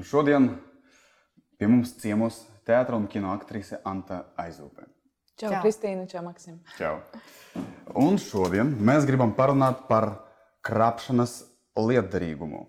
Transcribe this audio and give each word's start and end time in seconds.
Un 0.00 0.04
šodien 0.08 0.46
pie 1.60 1.66
mums 1.68 1.90
ciemos 2.00 2.38
teātris 2.64 2.96
un 2.96 3.02
kino 3.12 3.34
aktrise 3.34 3.82
Anta 3.84 4.22
Aizūpe. 4.40 4.86
Čau, 5.36 5.50
Čau. 5.50 5.58
Kristīna, 5.60 6.06
čau, 6.08 6.22
Maksim. 6.24 6.54
Čau. 6.78 6.94
Un 8.00 8.16
šodien 8.16 8.70
mēs 8.80 9.04
gribam 9.04 9.34
parunāt 9.36 9.84
par 9.90 10.08
krāpšanas 10.64 11.36
lietderīgumu. 11.76 12.62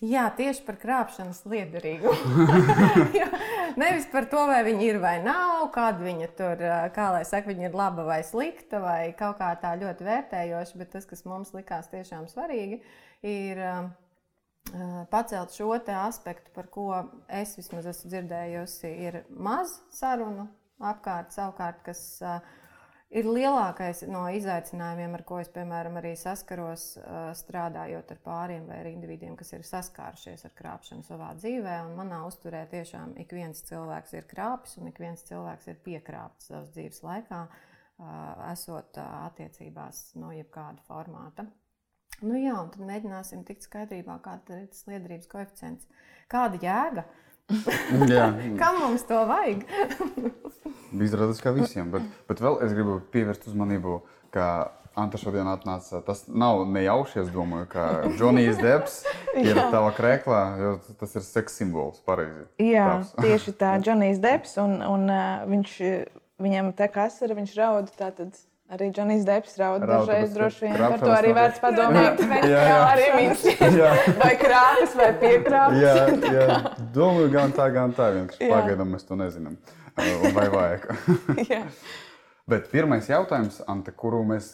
Jā, 0.00 0.24
tieši 0.40 0.64
par 0.64 0.80
krāpšanas 0.80 1.44
lietderīgumu. 1.44 2.48
Nevis 3.82 4.08
par 4.08 4.32
to, 4.32 4.48
vai 4.48 4.64
viņi 4.72 4.92
ir 4.94 5.04
vai 5.04 5.18
nav, 5.20 5.68
kāda 5.76 6.00
viņa 6.00 6.34
tur, 6.40 6.68
kā 6.96 7.12
lai 7.12 7.26
saka, 7.28 7.52
viņa 7.52 7.68
ir 7.68 7.82
laba 7.84 8.08
vai 8.08 8.22
slikta, 8.24 8.80
vai 8.80 9.00
kaut 9.20 9.36
kā 9.44 9.52
tā 9.60 9.76
ļoti 9.84 10.08
vērtējoša, 10.08 10.80
bet 10.80 10.96
tas, 10.96 11.12
kas 11.12 11.28
mums 11.28 11.52
likās 11.52 11.92
tiešām 11.92 12.24
svarīgi, 12.32 12.80
ir 13.20 13.66
pacelt 15.10 15.54
šo 15.56 15.72
aspektu, 15.74 16.50
par 16.54 16.70
ko 16.70 16.86
es 17.28 17.56
vismaz 17.58 17.86
esmu 17.90 18.10
dzirdējusi, 18.12 18.90
ir 19.08 19.22
maz 19.30 19.80
sarunu 19.94 20.48
apkārt, 20.80 21.34
savukārt, 21.34 21.82
kas 21.84 22.02
ir 23.10 23.26
lielākais 23.26 24.04
no 24.08 24.22
izaicinājumiem, 24.30 25.16
ar 25.18 25.24
ko 25.26 25.40
es, 25.42 25.50
piemēram, 25.52 25.98
arī 26.00 26.12
saskaros, 26.18 26.92
strādājot 27.40 28.12
ar 28.14 28.20
pāriem 28.24 28.68
vai 28.70 28.78
ar 28.84 28.90
individiem, 28.90 29.34
kas 29.38 29.52
ir 29.56 29.66
saskārušies 29.66 30.46
ar 30.46 30.54
krāpšanu 30.58 31.06
savā 31.06 31.32
dzīvē. 31.40 31.80
Un 31.88 31.96
manā 31.98 32.22
uzturē 32.28 32.62
tiešām 32.70 33.16
ik 33.22 33.34
viens 33.34 33.64
cilvēks 33.66 34.14
ir 34.18 34.28
krāpis 34.30 34.78
un 34.80 34.92
ik 34.92 35.02
viens 35.02 35.26
cilvēks 35.26 35.72
ir 35.72 35.82
piekrāpts 35.86 36.52
savas 36.52 36.70
dzīves 36.76 37.02
laikā, 37.06 37.46
esot 38.50 39.02
attiecībās 39.02 40.14
no 40.20 40.30
jebkāda 40.32 40.80
formāta. 40.86 41.50
Nu 42.20 42.36
jā, 42.36 42.54
un 42.58 42.68
tad 42.72 42.84
mēģināsim 42.84 43.44
tikt 43.48 43.64
skaidrībā, 43.64 44.18
kāda 44.24 44.60
ir 44.60 44.68
tas 44.72 44.84
liederības 44.90 45.30
koeficients. 45.30 45.88
Kāda 46.30 46.60
jēga? 46.60 47.06
Kam 48.60 48.82
mums 48.82 49.06
to 49.08 49.22
vajag? 49.26 49.64
Izrādās, 51.06 51.40
ka 51.42 51.54
visiem. 51.56 51.88
Bet, 51.94 52.04
bet 52.28 52.42
vēl 52.44 52.60
es 52.66 52.74
gribu 52.76 53.00
pievērst 53.14 53.48
uzmanību, 53.50 54.02
ka 54.34 54.50
Anta 54.98 55.20
šodien 55.22 55.46
atnāca. 55.46 56.00
Tas 56.04 56.24
nav 56.26 56.64
nejauši, 56.68 57.20
es 57.22 57.28
domāju, 57.32 57.68
ka 57.70 57.84
Džonijs 58.18 58.58
Debs 58.58 58.96
ir 59.38 59.56
tava 59.70 59.92
krēklā, 59.96 60.40
jo 60.60 60.72
tas 60.98 61.14
ir 61.14 61.24
seksa 61.24 61.62
simbols. 61.62 62.00
Pareizi. 62.06 62.42
Jā, 62.58 62.88
Tavs. 62.98 63.12
tieši 63.22 63.54
tā, 63.60 63.76
Džonijs 63.80 64.18
Debs. 64.22 64.56
Un, 64.60 64.80
un 64.82 65.06
uh, 65.06 65.46
viņš, 65.48 65.76
viņam 66.42 66.72
te 66.76 66.90
kas 66.92 67.20
ir, 67.22 67.36
viņš 67.38 67.54
raud. 67.60 67.92
Tātad 67.96 68.34
Arī 68.70 68.92
Džonijs 68.94 69.24
Deps 69.26 69.56
raud 69.58 69.82
dažreiz 69.82 70.30
droši 70.30 70.68
vien 70.68 70.76
par 70.78 71.00
to 71.00 71.10
arī 71.10 71.32
vērts 71.34 71.58
padomāt. 71.58 72.20
jā, 72.46 72.60
jā. 72.68 72.76
arī 72.86 73.06
viņš 73.16 73.40
vai 74.20 74.28
krāpjas 74.38 74.92
vai 75.00 75.08
piekrāpjas. 75.18 75.80
jā, 75.82 76.34
jā. 76.36 76.58
Domāju, 76.94 77.32
gan 77.34 77.54
tā, 77.56 77.66
gan 77.74 77.94
tā. 77.96 78.12
Vienkārši 78.14 78.50
pagaidām 78.52 78.92
mēs 78.94 79.08
to 79.08 79.18
nezinām. 79.18 79.56
Vai 80.36 80.46
vajag? 80.52 80.86
Bet 82.50 82.70
pirmais 82.70 83.10
jautājums, 83.10 83.58
Ante, 83.70 83.90
kuru 83.90 84.22
mēs 84.28 84.52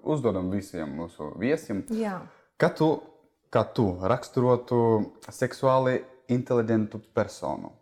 uzdodam 0.00 0.48
visiem 0.52 0.88
mūsu 1.02 1.28
viesiem. 1.40 1.84
Jā. 1.92 2.22
Kā 2.60 2.72
tu, 2.72 2.88
kā 3.52 3.66
tu 3.76 3.90
raksturotu 4.00 4.80
seksuāli 5.28 6.00
inteliģentu 6.32 7.02
personu? 7.16 7.74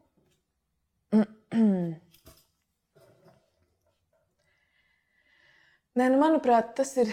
Nē, 5.96 6.10
nu, 6.12 6.18
manuprāt, 6.20 6.74
tas 6.76 6.90
ir, 7.00 7.08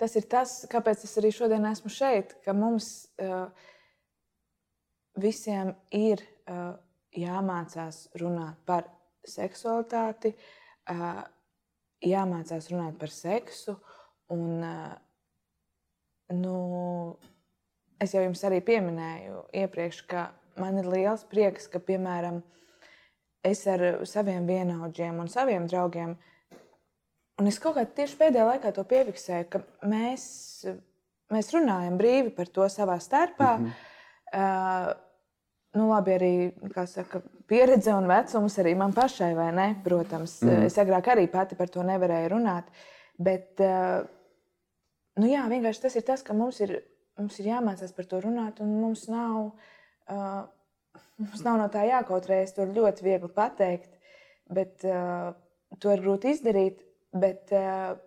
tas 0.00 0.16
ir 0.18 0.24
tas, 0.32 0.56
kāpēc 0.72 1.04
es 1.06 1.12
arī 1.20 1.30
šodien 1.30 1.68
esmu 1.70 1.92
šeit. 1.94 2.32
Ka 2.42 2.50
mums 2.50 2.88
uh, 3.22 3.46
visiem 5.22 5.70
ir 5.94 6.24
uh, 6.50 6.72
jāmācās 7.14 8.08
runāt 8.18 8.58
par 8.66 8.90
seksualitāti, 9.22 10.34
uh, 10.90 11.22
jāmācās 12.02 12.72
runāt 12.74 12.98
par 12.98 13.14
seksu. 13.14 13.78
Un, 14.34 14.66
nu, 16.34 16.56
es 18.02 18.18
jau 18.18 18.26
jums 18.26 18.42
arī 18.50 18.58
pieminēju 18.66 19.44
iepriekš, 19.62 20.06
ka 20.10 20.32
man 20.58 20.82
ir 20.82 20.90
liels 20.90 21.22
prieks, 21.30 21.70
ka, 21.70 21.78
piemēram, 21.78 22.42
uh, 22.42 22.59
es 23.44 23.66
ar 23.70 24.02
saviem 24.08 24.46
vienaudžiem 24.48 25.20
un 25.22 25.28
saviem 25.28 25.66
draugiem. 25.68 26.16
Un 27.40 27.48
es 27.48 27.58
kaut 27.60 27.78
kā 27.78 27.86
tieši 27.88 28.18
pēdējā 28.20 28.46
laikā 28.46 28.72
to 28.76 28.84
piefiksēju, 28.84 29.46
ka 29.52 29.62
mēs, 29.88 30.24
mēs 31.32 31.52
runājam 31.54 31.96
brīvi 32.00 32.34
par 32.36 32.50
to 32.52 32.68
savā 32.68 32.98
starpā. 33.00 33.54
Mm 33.56 33.64
-hmm. 33.64 33.72
uh, 34.34 34.92
nu, 35.78 35.88
labi, 35.88 36.12
arī 36.12 36.86
saka, 36.86 37.22
pieredze 37.46 37.94
un 37.94 38.08
vecums 38.08 38.58
arī 38.58 38.76
man 38.76 38.92
pašai, 38.92 39.34
vai 39.34 39.52
ne? 39.52 39.80
Protams, 39.84 40.42
mm 40.42 40.48
-hmm. 40.48 40.64
es 40.64 40.78
agrāk 40.78 41.06
arī 41.06 41.26
pati 41.30 41.54
par 41.54 41.68
to 41.68 41.82
nevarēju 41.82 42.28
runāt. 42.28 42.64
Bet, 43.18 43.60
uh, 43.60 44.06
nu, 45.16 45.26
jā, 45.26 45.48
vienkārši 45.48 45.80
tas 45.80 45.96
ir 45.96 46.02
tas, 46.02 46.22
ka 46.22 46.32
mums 46.32 46.60
ir, 46.60 46.82
mums 47.18 47.38
ir 47.38 47.46
jāmācās 47.46 47.92
par 47.96 48.04
to 48.04 48.20
runāt, 48.20 48.60
un 48.60 48.80
mums 48.80 49.08
nav. 49.08 49.50
Uh, 50.10 50.44
Mums 51.20 51.42
nav 51.44 51.58
no 51.60 51.66
tā 51.72 51.84
jākautrējas. 51.88 52.54
To 52.56 52.64
ir 52.64 52.76
ļoti 52.78 53.04
viegli 53.04 53.28
pateikt, 53.34 53.90
bet 54.50 54.86
uh, 54.88 55.32
to 55.78 55.92
ir 55.92 56.04
grūti 56.04 56.32
izdarīt. 56.34 56.80
Bet, 57.10 57.50
uh, 57.56 57.98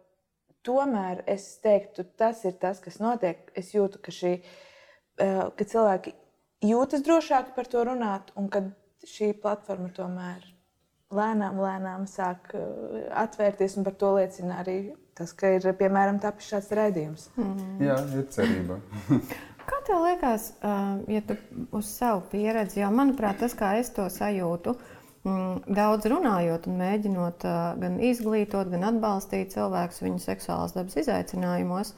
tomēr 0.63 1.23
es 1.29 1.45
teiktu, 1.63 2.05
tas 2.17 2.43
ir 2.47 2.57
tas, 2.61 2.81
kas 2.83 2.99
notiek. 3.03 3.51
Es 3.59 3.73
jūtu, 3.75 4.01
ka, 4.03 4.13
šī, 4.16 4.38
uh, 4.39 5.45
ka 5.53 5.67
cilvēki 5.75 6.16
jūtas 6.66 7.05
drošāki 7.05 7.53
par 7.57 7.69
to 7.69 7.85
runāt, 7.91 8.33
un 8.39 8.49
ka 8.51 8.66
šī 9.07 9.33
platforma 9.43 9.91
tomēr 9.93 10.49
lēnām, 11.13 11.59
lēnām 11.61 12.09
sāk 12.09 12.53
uh, 12.57 13.03
atvērties. 13.23 13.77
Par 13.85 13.97
to 13.99 14.16
liecina 14.17 14.61
arī 14.63 14.77
tas, 15.17 15.35
ka 15.38 15.53
ir 15.59 15.67
piemēram 15.77 16.17
šāds 16.41 16.72
raidījums. 16.73 17.29
Mm. 17.38 17.83
Jā, 17.83 17.99
ir 18.17 18.29
cerība. 18.33 18.79
Tev 19.88 20.03
liekas, 20.03 20.53
ja 21.07 21.21
tu 21.27 21.35
uz 21.71 21.88
savu 21.97 22.21
pieredzi, 22.31 22.79
jo 22.79 22.89
manuprāt, 22.94 23.41
tas, 23.41 23.55
kā 23.57 23.73
es 23.81 23.89
to 23.95 24.05
sajūtu, 24.11 24.75
mm, 25.27 25.73
daudz 25.75 26.07
runājot 26.11 26.69
un 26.71 26.77
mēģinot 26.79 27.44
gan 27.81 27.97
izglītot, 27.99 28.72
gan 28.72 28.88
atbalstīt 28.93 29.51
cilvēkus 29.55 30.03
viņu 30.05 30.23
seksuālās 30.23 30.75
dabas 30.77 30.95
izaicinājumos, 31.03 31.91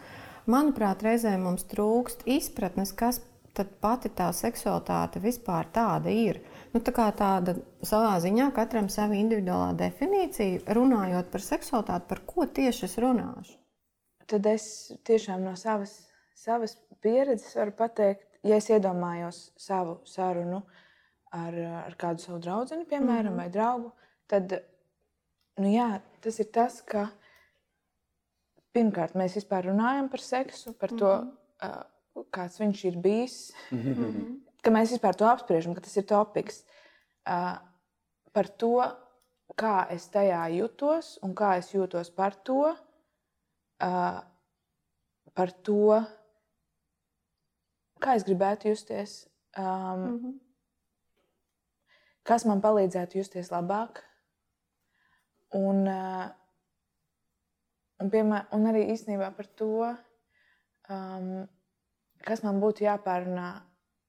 manuprāt, 0.49 1.05
reizēm 1.05 1.45
mums 1.45 1.67
trūkst 1.69 2.25
izpratnes, 2.25 2.93
kas 2.97 3.21
tad 3.55 3.69
pati 3.83 4.09
tā 4.11 4.31
seksualitāte 4.35 5.21
vispār 5.23 5.69
tāda 5.75 6.09
ir. 6.11 6.41
Nu, 6.73 6.81
tā 6.83 6.91
kā 6.95 7.05
tāda 7.15 7.55
savā 7.85 8.17
ziņā 8.23 8.49
katram 8.57 8.89
sava 8.91 9.15
individuālā 9.19 9.75
definīcija, 9.79 10.65
runājot 10.75 11.29
par 11.31 11.45
seksualitāti, 11.45 12.09
par 12.09 12.25
ko 12.33 12.49
tieši 12.49 12.89
es 12.89 12.97
runāšu. 13.05 13.55
Tad 14.25 14.49
es 14.49 14.67
tiešām 15.05 15.45
no 15.45 15.53
savas 15.59 15.93
savas 16.35 16.75
pieredzes 17.05 17.53
varu 17.57 17.75
pateikt, 17.77 18.25
ja 18.45 18.57
es 18.57 18.69
iedomājos 18.73 19.41
savu 19.57 19.99
sarunu 20.09 20.63
ar, 21.35 21.59
ar 21.85 21.97
kādu 21.99 22.25
savu 22.25 22.39
draugu, 22.41 22.85
piemēram, 22.89 23.33
mm 23.33 23.39
-hmm. 23.39 23.43
vai 23.43 23.49
draugu, 23.49 23.91
tad 24.27 24.57
nu 25.61 25.71
jā, 25.71 25.89
tas 26.21 26.39
ir 26.39 26.51
tas, 26.51 26.81
ka 26.81 27.07
pirmkārt 28.75 29.15
mēs 29.15 29.37
vispār 29.39 29.69
runājam 29.69 30.09
par 30.11 30.23
seksu, 30.23 30.73
par 30.73 30.89
to, 30.89 31.11
mm 31.15 31.31
-hmm. 31.61 31.79
uh, 31.79 32.25
kāds 32.31 32.59
viņš 32.59 32.85
ir 32.85 32.97
bijis. 32.97 33.53
Mm 33.71 33.79
-hmm. 33.79 34.35
Ka 34.61 34.71
mēs 34.71 34.91
vispār 34.91 35.15
to 35.15 35.25
apspriežam, 35.25 35.75
ka 35.75 35.81
tas 35.81 35.97
ir 35.97 36.03
topiks. 36.03 36.63
Uh, 37.29 37.57
par 38.33 38.47
to, 38.47 38.81
kā 39.55 39.87
es 39.89 40.09
tajā 40.09 40.57
jutos 40.57 41.19
un 41.21 41.35
kā 41.35 41.57
es 41.57 41.73
jūtos 41.73 42.15
par 42.15 42.35
to. 42.35 42.75
Uh, 43.83 44.19
par 45.33 45.51
to, 45.51 46.03
kā 48.03 48.15
es 48.15 48.25
gribētu 48.27 48.69
justies, 48.71 49.27
um, 49.57 49.65
mm 49.65 50.17
-hmm. 50.19 50.39
kas 52.23 52.45
man 52.45 52.61
palīdzētu 52.61 53.17
justies 53.17 53.51
labāk. 53.51 54.03
Un, 55.53 55.87
uh, 55.87 56.25
un, 57.99 58.09
piemēr, 58.09 58.47
un 58.51 58.65
arī 58.67 58.89
īstenībā 58.91 59.35
par 59.35 59.45
to, 59.45 59.95
um, 60.89 61.47
kas 62.25 62.43
man 62.43 62.59
būtu 62.61 62.83
jāpārunā 62.83 63.61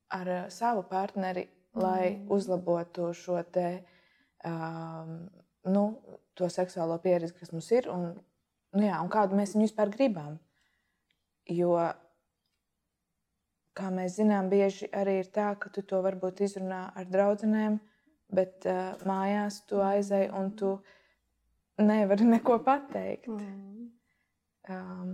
ar 0.08 0.28
uh, 0.28 0.48
savu 0.48 0.82
partneri, 0.82 1.48
lai 1.74 2.16
mm. 2.16 2.30
uzlabotu 2.30 3.12
šo 3.14 3.42
te, 3.42 3.84
um, 4.44 5.28
nu, 5.64 5.84
to 6.34 6.48
seksuālo 6.48 6.98
pieredzi, 6.98 7.34
kas 7.38 7.52
mums 7.52 7.70
ir, 7.70 7.88
un, 7.92 8.24
nu, 8.72 8.82
jā, 8.82 9.00
un 9.02 9.08
kādu 9.12 9.36
mēs 9.36 9.54
viņu 9.54 9.68
vispār 9.68 9.92
gribam. 9.92 10.38
Jo 11.46 11.76
kā 13.76 13.90
mēs 13.92 14.16
zinām, 14.20 14.48
bieži 14.52 14.88
arī 14.96 15.20
ir 15.20 15.30
tā, 15.34 15.50
ka 15.60 15.70
tu 15.72 15.84
to 15.86 16.00
varbūt 16.04 16.42
izrunā 16.46 16.86
ar 16.96 17.08
draugiem, 17.10 17.78
bet 18.32 18.66
uh, 18.68 18.96
mājās 19.08 19.60
tu 19.68 19.82
aizej 19.84 20.30
un 20.34 20.52
tu 20.58 20.72
nevari 21.82 22.26
neko 22.34 22.58
pateikt. 22.66 23.28
Mm. 23.28 23.90
Um, 24.72 25.12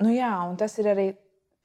nu 0.00 0.14
jā, 0.14 0.32
un 0.48 0.56
tas 0.60 0.78
ir 0.80 0.88
arī 0.94 1.08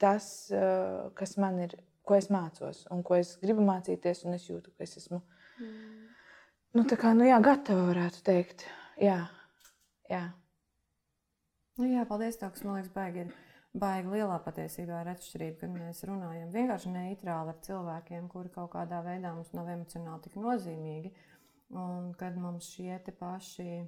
tas, 0.01 0.49
uh, 0.53 1.09
kas 1.15 1.37
man 1.39 1.61
ir, 1.67 1.77
ko 2.03 2.17
es 2.17 2.29
mācos 2.33 2.85
un 2.91 3.03
ko 3.05 3.19
es 3.19 3.35
gribu 3.41 3.63
mācīties, 3.63 4.25
un 4.25 4.35
es 4.35 4.47
jūtu, 4.49 4.73
ka 4.73 4.87
es 4.87 4.97
esmu 4.97 5.21
mm. 5.21 6.07
nu, 6.79 6.87
kā, 6.89 7.13
nu, 7.15 7.27
jā, 7.29 7.37
gatava, 7.43 7.85
varētu 7.91 8.23
teikt. 8.25 8.65
Jā, 8.99 9.21
jā. 10.09 10.25
Nu, 11.79 11.87
jā 11.87 12.03
paldies, 12.09 12.35
Toks. 12.41 12.65
Man 12.65 12.79
liekas, 12.79 12.91
baigi 12.91 13.23
ir 13.23 13.48
baigi 13.77 14.09
lielā 14.15 14.39
patiesībā 14.45 15.03
ir 15.03 15.11
atšķirība, 15.13 15.59
kad 15.61 15.73
mēs 15.75 16.01
runājam 16.09 16.49
vienkārši 16.53 16.93
neitrāli 16.93 17.53
ar 17.53 17.59
cilvēkiem, 17.65 18.29
kuri 18.31 18.49
kaut 18.55 18.71
kādā 18.73 19.03
veidā 19.05 19.33
mums 19.35 19.53
nav 19.53 19.69
emocionāli 19.75 20.25
tik 20.25 20.37
nozīmīgi. 20.41 21.13
Un 21.77 22.13
kad 22.17 22.37
mums 22.41 22.71
šie 22.73 22.97
paši 23.19 23.85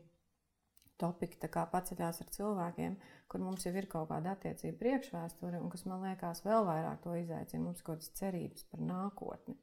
topiki 1.01 1.49
paceļās 1.49 2.21
ar 2.21 2.29
cilvēkiem, 2.35 2.97
kur 3.27 3.41
mums 3.41 3.65
jau 3.65 3.73
ir 3.73 3.87
kaut 3.89 4.11
kāda 4.11 4.35
attiecība 4.35 4.77
priekšvēsture, 4.83 5.57
un 5.57 5.71
kas 5.73 5.87
man 5.89 6.05
liekas 6.05 6.43
vēl 6.45 6.67
vairāk 6.67 7.01
to 7.01 7.15
izaicina, 7.17 7.63
mums 7.63 7.81
kaut 7.81 7.97
kādas 7.97 8.13
cerības 8.19 8.67
par 8.69 8.85
nākotni. 8.85 9.57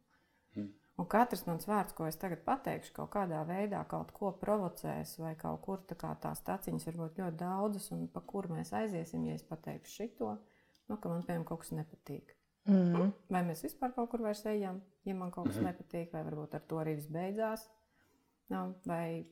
Un 0.99 1.07
katrs 1.07 1.45
mans 1.47 1.67
vārds, 1.71 1.95
ko 1.95 2.09
es 2.11 2.17
tagad 2.19 2.41
pateikšu, 2.47 2.91
kaut 2.97 3.13
kādā 3.15 3.45
veidā 3.47 3.85
kaut 3.91 4.11
ko 4.17 4.33
provocēs, 4.41 5.15
vai 5.23 5.37
kaut 5.39 5.61
kur 5.63 5.85
tā 5.87 5.95
kā 5.99 6.11
tās 6.23 6.43
taciņas 6.47 6.89
var 6.89 6.99
būt 7.03 7.21
ļoti 7.23 7.39
daudzas, 7.39 7.87
un 7.95 8.09
pa 8.11 8.23
kuru 8.33 8.57
mēs 8.57 8.73
aiziesim, 8.75 9.29
ja 9.29 9.37
es 9.39 9.47
pateikšu 9.47 9.95
šito, 9.95 10.33
nu, 10.89 10.97
ka 10.97 11.13
man 11.13 11.23
piemēram 11.23 11.47
kaut 11.47 11.63
kas 11.63 11.71
nepatīk. 11.77 12.35
Mm 12.69 12.95
-hmm. 12.95 13.13
Vai 13.31 13.43
mēs 13.47 13.63
vispār 13.65 13.95
kaut 13.95 14.11
kur 14.11 14.23
vairs 14.27 14.45
ejam, 14.47 14.83
ja 15.05 15.15
man 15.15 15.31
kaut 15.31 15.47
kas 15.47 15.57
mm 15.57 15.63
-hmm. 15.63 15.71
nepatīk, 15.71 16.13
vai 16.13 16.25
varbūt 16.25 16.55
ar 16.55 16.61
to 16.61 16.77
arī 16.77 16.95
viss 16.95 17.09
beidzās. 17.09 17.69
Nu, 18.49 18.75
vai 18.87 19.27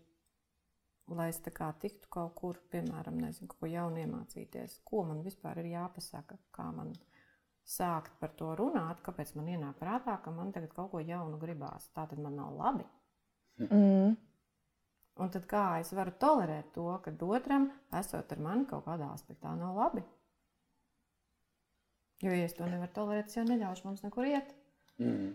lai 1.08 1.28
es 1.28 1.40
tiktu 1.40 2.08
kaut 2.10 2.34
kur, 2.34 2.58
piemēram, 2.70 3.20
nezinu, 3.20 3.48
ko 3.48 3.66
jaunu 3.66 3.96
iemācīties, 3.96 4.80
ko 4.84 5.04
man 5.04 5.22
vispār 5.22 5.58
ir 5.58 5.64
jāpasaka, 5.64 6.38
kā 6.50 6.72
man 6.74 6.92
sākt 7.66 8.14
par 8.20 8.30
to 8.38 8.52
runāt, 8.58 9.02
kāpēc 9.04 9.34
man 9.36 9.50
ienāk 9.50 9.80
prātā, 9.80 10.16
ka 10.22 10.30
man 10.30 10.52
tagad 10.54 10.72
kaut 10.74 10.92
ko 10.92 11.02
jaunu 11.02 11.38
gribās. 11.42 11.90
Tā 11.94 12.06
tad 12.06 12.20
man 12.22 12.36
nav 12.38 12.54
labi. 12.54 12.86
Mm. 13.66 14.14
Un 15.16 15.32
tad 15.32 15.48
kā 15.50 15.64
es 15.80 15.90
varu 15.96 16.12
tolerēt 16.20 16.74
to, 16.76 16.86
ka 17.02 17.12
otram, 17.26 17.70
esot 17.98 18.32
ar 18.32 18.42
mani, 18.44 18.66
kaut 18.70 18.84
kādā 18.86 19.08
aspektā 19.14 19.54
nav 19.56 19.78
labi? 19.80 20.04
Jo, 22.22 22.32
ja 22.32 22.44
es 22.46 22.54
to 22.56 22.68
nevaru 22.68 22.92
tolerēt, 22.94 23.28
es 23.28 23.36
jau 23.36 23.44
neļaušu 23.48 23.88
mums 23.88 24.04
nekur 24.04 24.28
iet. 24.28 24.54
Mm. 25.00 25.34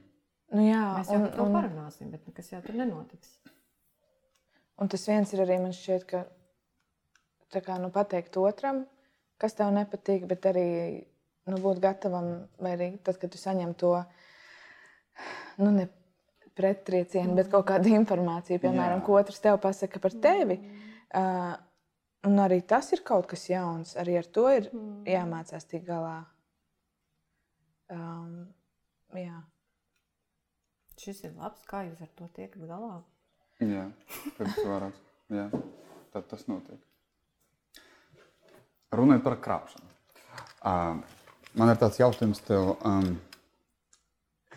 Nu 0.51 0.63
jā, 0.65 0.83
Mēs 0.97 1.11
jau 1.11 1.19
un, 1.19 1.25
par 1.27 1.35
to 1.35 1.47
un... 1.47 1.57
parunāsim, 1.57 2.11
bet 2.13 2.25
nekas 2.29 2.51
jau 2.53 2.61
tur 2.63 2.77
nenotiks. 2.79 3.35
Un 4.81 4.89
tas 4.89 5.03
viens 5.07 5.33
ir 5.33 5.43
arī 5.43 5.59
man 5.61 5.75
šķiet, 5.75 6.07
ka 6.09 6.23
kā, 7.59 7.77
nu, 7.81 7.91
pateikt 7.93 8.37
otram, 8.39 8.85
kas 9.41 9.57
tev 9.57 9.73
nepatīk, 9.75 10.25
bet 10.29 10.47
arī 10.49 10.67
nu, 11.49 11.57
būt 11.61 11.81
gatavam, 11.81 12.29
vai 12.61 12.75
arī 12.75 12.91
tad, 13.05 13.17
kad 13.21 13.31
tu 13.33 13.39
saņem 13.41 13.73
to 13.79 13.95
nu, 15.61 15.71
ne 15.71 15.87
prettriecienu, 16.57 17.35
bet 17.37 17.49
kaut 17.51 17.67
kādu 17.71 17.91
informāciju, 17.95 18.59
piemēram, 18.61 18.99
Jā. 18.99 19.05
ko 19.07 19.17
otrs 19.19 19.41
tev 19.43 19.59
pasaka 19.63 20.01
par 20.03 20.15
tevi. 20.23 20.59
Uh, 21.11 21.53
un 22.27 22.41
arī 22.43 22.61
tas 22.67 22.91
ir 22.95 23.03
kaut 23.07 23.29
kas 23.31 23.47
jauns. 23.49 23.95
Arī 23.99 24.17
ar 24.19 24.27
to 24.35 24.45
ir 24.51 24.69
mm. 24.69 25.05
jāmācās 25.09 25.67
tikt 25.69 25.87
galā. 25.87 26.17
Um, 27.91 28.51
jā. 29.17 29.41
Šis 31.01 31.23
ir 31.27 31.33
labs. 31.39 31.63
Kā 31.67 31.85
jūs 31.87 32.03
ar 32.03 32.11
to 32.17 32.27
tiekat 32.35 32.67
galā? 32.69 32.99
Jā, 33.61 33.87
pirms 34.37 34.59
vairāk. 34.65 35.01
Jā, 35.31 35.47
tad 36.13 36.27
tas 36.31 36.45
notiek. 36.49 36.79
Runājot 38.91 39.23
par 39.23 39.37
krāpšanu. 39.39 39.91
Uh, 40.61 41.20
man 41.57 41.71
ir 41.71 41.79
tāds 41.81 41.99
jautājums 42.01 42.41
tev. 42.47 42.75
Um, 42.87 43.15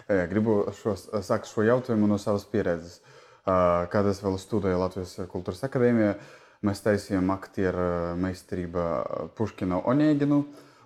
jā, 0.08 0.24
gribu 0.30 0.62
šo, 0.78 0.94
sākt 1.24 1.50
šo 1.50 1.66
jautājumu 1.66 2.08
no 2.10 2.18
savas 2.22 2.46
pieredzes. 2.50 3.00
Uh, 3.44 3.84
kad 3.92 4.06
es 4.08 4.22
vēl 4.24 4.38
studēju 4.40 4.80
Latvijas 4.80 5.18
kultūras 5.28 5.60
akadēmijā, 5.66 6.14
mēs 6.64 6.80
taisījām 6.80 7.28
aktieru 7.34 8.14
meistarību 8.16 8.84
Puškina 9.36 9.82
Oņēģinu. 9.84 10.40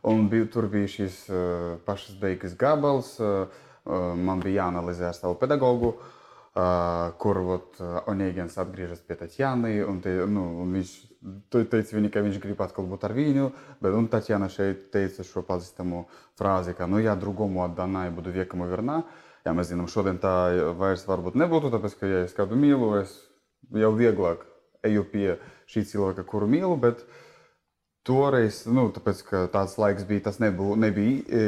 Un 0.09 0.29
bija, 0.31 0.47
tur 0.51 0.67
bija 0.71 0.91
šīs 0.91 1.25
uh, 1.31 1.41
pašas 1.87 2.19
beigas 2.19 2.59
gabals. 2.59 3.15
Uh, 3.23 3.47
man 3.89 4.43
bija 4.43 4.65
jāanalizē 4.65 5.13
ar 5.13 5.17
savu 5.17 5.39
pedagogu. 5.39 5.95
Uh, 5.95 6.15
kur 7.23 7.39
vat, 7.47 7.79
Onēģins 8.11 8.57
atgriežas 8.59 9.03
pie 9.07 9.19
Tatjana, 9.21 9.71
un, 9.87 10.01
te, 10.03 10.15
nu, 10.27 10.45
un 10.65 10.73
viņš 10.79 10.95
teica, 11.53 11.85
viņa, 11.95 12.11
ka 12.15 12.23
viņš 12.25 12.41
grib 12.43 12.63
atkal 12.65 12.89
būt 12.91 13.07
ar 13.07 13.15
viņu, 13.15 13.51
bet 13.85 13.95
un 13.95 14.09
Tatjana 14.11 14.49
šeit 14.51 14.89
teica 14.95 15.27
šo 15.27 15.45
pazīstamu 15.47 16.07
frāzi, 16.39 16.75
ka, 16.79 16.89
nu, 16.91 16.99
ja 17.05 17.15
drugomu 17.19 17.63
atdanāju, 17.67 18.17
būtu 18.19 18.35
viekamu 18.41 18.67
vērnā, 18.73 18.99
jā, 19.47 19.55
mēs 19.55 19.71
zinām, 19.71 19.91
šodien 19.93 20.19
tā 20.23 20.35
vairs 20.81 21.07
varbūt 21.07 21.39
nebūtu, 21.39 21.71
tāpēc, 21.75 21.97
ka, 22.01 22.11
ja 22.11 22.27
es 22.27 22.35
kādu 22.37 22.59
mīlu, 22.59 22.91
es 23.05 23.15
jau 23.75 23.95
vieglāk 23.95 24.43
eju 24.89 25.07
pie 25.13 25.39
šī 25.71 25.85
cilvēka, 25.93 26.27
kuru 26.27 26.51
mīlu, 26.51 26.75
bet, 26.81 27.05
uh, 27.05 27.28
Toreiz, 28.09 28.63
nu, 28.65 28.87
tāpēc, 28.95 29.19
tāds 29.53 29.75
laiks 29.77 30.07
bija, 30.09 30.23
tas 30.31 30.39
nebū, 30.41 30.71
nebija 30.81 31.43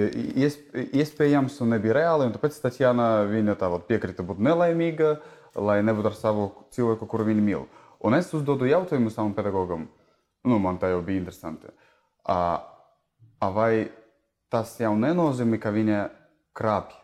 iespējams 1.00 1.54
un 1.64 1.70
nebija 1.72 1.94
reāli. 1.96 2.26
Un 2.28 2.34
tāpēc 2.34 2.58
Tatjana 2.60 3.06
viņa 3.30 3.54
tā 3.62 3.70
piekrita 3.88 4.26
būt 4.28 4.42
nelaimīga, 4.44 5.14
lai 5.56 5.78
nebūtu 5.86 6.10
ar 6.10 6.18
savu 6.18 6.50
cilvēku, 6.76 7.08
kuru 7.08 7.30
viņa 7.30 7.44
mīl. 7.46 7.64
Un 8.04 8.16
es 8.16 8.28
uzdodu 8.36 8.68
jautājumu 8.68 9.12
savam 9.12 9.32
pedagogam, 9.36 9.86
nu, 10.44 10.58
man 10.60 10.76
tā 10.82 10.90
jau 10.92 11.00
bija 11.06 11.22
interesanti. 11.22 11.72
A, 12.28 12.36
a 13.40 13.50
vai 13.56 13.88
tas 14.52 14.74
jau 14.82 14.92
nenozīmē, 15.00 15.60
ka 15.62 15.72
viņa 15.72 16.02
krāpj? 16.60 16.98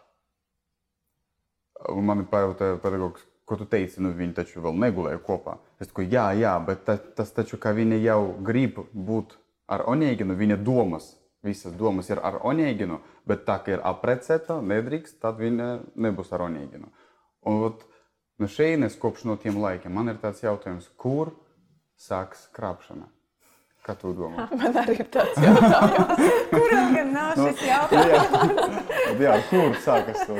Un 1.97 2.05
man 2.09 2.27
pajautāja 2.29 2.77
pedagogs, 2.85 3.25
ko 3.49 3.57
tu 3.57 3.65
teici, 3.73 4.05
nu, 4.05 4.13
viņi 4.13 4.37
taču 4.37 4.61
vēl 4.61 4.77
negulēja 4.85 5.25
kopā. 5.25 5.57
Es 5.81 5.89
teicu, 5.89 6.05
jā, 6.13 6.29
jā, 6.37 6.53
bet 6.69 6.85
ta, 6.85 7.01
tas 7.01 7.33
taču, 7.33 7.57
ka 7.63 7.73
viņa 7.77 8.05
jau 8.05 8.21
grib 8.45 8.85
būt 8.93 9.37
ar 9.67 9.87
Onēginu, 9.91 10.37
viņa 10.39 10.59
domas, 10.63 11.11
visas 11.47 11.75
domas 11.79 12.11
ir 12.11 12.21
ar 12.23 12.41
Onēginu, 12.47 13.01
bet 13.27 13.45
tā 13.49 13.59
kā 13.65 13.77
ir 13.77 13.85
aprecēta, 13.87 14.61
nedrīkst, 14.63 15.19
tad 15.23 15.41
viņa 15.43 15.73
nebūs 16.07 16.33
ar 16.35 16.47
Onēginu. 16.47 16.93
Un 17.47 17.67
ot, 17.69 17.83
no 18.39 18.51
šejienes 18.51 18.99
kopš 19.03 19.27
no 19.31 19.37
tiem 19.41 19.61
laikiem 19.63 19.95
man 19.95 20.13
ir 20.13 20.23
tāds 20.23 20.43
jautājums, 20.45 20.89
kur 20.99 21.35
sāks 21.97 22.49
krāpšana? 22.57 23.11
Kā 23.87 23.95
tu 23.95 24.11
domā? 24.19 24.49
Man 24.59 24.75
arī 24.81 24.97
ir 24.99 25.07
tāds 25.15 25.37
jautājums. 25.39 26.33
Kuram 26.51 26.97
gan 26.97 27.13
nav 27.15 27.37
šis 27.39 27.61
no, 27.61 27.69
jautājums? 27.69 28.89
jā, 28.91 29.13
jā, 29.23 29.37
kur 29.47 29.77
sākas 29.85 30.25
to? 30.27 30.39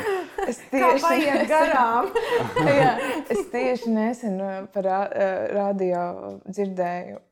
Es 0.51 0.59
tieši 0.73 1.13
nesen, 1.13 1.47
garām. 1.53 2.11
jā, 2.81 2.91
es 3.37 3.45
tieši 3.55 3.95
nesen 3.95 4.41
uh, 4.43 4.57
par 4.75 4.91
uh, 4.91 5.07
radio 5.55 6.03
dzirdēju 6.49 7.23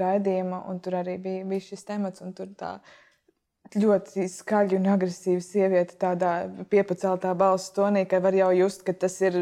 raidījuma, 0.00 0.64
un 0.70 0.80
tur 0.84 0.98
arī 1.00 1.16
bija, 1.22 1.44
bija 1.48 1.66
šis 1.68 1.84
temats. 1.88 2.22
Tur 2.36 2.50
tā 2.58 2.74
ļoti 3.74 4.26
skaļa 4.30 4.78
un 4.78 4.90
agresīva 4.94 5.42
sieviete, 5.42 5.96
tādā 6.00 6.34
piepaceltā 6.70 7.32
balss 7.38 7.72
tonī, 7.74 8.04
ka 8.08 8.20
var 8.24 8.36
jau 8.36 8.50
just, 8.54 8.84
ka 8.86 8.92
tas 8.92 9.16
ir 9.24 9.38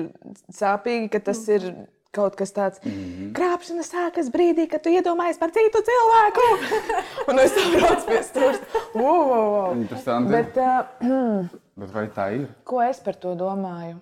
sāpīgi, 0.52 1.10
ka 1.12 1.20
tas 1.30 1.42
ir 1.52 1.66
kaut 2.12 2.36
kas 2.36 2.52
tāds 2.52 2.80
mm 2.84 2.92
-hmm.- 2.92 3.32
krāpšana 3.38 3.82
sākas 3.88 4.28
brīdī, 4.30 4.68
kad 4.68 4.82
tu 4.82 4.90
iedomājies 4.90 5.38
par 5.38 5.50
citu 5.50 5.80
cilvēku. 5.88 6.44
un 7.28 7.38
es 7.38 7.52
saprotu, 7.56 8.06
pie 8.06 8.22
stūra. 8.22 8.58
Wow, 8.94 9.22
wow, 9.30 9.46
wow. 9.54 9.76
Interesanti. 9.76 10.30
Bet, 10.30 10.56
uh, 10.56 11.48
Bet 11.80 11.90
vai 11.90 12.06
tā 12.08 12.26
ir? 12.36 12.48
Ko 12.64 12.82
es 12.82 13.00
par 13.00 13.14
to 13.14 13.34
domāju? 13.34 13.98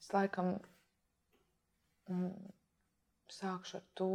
Es 0.00 0.08
laikam. 0.12 0.58
Mm, 2.08 2.51
sākšu 3.42 3.80
ar 3.80 3.84
to, 3.98 4.08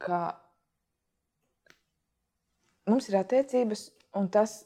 ka 0.00 0.20
mums 2.88 3.08
ir 3.10 3.18
attiecības, 3.20 3.86
un 4.16 4.30
tas, 4.32 4.58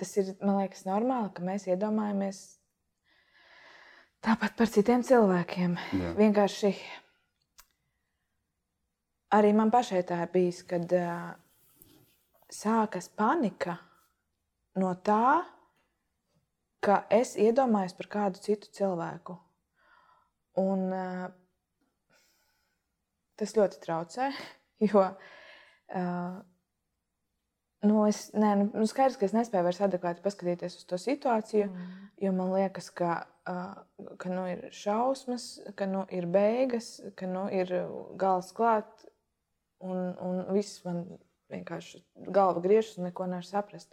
tas 0.00 0.16
ir, 0.20 0.32
man 0.40 0.62
liekas, 0.62 0.86
normāli, 0.88 1.32
ka 1.36 1.44
mēs 1.44 1.68
iedomājamies 1.68 2.42
tāpat 4.24 4.56
par 4.56 4.72
citiem 4.72 5.04
cilvēkiem. 5.04 5.76
Jā. 6.00 6.12
Vienkārši 6.16 6.72
arī 9.36 9.52
man 9.56 9.72
pašai 9.74 10.04
tā 10.08 10.22
ir 10.24 10.32
bijis, 10.32 10.62
kad 10.64 10.88
sākas 12.48 13.10
panika 13.12 13.76
no 14.80 14.94
tā, 15.04 15.42
ka 16.84 17.02
es 17.12 17.36
iedomājos 17.40 17.96
par 18.00 18.14
kādu 18.16 18.40
citu 18.44 18.72
cilvēku. 18.72 19.43
Un, 20.60 20.86
uh, 20.94 21.28
tas 23.40 23.54
ļoti 23.56 23.80
traucē, 23.82 24.28
jo 24.88 25.02
uh, 25.02 26.36
nu, 27.84 27.96
es 28.06 28.28
ne, 28.38 28.52
nu, 28.68 28.86
skaidrs, 28.90 29.18
ka 29.18 29.26
es 29.26 29.34
nespēju 29.36 29.66
vairs 29.66 29.82
adekvāti 29.84 30.22
paskatīties 30.24 30.78
uz 30.78 30.86
to 30.90 31.00
situāciju, 31.00 31.66
mm. 31.70 32.06
jo 32.22 32.32
man 32.36 32.54
liekas, 32.54 32.92
ka, 32.94 33.16
uh, 33.50 34.14
ka 34.20 34.30
nu, 34.30 34.46
ir 34.52 34.68
šausmas, 34.74 35.48
ka 35.78 35.90
nu, 35.90 36.04
ir 36.14 36.30
beigas, 36.30 36.96
ka 37.18 37.28
nu, 37.30 37.48
ir 37.52 37.74
gals 38.20 38.54
klāt. 38.56 39.08
un, 39.84 40.14
un 40.22 40.38
viss 40.54 40.80
man 40.86 41.02
vienkārši 41.52 41.98
galva 42.32 42.62
griežas 42.64 42.96
un 42.96 43.04
neko 43.08 43.26
nevar 43.28 43.44
saprast. 43.44 43.92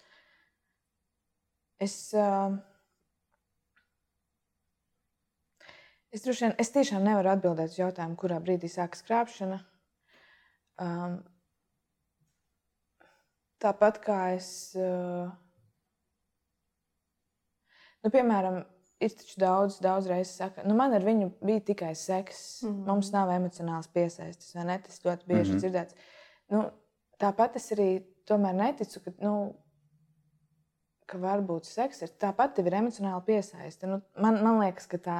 Es, 1.82 1.96
uh, 2.15 2.53
es, 6.12 6.25
vien, 6.27 6.56
es 6.62 6.72
tiešām 6.75 7.03
nevaru 7.06 7.32
atbildēt 7.34 7.74
uz 7.74 7.80
jautājumu, 7.80 8.18
kurā 8.20 8.39
brīdī 8.44 8.70
sākas 8.72 9.03
krāpšana. 9.08 9.62
Um, 10.82 11.20
tāpat 13.62 14.01
kā 14.03 14.20
es. 14.36 14.50
Uh, 14.75 15.32
nu, 18.03 18.12
piemēram, 18.13 18.62
ir 19.01 19.15
taču 19.18 19.39
daudz, 19.41 19.80
daudz 19.84 20.10
reizes 20.12 20.36
saka, 20.41 20.65
nu, 20.68 20.75
man 20.77 20.94
ar 20.98 21.06
viņu 21.06 21.32
bija 21.41 21.63
tikai 21.72 21.94
seks. 21.96 22.62
Mm 22.63 22.70
-hmm. 22.70 22.86
Mums 22.88 23.12
nav 23.12 23.34
emocionāls 23.34 23.89
piesaistes, 23.94 24.56
vai 24.56 24.65
ne? 24.65 24.80
Tas 24.80 25.03
ļoti 25.06 25.27
bieži 25.27 25.51
mm 25.51 25.58
-hmm. 25.58 25.62
dzirdēts. 25.62 25.96
Nu, 26.50 26.70
tāpat 27.20 27.56
es 27.56 27.72
arī 27.72 27.89
tomēr 28.27 28.53
neticu, 28.53 29.00
ka 29.03 29.12
nu, 29.20 29.56
ka 31.06 31.18
var 31.18 31.41
būt 31.41 31.65
seks. 31.68 32.03
Tāpat 32.20 32.56
tev 32.56 32.68
ir 32.68 32.74
emocionāli 32.74 33.25
piesaiste. 33.25 33.88
Nu, 33.88 34.01
man, 34.15 34.44
man 34.44 34.60
liekas, 34.60 34.88
ka 34.88 34.98
tā 34.98 35.18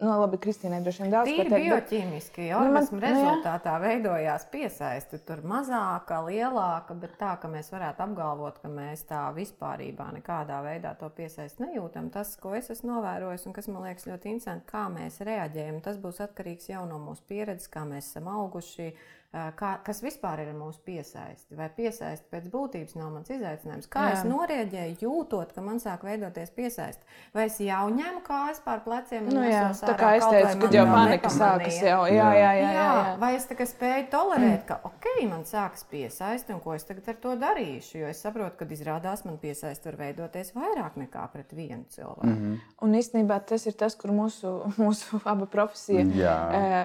Nu, 0.00 0.14
labi, 0.16 0.38
Kristīnai 0.40 0.78
droši 0.80 1.02
vien 1.02 1.10
daudz 1.12 1.28
ko 1.28 1.44
teikt. 1.44 1.54
Bioķīmiski 1.60 2.46
bet... 2.46 2.54
organismu 2.56 2.96
nu, 2.96 3.02
rezultātā 3.04 3.74
nu, 3.74 3.82
veidojās 3.84 4.46
piesaisti. 4.52 5.20
Tur 5.28 5.42
mazāka, 5.44 6.22
lielāka, 6.24 6.96
bet 7.02 7.18
tā, 7.20 7.34
ka 7.42 7.50
mēs 7.52 7.68
varētu 7.74 8.06
apgalvot, 8.06 8.62
ka 8.62 8.70
mēs 8.72 9.04
tā 9.10 9.26
vispārībā 9.36 10.08
nekādā 10.16 10.62
veidā 10.64 10.94
to 10.96 11.10
piesaisti 11.16 11.66
nejūtam. 11.66 12.08
Tas, 12.14 12.32
ko 12.40 12.54
es 12.56 12.72
esmu 12.72 12.94
novērojis 12.94 13.44
un 13.50 13.56
kas 13.58 13.68
man 13.68 13.84
liekas 13.90 14.08
ļoti 14.08 14.32
interesanti, 14.32 14.68
kā 14.72 14.86
mēs 14.94 15.20
reaģējam, 15.28 15.82
tas 15.84 16.00
būs 16.00 16.24
atkarīgs 16.24 16.72
jau 16.72 16.86
no 16.88 17.02
mūsu 17.04 17.26
pieredzes, 17.28 17.68
kā 17.68 17.84
mēs 17.88 18.08
esam 18.08 18.32
auguši 18.32 18.94
kā, 19.30 19.76
kas 19.86 20.00
vispār 20.02 20.42
ir 20.42 20.50
mūsu 20.56 20.80
piesaisti. 20.82 21.54
Vai 21.54 21.68
piesaisti 21.70 22.26
pēc 22.32 22.48
būtības 22.50 22.96
nav 22.98 23.12
mans 23.14 23.30
izaicinājums? 23.30 23.86
Kā 23.90 24.08
jā. 24.08 24.14
es 24.16 24.24
norēģēju, 24.26 24.96
jūtot, 25.04 25.52
ka 25.54 25.62
man 25.62 25.78
sāk 25.82 26.02
veidoties 26.06 26.50
piesaisti? 26.56 27.06
Vai 27.36 27.46
es 27.46 27.60
jau 27.62 27.84
ņemu 27.94 28.24
kājas 28.26 28.58
pār 28.64 28.82
pleciem? 28.82 29.28
Nu, 29.30 29.44
jā, 29.46 29.68
tā 29.78 29.94
kā 29.98 30.16
es 30.18 30.26
teicu, 30.26 30.56
kad 30.64 30.74
jau 30.74 30.86
panika 30.90 31.30
sākas 31.30 31.78
jau. 31.78 32.00
Jā, 32.10 32.16
jā, 32.16 32.30
jā, 32.40 32.48
jā, 32.58 32.72
jā. 32.74 32.86
jā. 32.88 33.12
Vai 33.22 33.30
es 33.36 33.46
spēju 33.70 34.08
tolerēt, 34.10 34.64
ka 34.66 34.80
ok, 34.90 35.08
man 35.30 35.46
sākas 35.46 35.86
piesaisti, 35.92 36.56
un 36.56 36.64
ko 36.64 36.74
es 36.74 36.88
tagad 36.88 37.12
ar 37.14 37.22
to 37.22 37.36
darīšu? 37.38 38.00
Jo 38.02 38.10
es 38.10 38.24
saprotu, 38.24 38.58
ka 38.58 38.68
izrādās 38.74 39.22
man 39.28 39.38
piesaisti 39.38 39.92
var 39.92 40.00
veidoties 40.00 40.50
vairāk 40.56 40.98
nekā 41.04 41.28
pret 41.30 41.54
vienu 41.54 41.84
cilvēku. 41.94 42.26
Mm 42.26 42.42
-hmm. 42.42 42.58
Un 42.82 42.98
īstenībā 42.98 43.38
tas 43.46 43.66
ir 43.66 43.78
tas, 43.78 43.94
kur 43.94 44.10
mūsu, 44.10 44.56
mūsu 44.82 45.22
aba 45.24 45.46
profesija 45.46 46.02
jā. 46.02 46.36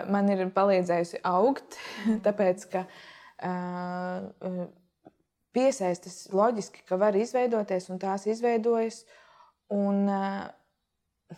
man 0.10 0.30
ir 0.30 0.46
palīdzējusi 0.54 1.24
augt. 1.24 1.82
tāpēc 2.36 2.68
ka 2.72 2.84
uh, 3.48 4.68
piesaistas 5.56 6.25
loģiski, 6.36 6.84
ka 6.88 7.00
var 7.00 7.15
izveidoties 7.15 7.89
un 7.94 8.01
tās 8.01 8.27
izveidojas. 8.27 9.06
Un, 9.74 10.06
uh, 10.12 11.38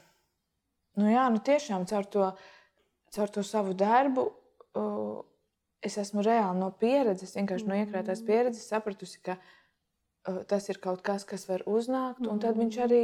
nu 0.97 1.13
jā, 1.13 1.29
nu 1.31 1.39
tiešām 1.45 1.85
caur 1.87 2.09
to, 2.11 2.31
caur 3.15 3.33
to 3.33 3.45
savu 3.45 3.77
darbu. 3.77 4.29
Uh, 4.73 5.23
Es 5.85 5.93
esmu 6.01 6.23
reāli 6.25 6.57
no 6.57 6.71
pieredzes, 6.73 7.35
vienkārši 7.37 7.67
no 7.69 7.75
iekrātās 7.77 8.23
pieredzes 8.25 8.65
sapratusi, 8.65 9.19
ka 9.23 9.35
uh, 9.37 10.39
tas 10.49 10.65
ir 10.73 10.79
kaut 10.81 11.03
kas, 11.05 11.21
kas 11.23 11.45
var 11.45 11.61
uznākt, 11.69 12.25
un 12.25 12.41
tad 12.41 12.57
viņš 12.57 12.79
arī 12.81 13.01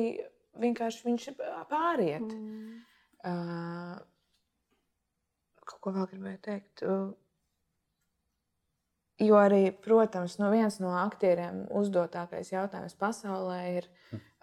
vienkārši 0.60 1.06
viņš 1.06 1.28
pāriet. 1.70 2.26
Mm. 2.26 2.82
Uh, 3.30 3.94
kaut 5.70 5.80
ko 5.86 5.94
vēl 6.00 6.10
gribēju 6.16 6.42
teikt. 6.50 6.82
Uh, 6.82 7.14
Jo 9.24 9.40
arī, 9.40 9.66
protams, 9.86 10.38
nu 10.42 10.52
viens 10.54 10.80
no 10.84 10.94
aktieriem 11.00 11.64
uzdotākais 11.72 12.52
jautājums 12.54 12.96
pasaulē 13.00 13.60
ir, 13.78 13.90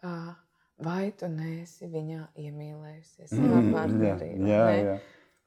uh, 0.06 0.32
vai 0.80 1.10
tu 1.16 1.28
neesi 1.28 1.88
viņā 1.90 2.30
iemīlējusies 2.40 3.34
mm, 3.36 3.72
partnerī? 3.74 4.34
Jā, 4.48 4.60
jā, 4.70 4.84
jā. 4.86 5.00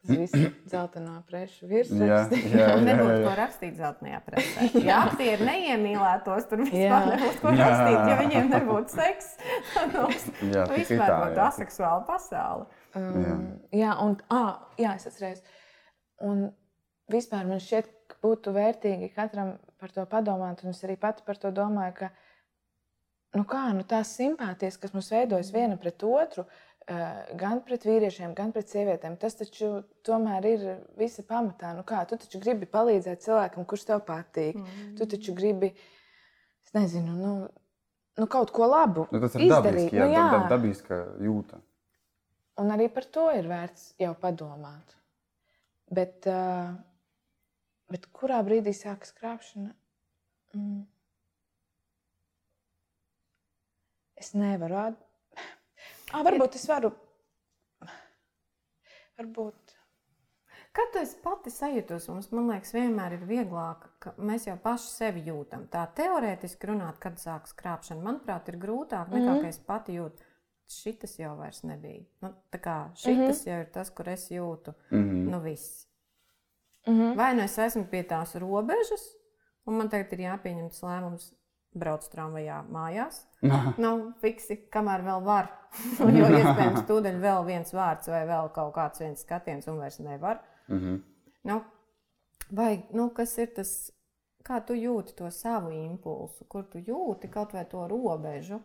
Tas 0.04 0.18
viss 0.20 0.34
ir 0.36 0.50
dzeltenā 0.68 1.14
preša 1.30 1.68
virsrakstā. 1.70 2.64
Nebūtu 2.84 3.20
ko 3.24 3.36
rakstīt 3.40 3.78
dzeltenajā 3.78 4.18
presē. 4.26 4.66
Ja 4.84 4.98
aktieri 5.06 5.48
neiemīlētos, 5.48 6.50
tur 6.50 6.60
vispār 6.66 7.08
nebūtu 7.08 7.40
ko 7.40 7.54
rakstīt. 7.56 8.00
Ja 8.12 8.18
viņiem 8.20 8.50
nebūtu 8.52 8.98
seks, 8.98 9.30
tad 9.78 9.96
jā, 10.50 10.66
vispār 10.74 11.16
būtu 11.22 11.44
aseksuāla 11.46 12.04
pasaule. 12.10 12.68
Um, 13.00 13.16
jā. 13.24 13.38
jā, 13.86 13.96
un 14.04 14.18
ah, 14.36 14.60
jā, 14.82 14.92
es 15.00 15.08
atceros. 15.08 15.40
Un 16.24 16.50
vispār 17.16 17.48
man 17.48 17.64
šķiet, 17.64 17.88
būtu 18.24 18.54
vērtīgi 18.56 19.12
katram 19.16 19.56
par 19.82 19.94
to 19.96 20.06
padomāt. 20.10 20.64
Un 20.64 20.74
es 20.74 20.84
arī 20.86 20.98
pati 21.00 21.26
par 21.26 21.40
to 21.40 21.52
domāju, 21.56 21.96
ka 22.04 22.12
nu 23.38 23.46
kā, 23.50 23.64
nu 23.76 23.86
tās 23.88 24.14
simpātijas, 24.18 24.78
kas 24.82 24.94
mums 24.96 25.10
veidojas 25.14 25.52
viena 25.54 25.78
pret 25.82 26.04
otru, 26.08 26.46
eh, 26.88 27.34
gan 27.40 27.64
pret 27.66 27.88
vīriešiem, 27.88 28.36
gan 28.38 28.54
pret 28.56 28.70
sievietēm, 28.70 29.18
tas 29.20 29.36
taču 29.40 29.72
tomēr 30.06 30.48
ir 30.52 30.70
visa 31.00 31.26
pamatā. 31.28 31.74
Nu 31.76 31.84
kā, 31.88 32.04
tu 32.08 32.20
taču 32.22 32.42
gribi 32.44 32.70
palīdzēt 32.70 33.26
cilvēkam, 33.26 33.66
kurš 33.66 33.90
tev 33.90 34.06
patīk. 34.08 34.62
Mm. 34.62 34.96
Tu 35.00 35.10
taču 35.16 35.36
gribi, 35.36 35.74
es 36.68 36.74
nezinu, 36.78 37.18
nu, 37.18 37.36
nu 38.18 38.28
kaut 38.28 38.54
ko 38.56 38.70
labu 38.70 39.08
nu, 39.12 39.20
tas 39.20 39.36
ir 39.36 39.48
izdarīt. 39.50 39.90
Dabiski, 39.90 39.98
jā, 39.98 40.08
nu, 40.08 40.18
jā. 40.18 40.26
Dab, 40.38 40.50
dabiska 40.52 41.04
jūta. 41.24 41.62
Un 42.62 42.70
arī 42.70 42.86
par 42.94 43.06
to 43.10 43.32
ir 43.34 43.48
vērts 43.50 43.96
jau 44.02 44.14
padomāt. 44.22 44.94
Bet, 45.94 46.28
uh, 46.30 46.74
Bet 47.92 48.08
kurā 48.16 48.40
brīdī 48.46 48.74
sākas 48.74 49.14
krāpšana? 49.18 49.74
Mm. 50.54 50.84
Es 54.16 54.34
nevaru. 54.34 54.80
At... 54.80 55.40
À, 56.14 56.22
varbūt 56.24 56.56
es 56.60 56.68
varu. 56.70 56.94
Varbūt. 59.18 59.74
Kad 60.74 60.90
tu 60.96 61.02
pati 61.22 61.52
sajūtos, 61.54 62.08
mums, 62.10 62.32
man 62.34 62.48
liekas, 62.50 62.72
vienmēr 62.74 63.14
ir 63.20 63.26
vieglāk, 63.30 63.84
ka 64.02 64.14
mēs 64.18 64.48
jau 64.48 64.56
paši 64.62 64.90
sevi 64.90 65.22
jūtam. 65.28 65.68
Tā 65.70 65.84
teorētiski 66.00 66.72
runāt, 66.72 66.98
kad 67.02 67.20
sākas 67.22 67.54
krāpšana, 67.60 68.02
manuprāt, 68.02 68.50
ir 68.50 68.58
grūtāk 68.62 69.12
nekā 69.14 69.28
mm 69.28 69.42
-hmm. 69.44 69.50
es 69.50 69.60
pati 69.60 70.00
jūtu. 70.00 70.26
Šitas 70.74 71.20
jau 71.20 71.36
vairs 71.38 71.62
nebija. 71.64 72.02
Nu, 72.22 72.34
tā 72.52 72.60
kā 72.60 72.78
šitas 72.96 73.18
mm 73.18 73.32
-hmm. 73.32 73.50
jau 73.50 73.60
ir 73.60 73.70
tas, 73.72 73.90
kur 73.90 74.10
es 74.10 74.32
jūtu. 74.32 74.74
Mm 74.92 75.04
-hmm. 75.04 75.30
Nu, 75.32 75.40
viss. 75.42 75.88
Mm 76.88 77.00
-hmm. 77.00 77.16
Vai 77.16 77.36
nu 77.36 77.42
es 77.42 77.58
esmu 77.58 77.86
pie 77.86 78.04
tās 78.04 78.36
robežas, 78.36 79.04
un 79.66 79.78
man 79.78 79.90
tagad 79.90 80.14
ir 80.14 80.20
jāpieņem 80.20 80.70
tas 80.70 80.84
lēmums, 80.84 81.34
braukt 81.74 82.10
tramvajā 82.12 82.60
mājās. 82.70 83.24
Aha. 83.50 83.74
Nav 83.78 84.02
fiksi, 84.22 84.58
kamēr 84.74 85.04
vēl 85.06 85.24
var. 85.24 85.50
jo 86.20 86.28
iespējams, 86.30 86.86
tūdaļ 86.90 87.20
vēl 87.24 87.46
viens 87.46 87.74
vārds 87.74 88.08
vai 88.08 88.26
vēl 88.30 88.52
kaut 88.56 88.74
kāds 88.76 89.00
viens 89.00 89.22
skatiens, 89.26 89.68
un 89.68 89.78
vairs 89.78 90.00
nevar. 90.00 90.42
Mm 90.68 90.80
-hmm. 90.80 91.02
nu, 91.42 91.62
vai 92.52 92.86
nu, 92.92 93.10
kas 93.10 93.38
ir 93.38 93.54
tas, 93.56 93.92
kā 94.44 94.62
tu 94.66 94.74
jūti 94.74 95.16
to 95.16 95.32
savu 95.32 95.72
impulsu, 95.72 96.46
kur 96.46 96.64
tu 96.64 96.78
jūti 96.78 97.30
kaut 97.30 97.54
vai 97.54 97.66
to 97.66 97.88
robežu, 97.88 98.62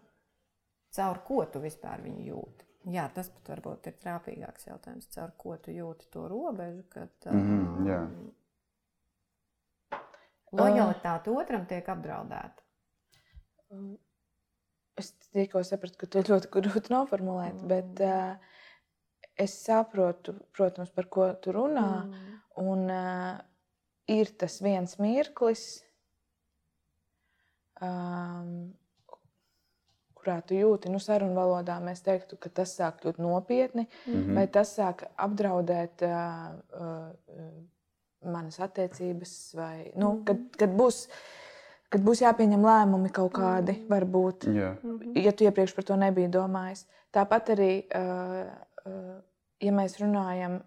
caur 0.91 1.19
ko 1.25 1.45
tu 1.45 1.61
vispār 1.61 2.03
viņu 2.03 2.25
jūti? 2.27 2.65
Jā, 2.89 3.05
tas 3.13 3.29
pat 3.33 3.51
varbūt 3.53 3.91
ir 3.91 3.97
trāpīgāks 4.01 4.69
jautājums, 4.71 5.09
caur 5.13 5.33
ko 5.41 5.57
tu 5.61 5.75
jūti 5.75 6.09
to 6.13 6.25
robežu. 6.31 6.85
Kad, 6.93 7.13
mm 7.27 7.43
-hmm, 7.49 7.89
jā. 7.89 8.01
lojalitāte 10.53 11.31
uh, 11.31 11.37
otram 11.43 11.67
tiek 11.67 11.89
apdraudēta. 11.89 12.63
Es 14.97 15.13
tikko 15.33 15.63
sapratu, 15.63 15.99
ka 15.99 16.07
to 16.07 16.19
ļoti 16.31 16.49
grūti 16.55 16.93
noformulēt, 16.95 17.61
mm. 17.61 17.69
bet 17.69 18.01
uh, 18.01 18.37
es 19.37 19.65
saprotu, 19.65 20.35
protams, 20.57 20.91
par 20.91 21.07
ko 21.07 21.29
tu 21.35 21.53
runā. 21.53 22.05
Mm. 22.05 22.41
Un 22.57 22.91
uh, 22.91 23.39
ir 24.09 24.33
tas 24.41 24.63
viens 24.65 24.99
mirklis, 24.99 25.85
um, 27.81 28.73
kurā 30.19 30.39
tu 30.47 30.57
jūti, 30.59 30.91
nu, 30.93 31.01
sarunu 31.03 31.37
valodā 31.37 31.79
mēs 31.83 32.03
teiktu, 32.07 32.37
ka 32.41 32.51
tas 32.61 32.75
sāk 32.79 33.01
kļūt 33.03 33.19
nopietni, 33.23 33.87
mm 33.87 34.15
-hmm. 34.15 34.35
vai 34.39 34.47
tas 34.47 34.75
sāk 34.79 35.05
apdraudēt 35.17 36.05
uh, 36.07 36.55
uh, 36.81 37.51
manas 38.33 38.61
attiecības, 38.61 39.55
vai 39.55 39.93
nu, 39.95 40.13
mm 40.13 40.19
-hmm. 40.19 40.25
kad, 40.25 40.37
kad, 40.59 40.71
būs, 40.77 41.09
kad 41.89 42.01
būs 42.01 42.23
jāpieņem 42.23 42.65
lēmumi 42.71 43.11
kaut 43.11 43.33
kādi, 43.33 43.73
mm 43.73 43.79
-hmm. 43.79 43.89
varbūt, 43.95 44.49
yeah. 44.55 44.77
ja 45.25 45.33
tu 45.33 45.45
iepriekš 45.45 45.75
par 45.75 45.85
to 45.85 45.97
nebija 45.97 46.29
domājis. 46.29 46.87
Tāpat 47.13 47.49
arī, 47.57 47.85
uh, 47.97 48.53
uh, 48.87 49.23
ja 49.61 49.73
mēs 49.73 50.01
runājam, 50.01 50.61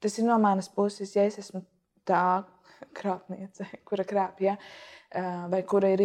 tas 0.00 0.18
ir 0.18 0.24
no 0.24 0.38
manas 0.38 0.68
puses, 0.68 1.16
ja 1.16 1.22
es 1.24 1.38
esmu 1.38 1.62
tā 2.06 2.44
krāpniece, 2.98 3.66
kura 3.84 4.04
krāpja, 4.04 4.44
ja, 4.44 4.56
uh, 5.22 5.50
vai 5.50 5.62
kura 5.62 5.88
ir 5.88 6.00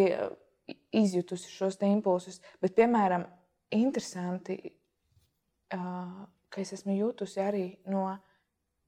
izjutusi 0.95 1.51
šos 1.51 1.79
impulsus. 1.85 2.41
Bet, 2.61 2.75
piemēram, 2.77 3.25
interesanti, 3.75 4.57
ka 5.69 6.61
es 6.61 6.73
esmu 6.73 6.95
jutusi 6.97 7.41
arī 7.43 7.65
no 7.89 8.07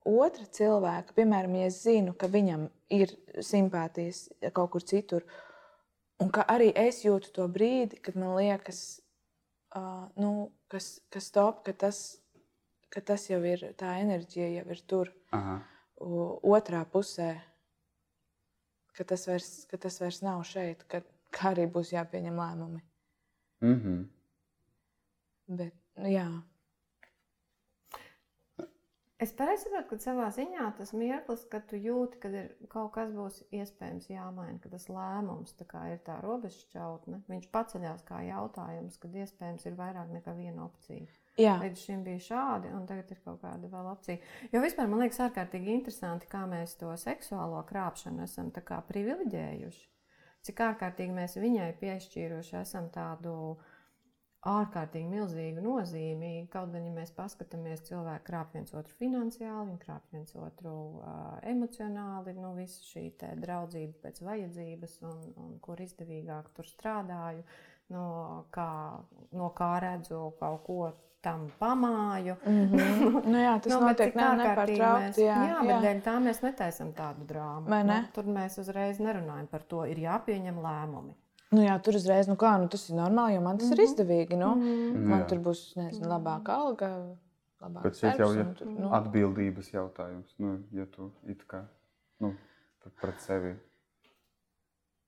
otra 0.08 0.46
cilvēka, 0.50 1.14
piemēram, 1.14 1.54
ja 1.60 1.70
es 1.70 1.82
zinu, 1.84 2.14
ka 2.18 2.26
viņam 2.30 2.66
ir 2.90 3.14
simpātijas 3.38 4.26
kaut 4.54 4.72
kur 4.74 4.82
citur, 4.82 5.26
un 6.22 6.30
ka 6.34 6.44
arī 6.50 6.72
es 6.74 7.04
jūtu 7.04 7.30
to 7.36 7.46
brīdi, 7.50 8.00
kad 8.02 8.18
man 8.18 8.34
liekas, 8.38 9.02
uh, 9.76 10.08
nu, 10.18 10.50
kas, 10.72 10.96
kas 11.12 11.30
top, 11.34 11.62
ka 11.66 11.74
tas, 11.84 12.02
ka 12.90 13.00
tas 13.00 13.28
jau 13.30 13.40
ir, 13.46 13.68
tā 13.78 13.96
enerģija 14.02 14.50
jau 14.58 14.66
ir 14.74 14.82
tur, 14.90 15.14
Aha. 15.32 15.60
otrā 16.02 16.82
pusē, 16.90 17.36
ka 18.96 19.06
tas 19.08 19.26
vairs, 19.28 19.52
ka 19.70 19.78
tas 19.80 20.00
vairs 20.02 20.20
nav 20.24 20.42
šeit, 20.44 20.82
ka 20.90 21.00
arī 21.52 21.66
būs 21.72 21.92
jāpieņem 21.94 22.40
lēmumi. 22.40 22.82
Mm 23.62 23.78
-hmm. 23.80 24.08
Bet, 25.46 25.74
nu, 25.96 26.08
jā. 26.08 26.26
Es 29.22 29.30
pareizi 29.38 29.68
saprotu, 29.68 29.86
ka 29.92 29.96
savā 30.02 30.24
ziņā 30.34 30.64
tas 30.74 30.90
mirklis, 30.98 31.44
kad 31.50 31.68
tu 31.70 31.78
jūti, 31.78 32.18
ka 32.18 32.30
ir 32.34 32.48
kaut 32.72 32.90
kas 32.96 33.12
būs 33.14 33.36
iespējams 33.54 34.08
jāmaina, 34.10 34.58
ka 34.58 34.72
tas 34.72 34.88
lēmums 34.90 35.54
tā 35.60 35.82
ir 35.92 36.00
tā 36.02 36.16
robežšķautne. 36.24 37.20
Viņš 37.28 37.46
paceļās 37.54 38.02
kā 38.08 38.18
jautājums, 38.26 38.96
kad 38.98 39.14
iespējams 39.14 39.66
ir 39.66 39.76
vairāk 39.78 40.10
nekā 40.16 40.34
viena 40.34 40.64
opcija. 40.64 41.06
Jā. 41.38 41.54
Līdz 41.62 41.84
šim 41.86 42.02
bija 42.02 42.18
šādi, 42.18 42.74
un 42.74 42.82
tagad 42.90 43.14
ir 43.14 43.22
kaut 43.22 43.38
kāda 43.44 43.70
vēl 43.70 43.92
opcija. 43.92 44.18
Jo 44.50 44.64
vispār 44.64 44.90
man 44.90 45.04
liekas 45.04 45.22
ārkārtīgi 45.28 45.70
interesanti, 45.70 46.26
kā 46.26 46.42
mēs 46.50 46.74
to 46.82 46.90
seksuālo 46.98 47.62
krāpšanu 47.70 48.26
esam 48.26 48.50
privileģējuši. 48.90 49.86
Cik 50.46 50.60
ārkārtīgi 50.64 51.14
mēs 51.14 51.36
viņai 51.38 51.68
piešķīruši 51.78 52.56
esam 52.62 52.88
tādu 52.94 53.32
ārkārtīgi 54.50 55.06
milzīgu 55.06 55.62
nozīmi. 55.62 56.30
Kaut 56.50 56.72
gan, 56.74 56.88
ja 56.88 56.94
mēs 56.96 57.12
paskatāmies, 57.14 57.84
cilvēki 57.86 58.26
krāp 58.26 58.56
viens 58.56 58.74
otru 58.74 58.96
finansiāli, 58.98 59.68
viņi 59.68 59.82
krāp 59.84 60.08
viens 60.14 60.34
otru 60.34 60.72
uh, 60.98 61.36
emocionāli, 61.46 62.34
nu, 62.40 62.50
visa 62.58 62.82
šī 62.88 63.04
draudzība 63.44 64.02
pēc 64.02 64.18
vajadzības, 64.26 64.98
un, 65.06 65.22
un 65.44 65.54
kur 65.62 65.82
izdevīgāk 65.86 66.50
tur 66.56 66.66
strādāju, 66.66 67.46
no 67.94 68.08
kā, 68.50 68.68
no 69.38 69.52
kā 69.54 69.72
redzu 69.86 70.26
kaut 70.42 70.66
ko. 70.66 70.82
Tam 71.22 71.46
pamāju. 71.58 72.34
Mm 72.46 72.66
-hmm. 72.66 73.24
nu, 73.32 73.38
jā, 73.38 73.60
tas 73.62 73.72
nu, 73.72 73.80
notiek 73.86 74.14
nepārtraukti. 74.14 75.22
Jā, 75.22 75.36
jā, 75.48 75.58
bet 75.66 75.82
dēļ 75.84 76.00
tā 76.02 76.14
mēs 76.18 76.42
netaisam 76.42 76.92
tādu 76.92 77.26
drāmu. 77.26 77.68
Ne? 77.68 77.82
Nu, 77.84 77.98
tur 78.12 78.24
mēs 78.24 78.58
uzreiz 78.58 78.98
nerunājam 78.98 79.46
par 79.46 79.62
to. 79.62 79.84
Ir 79.86 79.98
jāpieņem 79.98 80.58
lēmumi. 80.58 81.14
Nu, 81.52 81.60
jā, 81.60 81.76
tur 81.84 81.94
uzreiz, 81.94 82.28
nu 82.28 82.34
kā, 82.40 82.54
nu, 82.58 82.68
tas 82.72 82.88
ir 82.90 82.96
normāli, 82.96 83.34
jo 83.34 83.40
man 83.40 83.58
tas 83.58 83.68
mm 83.68 83.72
-hmm. 83.72 83.80
ir 83.80 83.84
mhm. 83.84 83.92
izdevīgi. 83.92 84.36
Nu. 84.36 84.54
Mm 84.54 84.62
-hmm. 84.62 85.08
Man 85.08 85.20
jā. 85.20 85.26
tur 85.28 85.38
būs, 85.38 85.76
nezinu, 85.76 86.08
labāka 86.08 86.52
alga, 86.52 86.88
labāka 87.60 87.82
Bet 87.82 87.96
šeit 87.96 88.18
jau 88.18 88.32
ir 88.34 88.46
nu. 88.66 88.92
atbildības 88.92 89.72
jautājums. 89.72 90.34
Nu, 90.38 90.58
ja 90.70 90.86
tu 90.86 91.10
it 91.26 91.44
kā 91.46 91.62
nu, 92.18 92.34
pret 93.00 93.20
sevi. 93.20 93.56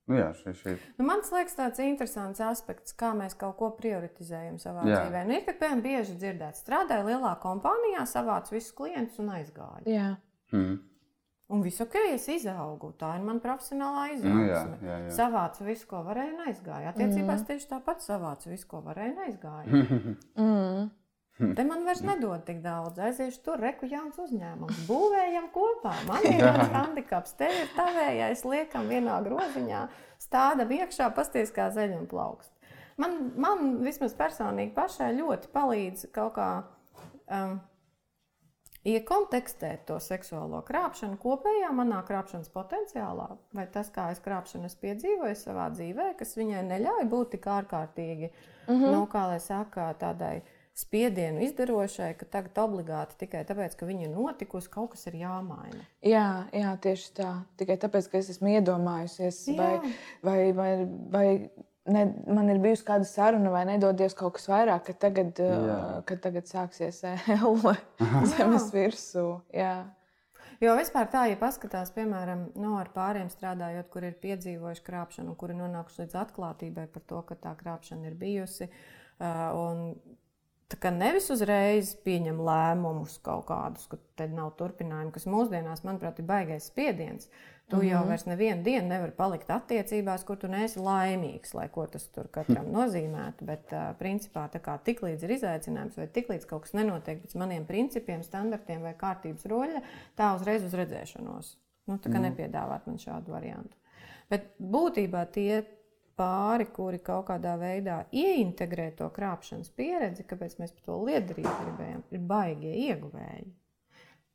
Nu, 0.05 0.19
jā, 0.19 0.31
šeit, 0.37 0.59
šeit. 0.61 0.83
Nu, 0.99 1.07
man 1.09 1.23
liekas, 1.25 1.55
tāds 1.57 1.81
interesants 1.81 2.43
aspekts, 2.45 2.93
kā 3.01 3.15
mēs 3.17 3.37
kaut 3.41 3.57
ko 3.61 3.71
prioritizējam 3.79 4.59
savā 4.61 4.85
jā. 4.85 4.99
dzīvē. 5.01 5.23
Nu, 5.29 5.39
ir, 5.39 5.47
piemēram, 5.47 5.81
bieži 5.85 6.17
dzirdēt, 6.21 6.59
strādāja 6.61 7.07
lielā 7.07 7.31
kompānijā, 7.41 8.05
savāc 8.11 8.51
visus 8.53 8.75
klientus 8.77 9.23
un 9.25 9.33
aizgāja. 9.39 9.87
Jā. 9.89 10.11
Hmm. 10.53 10.83
Un 11.55 11.61
viss 11.65 11.81
ok, 11.85 11.97
es 12.15 12.25
izaugu. 12.33 12.91
Tā 13.01 13.15
ir 13.19 13.25
mana 13.25 13.41
profesionālā 13.45 14.05
izaugsme. 14.15 14.79
Nu, 14.81 14.89
jā, 14.89 14.99
jā. 15.05 15.11
Savācu 15.13 15.67
visu, 15.67 15.89
ko 15.91 16.01
varēju, 16.07 16.37
un 16.37 16.47
aizgāju. 16.49 16.89
Attiecībās 16.89 17.43
mm. 17.43 17.49
tieši 17.51 17.69
tāpat 17.69 18.05
savācu 18.05 18.49
visu, 18.49 18.69
ko 18.71 18.81
varēju, 18.87 19.13
un 19.13 19.25
aizgāju. 19.27 19.83
mm. 20.41 20.87
Te 21.35 21.65
man 21.67 21.83
vairs 21.83 22.05
nedod 22.07 22.45
tik 22.47 22.61
daudz. 22.63 23.01
Aiziešu 23.03 23.41
tur, 23.43 23.59
reku 23.59 23.89
jauns 23.91 24.19
uzņēmums. 24.23 24.85
Būvējam 24.87 25.49
kopā. 25.55 25.95
Man 26.07 26.23
ir 26.31 26.39
tāds 26.39 26.71
handikaps, 26.77 27.35
te 27.41 27.49
ir 27.51 27.73
tavējais, 27.75 28.45
liekam 28.47 28.87
vienā 28.91 29.19
groziņā, 29.27 29.83
stāda 30.23 30.69
iekšā, 30.79 31.11
pasties 31.17 31.51
kā 31.55 31.73
zeļa 31.75 31.99
un 31.99 32.09
plaukst. 32.11 32.53
Man, 33.03 33.19
man 33.35 33.81
vismaz 33.83 34.15
personīgi 34.15 34.77
pašai 34.77 35.11
ļoti 35.19 35.51
palīdz 35.55 36.11
kaut 36.15 36.37
kā. 36.39 36.51
Um, 37.25 37.59
iekontekstēt 38.85 39.87
to 39.89 39.97
seksuālo 40.03 40.61
krāpšanu 40.69 41.17
kopējā 41.21 41.71
manā 41.73 42.03
krāpšanas 42.05 42.51
potenciālā, 42.53 43.31
vai 43.57 43.65
tas, 43.73 43.89
kā 43.93 44.11
es 44.13 44.21
krāpšanu 44.25 44.69
es 44.69 44.77
piedzīvoju 44.83 45.39
savā 45.41 45.71
dzīvē, 45.73 46.11
kas 46.19 46.37
viņai 46.37 46.61
neļauj 46.69 47.07
būt 47.09 47.33
tik 47.35 47.49
ārkārtīgi, 47.49 48.29
mm 48.29 48.75
-hmm. 48.75 48.93
nu, 48.93 49.07
kā 49.09 49.25
lai 49.33 49.41
saka, 49.41 49.89
tādai 50.01 50.43
spiedienu 50.75 51.45
izdarošai, 51.47 52.13
ka 52.19 52.27
tagad 52.27 52.59
obligāti 52.65 53.19
tikai 53.23 53.45
tāpēc, 53.47 53.77
ka 53.79 53.87
viņa 53.87 54.09
ir 54.09 54.15
notikusi, 54.15 54.71
kaut 54.73 54.95
kas 54.95 55.07
ir 55.07 55.21
jāmaina. 55.21 55.85
Jā, 56.03 56.47
jā 56.55 56.73
tieši 56.83 57.13
tā. 57.21 57.31
Tikai 57.61 57.77
tāpēc, 57.85 58.09
ka 58.11 58.19
es 58.19 58.33
esmu 58.35 58.57
iedomājusies, 58.57 59.39
jā. 59.53 59.59
vai, 59.61 59.93
vai, 60.27 60.41
vai, 60.59 60.73
vai 61.15 61.27
ne, 61.95 62.07
man 62.27 62.51
ir 62.51 62.59
bijusi 62.65 62.87
kāda 62.89 63.07
saruna, 63.07 63.53
vai 63.55 63.63
nedodies 63.69 64.17
kaut 64.19 64.35
kas 64.39 64.49
vairāk, 64.51 64.89
ka 64.89 64.97
tagad, 65.07 65.39
uh, 65.45 66.01
kad 66.09 66.25
tagad 66.25 66.51
sāksies 66.51 67.05
elle 67.07 67.77
zemes 68.35 68.73
virsū. 68.75 69.29
Jā. 69.55 69.77
Jo 70.63 70.75
vispār 70.79 71.07
tā, 71.11 71.25
ja 71.31 71.39
paskatās, 71.39 71.91
piemēram, 71.95 72.49
no 72.59 72.77
ar 72.81 72.91
pāriem 72.95 73.31
strādājot, 73.31 73.89
kur 73.93 74.07
ir 74.07 74.19
piedzīvojuši 74.23 74.85
krāpšanu, 74.87 75.35
kuri 75.39 75.55
nonākuši 75.59 76.05
līdz 76.05 76.19
atklātībai 76.23 76.87
par 76.91 77.07
to, 77.11 77.23
ka 77.31 77.39
tā 77.47 77.55
krāpšana 77.63 78.11
ir 78.11 78.19
bijusi. 78.19 78.71
Uh, 79.15 79.91
Tā 80.73 80.79
kā 80.81 80.91
nevis 80.95 81.27
uzreiz 81.33 81.93
pieņem 82.07 82.39
lēmumus 82.41 83.19
kaut 83.25 83.45
kādus, 83.51 83.85
ka 83.91 83.99
te 84.19 84.27
nav 84.33 84.55
turpinājumu, 84.59 85.13
kas 85.13 85.27
mūsdienās, 85.29 85.85
manuprāt, 85.85 86.21
ir 86.23 86.29
baigais 86.29 86.71
spiediens. 86.71 87.29
Tu 87.69 87.77
mm 87.77 87.81
-hmm. 87.81 87.91
jau 87.91 88.01
mhm. 88.01 88.09
vairs 88.09 88.25
nevienu 88.27 88.63
dienu 88.63 88.89
nevari 88.89 89.13
palikt 89.13 89.51
attiecībās, 89.51 90.25
kur 90.25 90.37
tu 90.37 90.49
neesi 90.49 90.79
laimīgs, 90.79 91.55
lai 91.55 91.69
ko 91.69 91.87
tas 91.87 92.09
tur 92.09 92.29
katram 92.29 92.67
nozīmētu. 92.79 93.45
Bet, 93.45 93.73
uh, 93.73 93.97
principā, 93.99 94.49
kā 94.49 94.79
tiklīdz 94.85 95.25
ir 95.25 95.31
izaicinājums, 95.31 95.97
vai 95.97 96.07
tiklīdz 96.07 96.47
kaut 96.47 96.63
kas 96.63 96.73
nenotiek 96.73 97.23
pēc 97.23 97.35
maniem 97.35 97.65
principiem, 97.65 98.23
standartiem 98.23 98.83
vai 98.83 98.95
kārtības 98.95 99.47
roļa, 99.47 99.83
tā 100.17 100.35
uzreiz 100.35 100.65
uz 100.65 100.75
redzēšanos. 100.75 101.57
Nu, 101.87 101.99
tā 101.99 102.13
kā 102.13 102.19
mm. 102.19 102.23
nepiedāvāt 102.23 102.87
man 102.87 102.99
šādu 102.99 103.33
variantu. 103.33 103.77
Bet 104.31 104.55
būtībā 104.59 105.27
tie 105.33 105.65
pāri, 106.19 106.69
kuri 106.77 107.01
kaut 107.03 107.29
kādā 107.31 107.57
veidā 107.61 108.05
ieintegrē 108.15 108.91
to 108.99 109.11
krāpšanas 109.15 109.73
pieredzi, 109.75 110.27
kāpēc 110.31 110.57
mēs 110.61 110.73
par 110.77 110.89
to 110.89 111.03
liederību 111.09 111.59
gribējam, 111.61 112.03
ir 112.15 112.25
baigie 112.33 112.75
ieguvēji. 112.89 113.53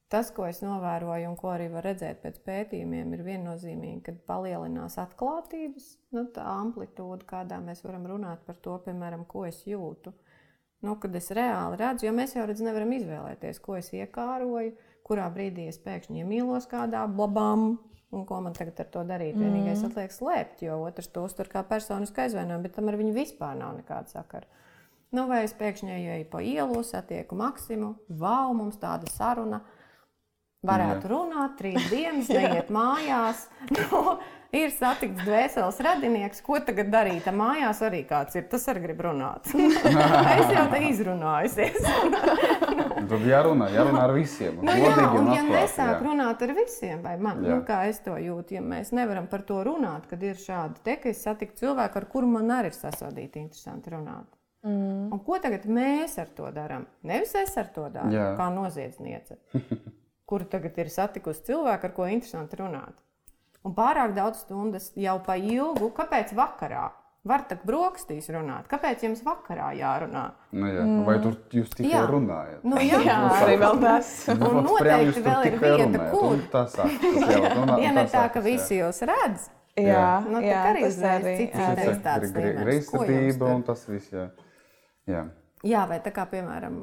Tas, 0.09 0.31
ko 0.33 0.47
es 0.49 0.63
novēroju 0.65 1.27
un 1.29 1.35
ko 1.37 1.51
arī 1.53 1.67
var 1.69 1.85
redzēt 1.85 2.23
pēc 2.23 2.39
pētījumiem, 2.45 3.11
ir 3.13 3.21
viennozīmīgi, 3.27 3.99
kad 4.07 4.23
palielinās 4.29 4.97
atklātības, 5.03 5.91
nu, 6.17 6.23
amplitūda, 6.41 7.27
kādā 7.29 7.59
mēs 7.61 7.83
varam 7.85 8.07
runāt 8.09 8.41
par 8.47 8.57
to, 8.65 8.79
piemēram, 8.87 9.27
ko 9.29 9.45
es 9.45 9.61
jūtu. 9.69 10.15
Nu, 10.81 10.95
kad 11.03 11.13
es 11.19 11.29
reāli 11.35 11.77
redzu, 11.77 12.07
jo 12.07 12.15
mēs 12.15 12.33
jau 12.33 12.47
redz, 12.49 12.63
nevaram 12.65 12.95
izvēlēties, 12.95 13.61
ko 13.61 13.77
es 13.77 13.91
iekāroju, 13.93 14.73
kurā 15.05 15.27
brīdī 15.35 15.67
es 15.69 15.77
pēkšņi 15.83 16.23
iemīlos 16.23 16.65
kādā 16.71 17.03
blabām, 17.11 17.75
un 18.15 18.25
ko 18.25 18.39
man 18.41 18.55
tagad 18.57 18.79
ar 18.81 18.89
to 18.93 19.03
darīt. 19.07 19.35
Mm. 19.37 19.45
Vienīgais 19.45 19.83
atliek 19.85 20.13
slēpt, 20.13 20.63
jo 20.65 20.79
otrs 20.87 21.11
to 21.13 21.25
uztver 21.27 21.49
kā 21.51 21.63
personisku 21.67 22.23
aizvainojumu, 22.25 22.65
bet 22.65 22.77
tam 22.77 22.89
ar 22.89 22.97
viņu 22.99 23.13
vispār 23.17 23.57
nav 23.59 23.75
nekāda 23.77 24.09
sakara. 24.11 24.49
Nu, 25.15 25.25
vai 25.29 25.43
es 25.47 25.55
pēkšņi 25.57 25.95
eju 25.95 26.25
pa 26.29 26.41
ielu, 26.45 26.81
satieku 26.85 27.37
Maksimu, 27.37 27.95
wow, 28.21 28.53
mums 28.53 28.77
tāda 28.81 29.09
saruna. 29.09 29.63
Varētu 30.65 31.07
Jā. 31.07 31.11
runāt, 31.13 31.55
trīs 31.57 31.85
dienas, 31.93 32.29
neiet 32.29 32.69
mājās. 32.73 33.45
Nu, 33.71 34.17
ir 34.53 34.73
satikts 34.75 35.23
dvēseles 35.23 35.79
radinieks, 35.85 36.43
ko 36.45 36.59
tagad 36.65 36.91
darīt. 36.93 37.23
Tā 37.25 37.33
mājās 37.33 37.79
arī 37.87 38.03
kāds 38.09 38.35
ir. 38.35 38.45
Tas 38.51 38.67
arī 38.69 38.83
grib 38.89 39.01
runāt. 39.07 39.49
es 40.35 40.53
jau 40.53 40.65
te 40.73 40.83
izrunājusies. 40.89 41.79
Tad 43.07 43.27
jārunā, 43.29 43.69
jārunā 43.73 44.01
ar 44.03 44.13
visiem. 44.15 44.57
Nu, 44.65 44.73
jā, 44.75 45.05
un 45.19 45.29
ja 45.33 45.43
nesāk 45.47 45.93
jā. 45.93 45.99
runāt 46.03 46.43
ar 46.45 46.53
visiem, 46.57 47.03
vai 47.05 47.15
man, 47.21 47.43
jā. 47.45 47.53
nu, 47.55 47.65
kā 47.67 47.83
es 47.91 48.01
to 48.05 48.17
jūtu, 48.19 48.57
ja 48.57 48.63
mēs 48.65 48.91
nevaram 48.95 49.29
par 49.31 49.45
to 49.47 49.61
runāt, 49.67 50.09
kad 50.09 50.23
ir 50.25 50.39
šādi 50.39 50.83
te, 50.83 50.97
ka 50.99 51.13
es 51.13 51.23
satiku 51.23 51.55
cilvēku, 51.61 52.01
ar 52.01 52.09
kuru 52.11 52.31
man 52.33 52.51
arī 52.57 52.73
ir 52.73 52.77
sasodīti 52.77 53.39
interesanti 53.43 53.93
runāt. 53.95 54.27
Mm. 54.67 55.07
Un 55.15 55.23
ko 55.23 55.37
tagad 55.39 55.69
mēs 55.71 56.17
ar 56.19 56.33
to 56.35 56.49
darām? 56.51 56.83
Nevis 57.07 57.31
es 57.39 57.55
ar 57.57 57.71
to 57.71 57.87
daru, 57.93 58.11
jā. 58.11 58.33
kā 58.35 58.49
noziedzniece. 58.51 59.39
kuru 60.29 60.45
tagad 60.45 60.77
ir 60.77 60.91
satikusi 60.93 61.47
cilvēku, 61.47 61.89
ar 61.89 61.95
ko 61.95 62.07
interesanti 62.09 62.59
runāt. 62.59 62.97
Un 63.65 63.73
pārāk 63.75 64.13
daudz 64.15 64.43
stundas 64.45 64.91
jau 64.95 65.17
pa 65.25 65.35
ilgu. 65.39 65.89
Kāpēc 65.95 66.35
vakarā? 66.37 66.85
Var 67.27 67.41
tak 67.49 67.65
brokastīs 67.67 68.29
runāt. 68.31 68.69
Kāpēc 68.71 69.01
jums 69.03 69.19
vakarā 69.25 69.73
jārunā? 69.75 70.21
Nu, 70.55 70.69
jā. 70.71 70.83
mm. 70.85 71.01
Vai 71.03 71.17
tur 71.19 71.35
jūs 71.51 71.73
tikai 71.73 71.91
jā. 71.91 72.03
runājat? 72.07 72.61
Nu, 72.63 72.79
jā, 72.79 73.01
jā 73.03 73.17
arī 73.41 73.57
vēl 73.59 73.81
tas. 73.83 74.11
Nu, 74.39 74.51
un 74.53 74.69
noteikti 74.69 75.23
vēl 75.25 75.49
ir 75.49 75.57
vieta, 75.59 76.05
kur. 76.13 76.43
Tas 76.53 76.77
ir. 76.87 77.09
Ja 77.83 77.91
ne 77.97 78.05
tā, 78.07 78.23
ka 78.31 78.43
visi 78.45 78.79
jūs 78.79 79.03
redz. 79.09 79.49
Jā, 79.75 79.83
jā. 79.83 80.05
Nu, 80.31 80.39
jā 80.43 80.61
tas 80.79 81.01
arī 81.11 81.35
ir 81.43 81.99
tāds- 82.07 82.31
grīztatība 82.63 83.51
un 83.51 83.67
tas 83.67 83.83
viss. 83.91 84.15
Jā. 84.15 84.29
Jā. 85.09 85.27
Jā, 85.67 85.81
vai 85.89 85.97
tā 85.99 86.11
kā, 86.15 86.23
piemēram, 86.31 86.75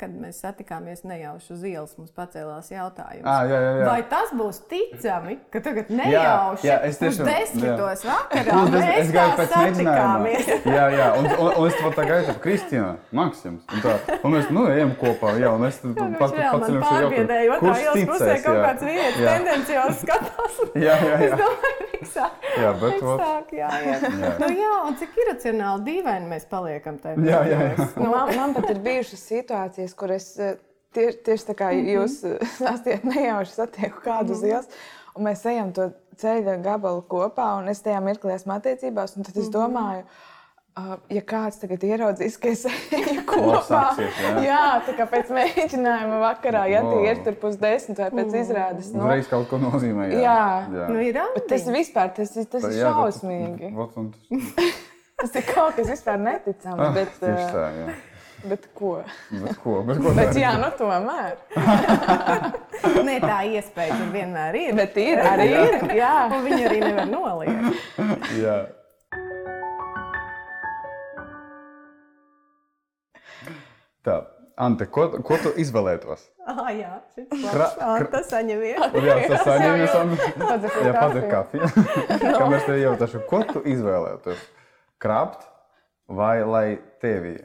kad 0.00 0.14
mēs 0.18 0.40
satikāmies 0.42 1.04
nejauši 1.06 1.52
uz 1.54 1.60
ielas, 1.68 1.92
mums 1.94 2.10
pacēlās 2.10 2.72
jautājums, 2.72 3.22
à, 3.22 3.36
jā, 3.46 3.60
jā, 3.62 3.68
jā. 3.78 3.84
vai 3.86 4.00
tas 4.10 4.32
būs 4.34 4.58
ticami, 4.66 5.36
ka 5.54 5.62
tagad 5.62 5.92
nejauši 5.94 6.66
jā, 6.66 6.72
jā, 6.72 6.78
es 6.88 6.98
tiešām, 6.98 7.30
desmitos 7.30 8.02
jā. 8.02 8.16
vakarā 8.16 8.56
es, 8.56 8.72
mēs 8.74 8.90
es 8.96 9.12
gāju 9.14 9.36
pēc 9.38 9.54
mēģinājuma. 9.60 10.32
jā, 10.76 10.88
jā, 10.96 11.06
un, 11.20 11.30
un, 11.36 11.52
un 11.52 11.68
es 11.68 11.78
pat 11.84 11.94
tā 12.00 12.08
gāju, 12.10 12.26
tā 12.26 12.34
Kristīna, 12.48 12.90
Maksims, 13.20 13.62
un, 13.70 13.84
tā, 13.86 13.94
un 14.18 14.34
mēs, 14.34 14.50
nu, 14.58 14.66
ejam 14.74 14.96
kopā, 14.98 15.36
jā, 15.38 15.54
un 15.54 15.68
es 15.70 15.78
pat 15.86 16.18
paceļam 16.24 16.82
šo 16.82 16.98
jautājumu. 17.06 17.60
Kurš 17.62 17.86
ticēs? 17.92 18.42
Kaut 18.42 18.58
jā. 18.58 18.66
kāds 18.66 18.88
vietas 18.90 19.22
tendenciāls 19.22 20.02
skatās. 20.02 20.60
jā, 20.88 20.98
jā, 20.98 21.22
jā. 21.30 21.95
Sāk, 22.12 22.46
jā, 22.58 22.70
bet 22.80 23.02
sāk, 23.02 23.50
jā, 23.56 23.70
jā. 23.84 23.96
jā. 24.02 24.30
Nu, 24.42 24.50
jā, 24.54 24.72
un 24.88 24.98
cik 25.00 25.18
iracionāli 25.24 25.86
dīvaini 25.90 26.30
mēs 26.30 26.46
paliekam 26.50 27.00
tajā. 27.02 27.24
Jā, 27.26 27.40
jā, 27.50 27.60
jā. 27.70 27.88
Nu, 27.96 28.10
man, 28.12 28.32
man 28.36 28.54
pat 28.56 28.70
ir 28.74 28.80
bijušas 28.84 29.26
situācijas, 29.32 29.96
kur 29.98 30.14
es 30.16 30.30
eh, 30.38 30.54
tieši, 30.96 31.18
tieši 31.28 31.50
tā 31.50 31.58
kā 31.58 31.72
mm 31.72 31.82
-hmm. 31.82 31.92
jūs 31.96 32.16
eh, 32.24 32.46
stāstījāt, 32.60 33.04
nejauši 33.04 33.52
satieku 33.52 34.04
kādu 34.04 34.32
uz 34.32 34.42
mhm. 34.42 34.50
ielas, 34.50 34.68
un 35.14 35.28
mēs 35.30 35.44
ejam 35.48 35.72
to 35.72 35.90
ceļa 36.16 36.62
gabalu 36.62 37.02
kopā, 37.08 37.58
un 37.58 37.68
es 37.68 37.82
tajā 37.82 38.00
mirklī 38.00 38.34
esmu 38.34 38.52
attiecībās, 38.52 39.16
un 39.16 39.22
tad 39.22 39.36
es 39.36 39.50
mhm. 39.50 39.52
domāju, 39.58 40.06
Uh, 40.06 40.35
ja 41.12 41.22
kāds 41.24 41.60
tagad 41.60 41.84
ieraudzīs, 41.88 42.36
ka 42.40 42.50
es 42.52 42.64
eju 42.68 43.22
kopā, 43.28 43.82
jā. 44.00 44.32
jā, 44.44 44.64
tā 44.84 44.96
kā 44.98 45.06
pēc 45.08 45.30
mēģinājuma 45.32 46.18
vakarā, 46.20 46.66
ja 46.68 46.82
tie 46.84 47.12
ir 47.12 47.22
tur 47.24 47.38
pusdesmit 47.40 48.02
vai 48.02 48.10
pēc 48.12 48.36
izrādes. 48.42 48.90
Nu, 48.92 49.06
Reiz 49.08 49.30
kaut 49.30 49.48
ko 49.50 49.60
nozīmē. 49.62 50.10
Jā, 50.12 50.18
jā. 50.20 50.34
jā. 50.76 50.90
Nu, 50.92 51.00
ir 51.00 51.16
Bet 51.36 51.48
tas 51.54 51.64
vispār, 51.72 52.12
tas, 52.18 52.34
tas 52.36 52.68
ir 52.68 52.82
šausmīgi. 52.82 53.72
Tas 55.16 55.32
ir 55.32 55.46
kaut 55.48 55.72
kas 55.78 55.88
vispār 55.88 56.18
neticams. 56.20 56.76
Ah, 56.76 56.90
bet, 56.92 57.14
tā, 57.22 57.62
jā. 57.72 57.94
Bet 58.44 58.66
ko? 58.76 58.98
Bet 59.32 59.56
ko? 59.62 59.78
Bet 59.86 60.00
ko 60.04 60.12
bet, 60.18 60.36
jā, 60.36 60.50
nu 60.60 60.68
tomēr. 60.76 61.38
Nē, 63.08 63.14
tā 63.24 63.38
iespēja 63.48 63.96
tur 63.96 64.10
vienmēr 64.12 64.58
ir. 64.60 64.74
Bet 64.76 64.98
ir 65.00 65.22
arī. 65.24 65.48
ir, 65.56 65.86
jā. 65.96 66.12
Un 66.28 66.44
viņi 66.44 66.68
arī 66.68 66.82
nevar 66.84 67.08
noliegt. 67.08 67.80
jā. 68.36 68.58
Tā. 74.06 74.22
Ante, 74.56 74.86
ko, 74.88 75.10
ko 75.26 75.36
tu 75.42 75.50
izvēlētos? 75.60 76.22
Ah, 76.48 76.70
jā, 76.72 76.94
Kra, 77.42 77.66
tas 78.08 78.30
saņem 78.30 78.62
vietu. 78.62 79.02
Jā, 79.04 79.16
tas 79.28 79.42
saņem 79.44 79.74
vietu. 79.82 80.30
Jā, 80.86 80.92
padzer 80.96 81.26
kafiju. 81.28 81.68
Kā 82.22 82.46
mēs 82.48 82.64
te 82.64 82.78
jautāšu, 82.80 83.20
ko 83.28 83.42
tu 83.50 83.60
izvēlētos? 83.68 84.40
Krāpt 85.02 85.44
vai 86.08 86.38
lai 86.46 86.64
tevi 87.02 87.36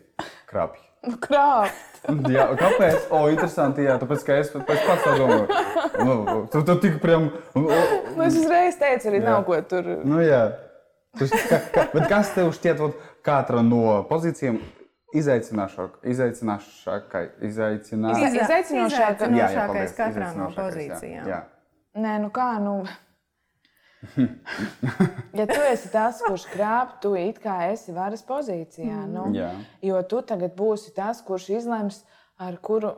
krāpj? 0.47 0.79
Nu, 1.09 1.17
krāpt. 1.19 1.99
jā, 2.35 2.47
kāpēc? 2.57 3.07
O, 3.11 3.25
interesanti, 3.33 3.83
jā, 3.89 3.97
tāpēc, 3.99 4.25
ka 4.25 4.37
es 4.39 4.51
pēc 4.53 4.83
pats 4.87 5.03
tā 5.03 5.15
domāju. 5.17 5.61
Nu, 6.07 6.17
tu, 6.53 6.61
tu 6.65 6.75
tik 6.85 6.99
priem... 7.03 7.31
Nu, 7.57 7.65
nu, 7.67 8.21
es 8.23 8.37
uzreiz 8.39 8.77
teicu, 8.79 9.09
arī 9.11 9.19
jā. 9.19 9.25
nav 9.27 9.43
ko 9.49 9.57
tur... 9.67 9.89
Nu, 10.07 10.21
jā. 10.23 10.45
Tas, 11.19 11.33
ka, 11.49 11.59
ka, 11.73 11.89
bet 11.91 12.07
kas 12.07 12.31
tev 12.37 12.53
šķiet, 12.55 12.85
katra 13.25 13.65
no 13.65 13.99
pozīcijām 14.07 14.61
izaicināšāk, 15.17 16.01
izaicināšākai, 16.13 17.23
izaicinā... 17.47 18.15
Iz, 18.15 18.35
izaicinošākais 18.41 19.37
jā, 19.37 19.47
jā, 19.53 19.65
paldies, 19.67 19.95
katrā 19.97 20.33
no 20.37 20.49
pozīcijām? 20.55 21.25
Jā. 21.27 21.37
jā. 21.37 21.41
Nē, 22.01 22.17
nu 22.23 22.29
kā, 22.33 22.53
nu... 22.63 22.81
ja 25.37 25.45
tu 25.45 25.59
esi 25.67 25.91
tas, 25.93 26.21
kurš 26.25 26.47
krāp, 26.53 26.97
tu 27.03 27.13
it 27.19 27.37
kā 27.43 27.57
esi 27.69 27.93
varas 27.93 28.23
pozīcijā. 28.25 29.03
Mm. 29.03 29.11
Nu, 29.13 29.27
Jā. 29.35 29.51
jo 29.85 30.01
tu 30.09 30.23
tagad 30.25 30.55
būsi 30.57 30.93
tas, 30.95 31.21
kurš 31.25 31.51
izlems, 31.59 32.01
ar 32.41 32.57
kuru. 32.63 32.95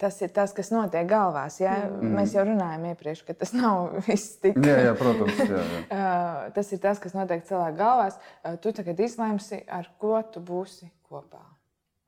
Tas 0.00 0.16
ir 0.26 0.32
tas, 0.34 0.50
kas 0.54 0.72
notiek 0.74 1.06
galvās. 1.06 1.60
Ja? 1.62 1.74
Mm. 1.86 2.16
Mēs 2.18 2.34
jau 2.34 2.42
runājām 2.48 2.88
iepriekš, 2.90 3.22
ka 3.28 3.36
tas 3.38 3.54
nav 3.54 3.92
viss 4.08 4.38
tik. 4.42 4.58
Jā, 4.58 4.78
jā 4.88 4.94
protams. 4.98 5.38
Jā, 5.38 5.62
jā. 5.62 6.04
tas 6.56 6.72
ir 6.74 6.82
tas, 6.82 7.02
kas 7.02 7.14
notiek 7.16 7.44
cilvēku 7.46 7.78
galvās. 7.78 8.18
Tu 8.64 8.74
tagad 8.74 9.02
izlemsi, 9.06 9.62
ar 9.70 9.90
ko 10.02 10.18
tu 10.34 10.42
būsi 10.44 10.90
kopā. 11.06 11.44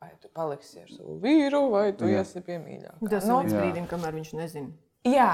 Vai 0.02 0.10
tu 0.20 0.28
paliksi 0.34 0.82
ar 0.82 0.90
savu 0.92 1.16
vīru, 1.22 1.62
vai 1.72 1.88
tu 1.96 2.10
jā. 2.10 2.20
esi 2.26 2.42
pie 2.44 2.58
mīļākā. 2.60 2.98
Tas 3.08 3.24
no, 3.24 3.38
nu, 3.38 3.46
līdz 3.46 3.60
brīdim, 3.62 3.86
kamēr 3.90 4.18
viņš 4.18 4.34
nezina. 4.36 4.74
Jā, 5.06 5.30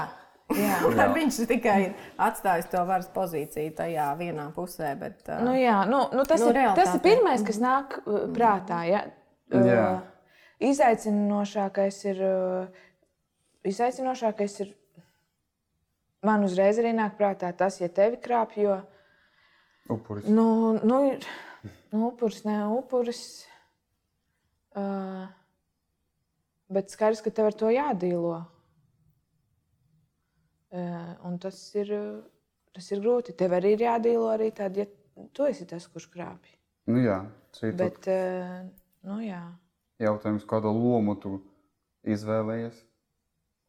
Jā, 0.51 0.77
jā. 0.97 1.07
viņš 1.15 1.41
tikai 1.49 1.75
ir 1.87 2.07
atstājis 2.21 2.69
to 2.71 2.83
varas 2.87 3.09
pozīciju 3.15 3.73
tajā 3.77 4.07
vienā 4.19 4.49
pusē. 4.55 4.93
Bet, 4.99 5.21
uh, 5.29 5.41
nu, 5.45 5.55
jā, 5.57 5.81
nu, 5.89 6.05
nu, 6.13 6.25
tas, 6.29 6.43
nu, 6.43 6.51
ir, 6.51 6.73
tas 6.77 6.95
ir 6.97 7.03
pirmais, 7.03 7.45
kas 7.45 7.61
nāk 7.63 7.99
prātā. 8.35 8.83
Ja? 8.89 9.05
Jā. 9.53 9.83
Uh, 9.87 10.12
izaicinošākais 10.69 11.99
ir. 12.11 12.23
Uh, 12.23 12.81
izaicinošākais 13.67 14.57
ir 14.65 14.73
man 16.23 16.43
uzreiz 16.47 16.79
arī 16.81 16.91
nāk 16.95 17.15
prātā 17.19 17.51
tas, 17.55 17.79
ja 17.81 17.89
tevi 17.91 18.19
krāpj. 18.23 18.67
Upuris. 19.91 20.27
Nu, 20.27 20.79
nu, 20.83 20.99
nu, 21.91 22.07
upuris, 22.07 22.43
ne 22.47 22.61
upuris. 22.71 23.23
Uh, 24.73 25.27
bet 26.73 26.91
skaidrs, 26.91 27.21
ka 27.21 27.31
tev 27.31 27.51
ar 27.51 27.57
to 27.57 27.69
jādīlo. 27.71 28.41
Eh, 30.73 31.09
un 31.29 31.37
tas 31.37 31.57
ir, 31.77 31.91
tas 32.73 32.87
ir 32.89 33.01
grūti. 33.03 33.35
Tev 33.37 33.53
arī 33.53 33.75
ir 33.75 33.85
jādīlo 33.85 34.31
arī 34.33 34.49
tad, 34.57 34.77
ja 34.79 34.87
tu 35.35 35.45
esi 35.45 35.67
tas, 35.69 35.85
kurš 35.85 36.07
krāpj. 36.15 36.55
Nu 36.89 37.03
jā, 37.03 37.19
Bet, 37.77 37.99
tad... 38.01 38.07
Eh, 38.09 38.63
nu 39.05 39.19
jā. 39.21 39.43
Jautājums, 40.01 40.45
kādu 40.49 40.73
lomu 40.73 41.15
tu 41.21 41.37
izvēlējies, 42.09 42.77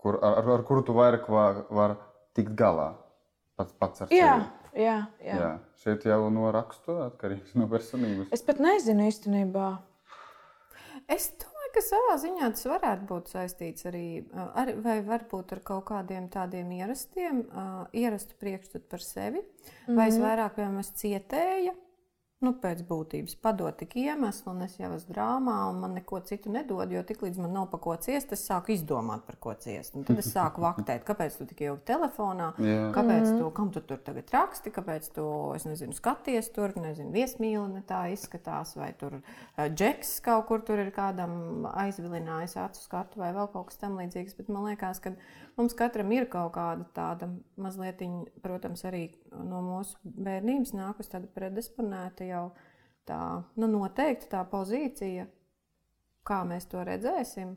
kur, 0.00 0.18
ar, 0.24 0.40
ar 0.56 0.64
kuru 0.66 0.84
tu 0.86 0.96
vairāk 0.96 1.28
var, 1.30 1.64
var 1.70 1.96
tikt 2.34 2.54
galā 2.58 2.94
pats, 3.58 3.74
pats 3.78 4.04
ar 4.04 4.10
sevi? 4.10 4.20
Jā, 4.20 4.36
jā, 4.72 4.98
jā. 5.20 5.40
jā. 5.40 5.50
Šeit 5.84 6.06
jau 6.08 6.22
no 6.32 6.48
rakstu 6.54 6.96
atkarīgs 7.04 7.54
no 7.60 7.68
personības. 7.70 8.32
Es 8.34 8.42
pat 8.46 8.62
nezinu 8.64 9.08
īstenībā. 9.10 9.68
Es 11.12 11.28
to 11.36 11.54
ka 11.74 11.82
savā 11.82 12.16
ziņā 12.22 12.50
tas 12.54 12.66
varētu 12.70 13.06
būt 13.08 13.30
saistīts 13.34 13.86
arī 13.90 14.06
ar, 14.32 14.70
vai 14.84 14.98
varbūt 15.06 15.56
ar 15.56 15.62
kaut 15.66 15.86
kādiem 15.90 16.28
tādiem 16.32 16.70
ierastiem, 16.76 17.42
uh, 17.50 17.86
ierastu 17.96 18.38
priekšstatu 18.40 18.86
par 18.90 19.02
sevi, 19.02 19.40
mm 19.40 19.46
-hmm. 19.86 19.96
vai 19.96 20.08
es 20.08 20.18
mhm. 20.18 20.24
vairāk, 20.26 20.54
piemēram, 20.54 20.82
cietēju 21.02 21.74
nu, 22.44 22.52
pēc 22.60 22.82
būtības 22.88 23.36
padod 23.42 23.76
tik 23.80 23.96
iemeslu, 24.00 24.52
un 24.52 24.64
es 24.66 24.76
jau 24.78 24.90
esmu 24.96 25.14
drāmā, 25.14 25.56
un 25.70 25.80
man 25.82 25.96
neko 25.98 26.20
citu 26.28 26.52
nedod, 26.52 26.90
jo 26.92 27.02
tiklīdz 27.06 27.40
man 27.42 27.54
nav 27.56 27.68
pa 27.72 27.80
ko 27.82 27.96
ciest, 28.00 28.34
es 28.36 28.44
sāku 28.48 28.74
izdomāt, 28.74 29.24
par 29.26 29.38
ko 29.42 29.54
ciest. 29.60 29.96
Un 29.98 30.06
tad 30.06 30.20
es 30.22 30.30
sāku 30.34 30.64
vaktēt, 30.64 31.04
kāpēc 31.08 31.38
tu 31.40 31.48
tik 31.50 31.64
ilgi 31.66 31.84
telefonā, 31.90 32.50
yeah. 32.62 32.88
kāpēc 32.94 33.30
tu, 33.32 33.48
kam 33.56 33.72
tu 33.74 33.82
tur 33.84 34.02
tagad 34.06 34.32
raksti, 34.34 34.72
kāpēc 34.74 35.10
tu, 35.16 35.26
es 35.56 35.66
nezinu, 35.68 35.96
skaties 35.96 36.50
tur, 36.54 36.74
nezinu, 36.80 37.12
viesmīli 37.14 37.66
ne 37.72 37.84
tā 37.88 38.04
izskatās, 38.14 38.76
vai 38.78 38.92
tur 39.00 39.18
uh, 39.18 39.66
džeks 39.68 40.18
kaut 40.24 40.46
kur 40.50 40.64
tur 40.66 40.82
ir 40.82 40.92
kādam 40.94 41.64
aizvilinājis 41.74 42.58
acu 42.60 42.82
skatu 42.84 43.22
vai 43.22 43.32
vēl 43.36 43.48
kaut 43.52 43.70
kas 43.70 43.80
tam 43.80 43.98
līdzīgs, 44.00 44.36
bet 44.38 44.52
man 44.52 44.68
liekas, 44.70 45.00
ka 45.04 45.14
Mums 45.54 45.76
katram 45.78 46.10
ir 46.10 46.26
kaut 46.30 46.56
kāda 46.56 46.86
tāda 46.96 47.28
mazliet, 47.60 48.00
protams, 48.42 48.82
arī 48.88 49.04
no 49.30 49.60
mūsu 49.62 49.98
bērnības 50.02 50.74
nākus 50.74 51.12
tāda 51.12 51.30
predisponēta 51.30 52.26
jau 52.26 52.48
tā, 53.06 53.20
nu, 53.60 53.68
noteikti 53.70 54.30
tā 54.32 54.42
pozīcija, 54.50 55.28
kā 56.26 56.40
mēs 56.48 56.66
to 56.72 56.82
redzēsim. 56.86 57.54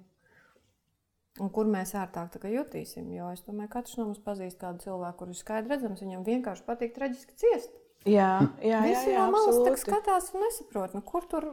Un 1.42 1.52
kur 1.54 1.70
mēs 1.70 1.94
ērtāk 1.98 2.38
jutīsim? 2.50 3.10
Jo 3.14 3.32
es 3.34 3.44
domāju, 3.46 3.70
ka 3.70 3.82
katrs 3.82 3.98
no 4.00 4.08
mums 4.10 4.22
pazīst 4.26 4.58
kādu 4.62 4.82
cilvēku, 4.86 5.20
kurš 5.20 5.36
ir 5.36 5.42
skaidrs 5.42 5.74
redzams, 5.74 6.02
viņam 6.02 6.26
vienkārši 6.26 6.66
patīk 6.66 6.96
traģiski 6.96 7.38
ciest. 7.38 7.76
Jā, 8.06 8.32
jā, 8.62 8.72
jā. 8.72 8.82
Visi 8.86 9.12
jā, 9.12 9.18
jā, 9.18 9.26
no 9.26 9.36
malas 9.36 9.82
skatās 9.82 10.32
un 10.34 10.46
nesaprot, 10.46 10.94
nu, 10.98 11.02
kur 11.06 11.26
tur 11.30 11.50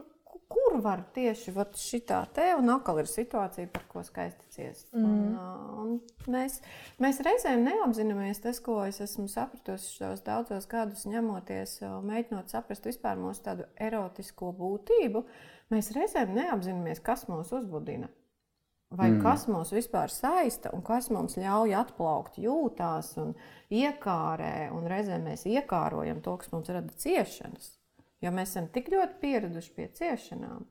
kur 0.55 0.77
var 0.83 1.01
tieši 1.15 1.51
šitā 1.79 2.21
te, 2.35 2.45
un 2.55 2.71
atkal 2.71 3.01
ir 3.01 3.09
situācija, 3.11 3.67
par 3.73 3.83
ko 3.91 4.03
skaisti 4.07 4.47
ciest. 4.55 4.87
Mm. 4.95 5.05
Un, 5.05 5.35
un 5.81 6.31
mēs, 6.31 6.61
mēs 7.03 7.19
reizēm 7.27 7.65
neapzināmies 7.67 8.39
tas, 8.43 8.61
ko 8.63 8.79
es 8.87 9.01
esmu 9.03 9.27
sapratusi 9.31 9.97
šos 9.99 10.23
daudzos 10.25 10.67
gadus, 10.71 11.03
ņemoties, 11.11 11.81
mēģinot 12.07 12.55
saprast 12.55 12.87
vispār 12.87 13.19
mūsu 13.19 13.43
tādu 13.49 13.67
erotisko 13.75 14.53
būtību. 14.55 15.25
Mēs 15.73 15.91
reizēm 15.97 16.35
neapzināmies, 16.37 17.03
kas 17.03 17.27
mūs 17.27 17.51
uzbudina. 17.55 18.07
Vai 18.95 19.09
mm. 19.11 19.21
kas 19.25 19.47
mūs 19.49 19.73
vispār 19.75 20.11
saista 20.13 20.71
un 20.75 20.83
kas 20.85 21.09
mums 21.11 21.35
ļauj 21.41 21.73
atplaukt 21.75 22.37
jūtās 22.39 23.15
un 23.19 23.33
iekārē, 23.73 24.69
un 24.71 24.85
reizēm 24.87 25.25
mēs 25.25 25.47
iekārojam 25.49 26.21
to, 26.23 26.37
kas 26.39 26.53
mums 26.53 26.69
rada 26.71 26.93
ciešanas. 27.01 27.73
Jo 28.23 28.31
mēs 28.31 28.53
esam 28.53 28.69
tik 28.73 28.89
ļoti 28.93 29.19
pieraduši 29.21 29.73
pie 29.75 29.89
ciešanām, 29.97 30.63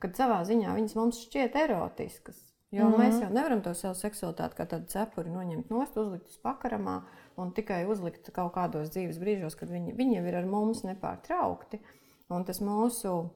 ka 0.00 0.10
savā 0.16 0.40
ziņā 0.48 0.72
viņas 0.78 0.96
mums 0.98 1.20
šķiet 1.26 1.58
erotiskas. 1.64 2.40
Jo 2.72 2.86
mm 2.88 2.92
-hmm. 2.92 3.00
mēs 3.00 3.20
jau 3.20 3.30
nevaram 3.30 3.60
to 3.62 3.74
savu 3.74 3.94
seksualitāti 3.94 4.56
kā 4.56 4.66
tādu 4.66 4.86
cepuri 4.88 5.30
noņemt 5.30 5.70
nost, 5.70 5.96
uzlikt 5.96 6.28
uz 6.28 6.38
pakaramā 6.40 7.02
un 7.36 7.52
tikai 7.52 7.84
uzlikt 7.86 8.30
kaut 8.32 8.54
kādos 8.54 8.88
dzīves 8.88 9.18
brīžos, 9.20 9.56
kad 9.56 9.68
viņi, 9.68 9.92
viņi 9.96 10.16
jau 10.16 10.24
ir 10.26 10.36
ar 10.36 10.46
mums 10.46 10.82
nepārtraukti. 10.82 11.80
Un 12.28 12.44
tas 12.44 12.60
mūsu 12.60 13.28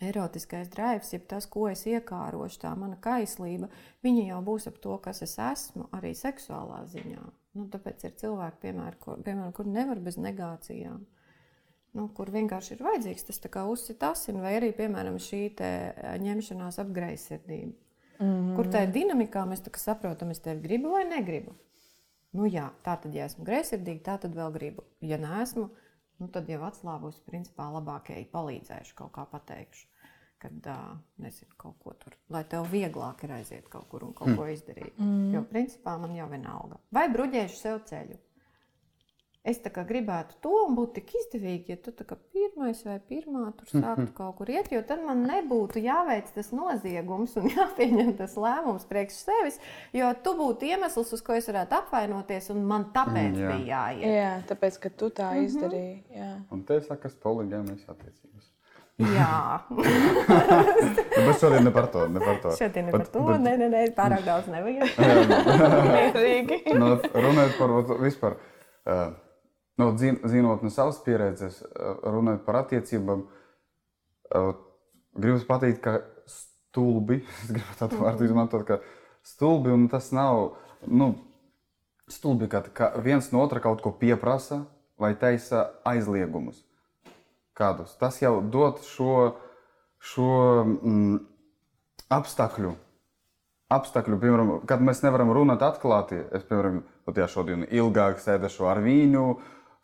erotiskais 0.00 0.68
drives, 0.68 1.12
jeb 1.12 1.26
tas, 1.30 1.46
ko 1.46 1.68
es 1.70 1.86
iekārošu, 1.86 2.60
tā 2.64 2.74
mana 2.78 2.96
kaislība, 3.00 3.68
viņa 4.02 4.26
jau 4.26 4.42
būs 4.42 4.68
ap 4.68 4.78
to, 4.84 4.98
kas 4.98 5.22
es 5.22 5.38
esmu, 5.38 5.88
arī 5.92 6.12
seksuālā 6.18 6.84
ziņā. 6.92 7.24
Nu, 7.54 7.66
tāpēc 7.72 8.04
ir 8.04 8.14
cilvēki, 8.20 8.60
piemēram, 8.66 8.98
kur, 9.00 9.18
piemēram, 9.24 9.52
kur 9.56 9.68
nevar 9.68 10.00
bez 10.00 10.16
negācijām. 10.16 11.06
Nu, 11.92 12.06
kur 12.16 12.30
vienkārši 12.32 12.74
ir 12.76 12.84
vajadzīgs 12.86 13.26
tas 13.28 13.40
uzsita 13.68 14.12
asins, 14.14 14.40
vai 14.40 14.54
arī, 14.56 14.70
piemēram, 14.76 15.18
šī 15.20 15.42
ņemšanās 16.22 16.78
ap 16.80 16.88
greizsirdību. 16.88 17.72
Mm 18.18 18.26
-hmm. 18.26 18.56
Kur 18.56 18.66
tajā 18.66 18.92
dinamikā 18.92 19.44
mēs 19.48 19.62
saprotam, 19.76 20.30
es 20.30 20.40
tevi 20.40 20.60
gribu 20.60 20.90
vai 20.90 21.04
negribu. 21.04 21.52
Nu, 22.32 22.46
jā, 22.46 22.70
tā 22.84 22.96
tad, 23.02 23.14
ja 23.14 23.24
esmu 23.24 23.44
greizsirdīga, 23.44 24.02
tā 24.02 24.18
tad 24.20 24.34
vēl 24.34 24.52
gribu. 24.52 24.82
Ja 25.00 25.18
neesmu, 25.18 25.68
nu, 26.18 26.28
tad 26.28 26.48
jau 26.48 26.62
atslābus, 26.62 27.20
principā, 27.26 27.68
labākajai 27.72 28.26
palīdzēšu, 28.32 28.94
kaut 28.94 29.12
kā 29.12 29.26
pateikšu 29.26 29.92
kad, 30.42 30.52
nezinu, 31.16 31.54
kaut 31.56 31.76
ko 31.78 31.92
tur, 31.92 32.16
lai 32.34 32.42
tev 32.50 32.66
vieglāk 32.72 33.22
ir 33.22 33.36
aiziet 33.36 33.68
kaut 33.70 33.86
kur 33.92 34.02
un 34.08 34.14
kaut 34.16 34.32
mm. 34.32 34.38
ko 34.38 34.46
izdarīt. 34.50 34.96
Mm. 34.98 35.28
Jo, 35.36 35.42
principā, 35.46 35.94
man 36.02 36.16
jau 36.16 36.26
vienalga. 36.30 36.80
Vai 36.90 37.06
bruģēšu 37.12 37.58
sev 37.60 37.78
ceļu? 37.86 38.18
Es 39.42 39.58
gribētu 39.58 40.36
to 40.38 40.52
un 40.68 40.76
būtu 40.78 41.00
tik 41.00 41.16
izdevīgi, 41.18 41.74
ja 41.74 41.76
tu 41.82 41.90
pirmais 42.30 42.78
vai 42.86 43.00
pirmā 43.02 43.48
tur 43.58 43.72
sāktu 43.72 44.12
kaut 44.14 44.36
kur 44.38 44.52
iet, 44.54 44.68
jo 44.70 44.82
tad 44.86 45.02
man 45.02 45.24
nebūtu 45.26 45.82
jāveic 45.82 46.28
tas 46.30 46.52
noziegums 46.54 47.34
un 47.40 47.48
jāpieņem 47.56 48.12
tas 48.20 48.36
lēmums 48.38 48.86
priekš 48.86 49.18
sevis, 49.24 49.58
jo 49.98 50.12
tu 50.22 50.36
būtu 50.38 50.70
iemesls, 50.70 51.10
uz 51.18 51.24
ko 51.26 51.34
es 51.34 51.50
varētu 51.50 51.74
apvainoties, 51.80 52.52
un 52.54 52.62
man 52.70 52.86
tāpēc 52.94 53.32
mm, 53.34 53.40
jā. 53.42 53.56
bija 53.56 53.80
jāiet. 53.82 54.12
Jā, 54.14 54.30
tāpēc, 54.52 54.78
ka 54.84 54.92
tu 54.94 55.10
tā 55.10 55.32
mm 55.32 55.40
-hmm. 55.40 55.50
izdarīji. 55.50 55.96
Jā. 56.20 56.32
Un 56.54 56.62
te 56.62 56.80
sakas 56.86 57.18
poligāmijas 57.26 57.82
attiecības. 57.88 58.52
Jā, 59.02 59.58
bet 61.26 61.40
šodien 61.40 61.64
ne 61.64 61.72
par 61.72 61.86
to. 61.90 62.06
Ne 62.08 62.20
par 62.20 62.38
to. 62.42 62.54
Šodien 62.58 62.86
ne 62.86 62.92
par 62.92 63.06
to. 63.06 63.24
Bet... 63.26 63.40
Nē, 63.40 63.56
nē, 63.58 63.68
nē, 63.72 63.82
pārāk 63.96 64.22
daudz 64.24 64.46
nevajag. 64.52 64.88
Mierīgi. 65.88 66.62
nu, 66.82 66.94
runājot 67.14 67.58
par 67.58 67.98
vispār, 68.04 68.36
uh, 68.86 69.08
nu, 69.80 69.90
zinot 69.96 70.64
no 70.64 70.70
savas 70.72 71.00
pieredzes, 71.04 71.62
uh, 71.64 72.00
runājot 72.04 72.44
par 72.46 72.62
attiecībām, 72.62 73.24
uh, 73.24 74.52
gribu 75.16 75.44
pateikt, 75.48 75.80
ka 75.84 76.00
stulbi, 76.28 77.22
es 77.44 77.54
gribu 77.54 77.78
tādu 77.80 78.00
vārdu 78.02 78.24
mhm. 78.24 78.30
izmantot, 78.30 78.66
ka 78.68 78.80
stulbi, 79.26 79.72
un 79.74 79.88
tas 79.92 80.10
nav, 80.16 80.56
nu, 80.86 81.14
stulbi, 82.10 82.50
ka, 82.52 82.64
ka 82.74 82.92
viens 83.02 83.30
no 83.32 83.42
otra 83.44 83.62
kaut 83.64 83.82
ko 83.84 83.94
pieprasa 83.96 84.64
vai 85.00 85.14
taisa 85.18 85.70
aizliegumus 85.88 86.62
kādus. 87.56 87.94
Tas 88.00 88.18
jau 88.22 88.40
dod 88.40 88.80
šo, 88.86 89.34
šo 90.00 90.30
mm, 90.64 91.18
apstākļu. 92.12 92.72
Apstākļu, 93.72 94.18
piemēram, 94.20 94.52
kad 94.68 94.82
mēs 94.84 95.00
nevaram 95.04 95.32
runāt 95.32 95.62
atklāti, 95.64 96.18
es, 96.34 96.44
piemēram, 96.48 96.82
pat 97.08 97.22
ja 97.22 97.28
šodien 97.30 97.64
ilgāk 97.70 98.20
sēdēšu 98.20 98.68
ar 98.68 98.82
viņu, 98.84 99.26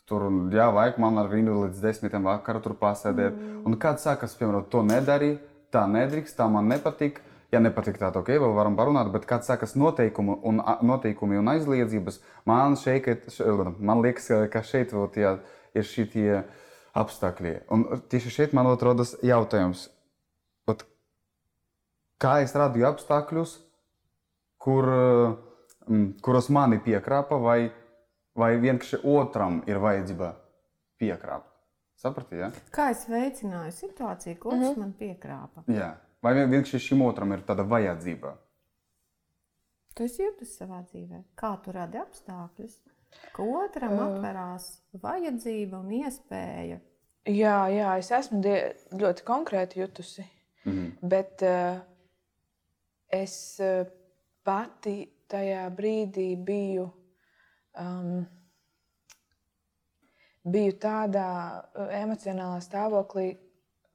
tur, 0.08 0.26
jā, 0.54 0.68
vajag 0.74 0.98
man 1.02 1.20
ar 1.20 1.30
viņu 1.30 1.62
līdz 1.64 1.82
desmitiem 1.84 2.28
vakarā 2.28 2.62
tur 2.64 2.74
pasēdēt. 2.80 3.34
Mm. 3.36 3.62
Un 3.68 3.78
kāds 3.80 4.06
saka, 4.06 4.28
piemēram, 4.40 4.66
to 4.72 4.82
nedari, 4.86 5.34
tā 5.74 5.84
nedrīkst, 5.90 6.36
tā 6.38 6.48
man 6.52 6.70
nepatīk. 6.72 7.20
Ja 7.52 7.62
nepatīk, 7.64 7.96
tā 7.96 8.10
ok, 8.12 8.28
vēl 8.42 8.52
varam 8.52 8.74
parunāt, 8.76 9.08
bet 9.08 9.24
kāds 9.28 9.48
saka, 9.48 9.64
noteikumi 9.80 10.34
un, 10.44 10.58
noteikumi 10.84 11.38
un 11.40 11.48
aizliedzības, 11.54 12.18
man 12.44 12.76
šeit, 12.76 13.08
man 13.80 14.02
liekas, 14.04 14.26
ka 14.52 14.60
šeit 14.60 14.92
vēl 14.92 15.06
tie, 15.14 15.30
ir 15.72 15.88
šie 15.88 16.42
apstākļi. 16.98 17.54
Un 17.72 17.86
tieši 18.12 18.34
šeit 18.34 18.52
man 18.56 18.68
rodas 18.68 19.14
jautājums, 19.24 19.86
ot, 20.68 20.84
kā 22.20 22.42
es 22.44 22.52
radīju 22.52 22.90
apstākļus, 22.90 23.56
kur, 24.60 24.88
mm, 25.88 26.18
kuros 26.24 26.50
mani 26.52 26.82
piekrāpa, 26.84 27.40
vai, 27.40 27.70
vai 28.38 28.56
vienkārši 28.62 29.00
otram 29.04 29.62
ir 29.66 29.80
vajadzība 29.82 30.32
piekrāpt. 30.98 31.54
Saprati, 31.98 32.38
ja? 32.38 32.50
Kā 32.70 32.90
es 32.92 33.08
veicināju 33.10 33.72
situāciju, 33.74 34.38
ko 34.38 34.52
mm 34.54 34.62
-hmm. 34.62 34.76
man 34.78 34.92
piekrāpa? 34.98 35.64
Jā. 35.66 35.96
Vai 36.22 36.34
vienkārši 36.34 36.78
šim 36.78 37.02
otram 37.02 37.32
ir 37.32 37.42
tāda 37.46 37.66
vajadzība? 37.68 38.36
Tu 39.94 40.04
esi 40.04 40.22
jūtis 40.22 40.58
savā 40.58 40.84
dzīvē. 40.84 41.22
Kā 41.34 41.56
tu 41.62 41.72
radi 41.72 41.98
apstākļus, 41.98 42.78
ka 43.32 43.42
otram 43.42 43.92
uh. 43.92 44.04
atverās 44.06 44.82
vajadzība 44.92 45.78
un 45.78 45.90
iespēja 45.90 46.78
Jā, 47.28 47.56
jā, 47.68 47.92
es 48.00 48.08
esmu 48.14 48.40
ļoti 48.96 49.24
konkrēti 49.26 49.82
jutusi. 49.82 50.24
Mm 50.64 50.72
-hmm. 50.72 51.08
Bet 51.08 51.42
uh, 51.42 51.80
es 53.12 53.60
uh, 53.60 53.86
pati 54.42 55.08
tajā 55.28 55.68
brīdī 55.76 56.36
biju, 56.44 56.88
um, 57.80 58.26
biju 60.48 60.76
tādā 60.82 61.28
uh, 61.62 61.88
emocionālā 62.00 62.60
stāvoklī. 62.64 63.30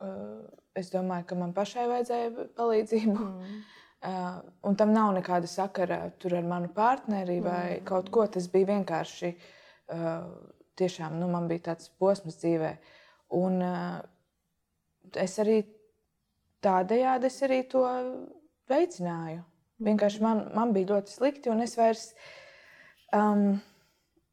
Uh, 0.04 0.44
es 0.76 0.90
domāju, 0.94 1.28
ka 1.30 1.38
man 1.40 1.54
pašai 1.56 1.88
vajadzēja 1.92 2.50
palīdzību. 2.60 3.22
Mm. 3.30 3.64
Uh, 4.04 4.42
un 4.68 4.74
tam 4.76 4.90
nav 4.92 5.14
nekāda 5.16 5.48
sakara 5.48 5.98
ar 6.12 6.34
manu 6.44 6.68
partneri 6.76 7.38
vai 7.40 7.78
mm. 7.78 7.86
kaut 7.88 8.10
ko. 8.12 8.26
Tas 8.28 8.50
bija 8.52 8.74
vienkārši. 8.74 9.30
Uh, 9.96 10.26
tiešām 10.76 11.16
nu, 11.22 11.30
man 11.32 11.48
bija 11.48 11.70
tāds 11.70 11.88
posms 12.02 12.36
dzīvēm 12.42 12.82
Un 13.34 13.62
uh, 13.66 13.98
es 15.18 15.40
arī 15.42 15.64
tādējādi 16.64 17.30
es 17.30 17.40
arī 17.46 17.64
to 17.72 17.82
veicināju. 18.70 19.42
Vienkārši 19.84 20.22
man, 20.24 20.44
man 20.54 20.74
bija 20.76 20.94
ļoti 20.94 21.16
slikti, 21.16 21.50
un 21.52 21.64
es 21.66 21.74
vairs, 21.80 22.04
um, 23.16 23.58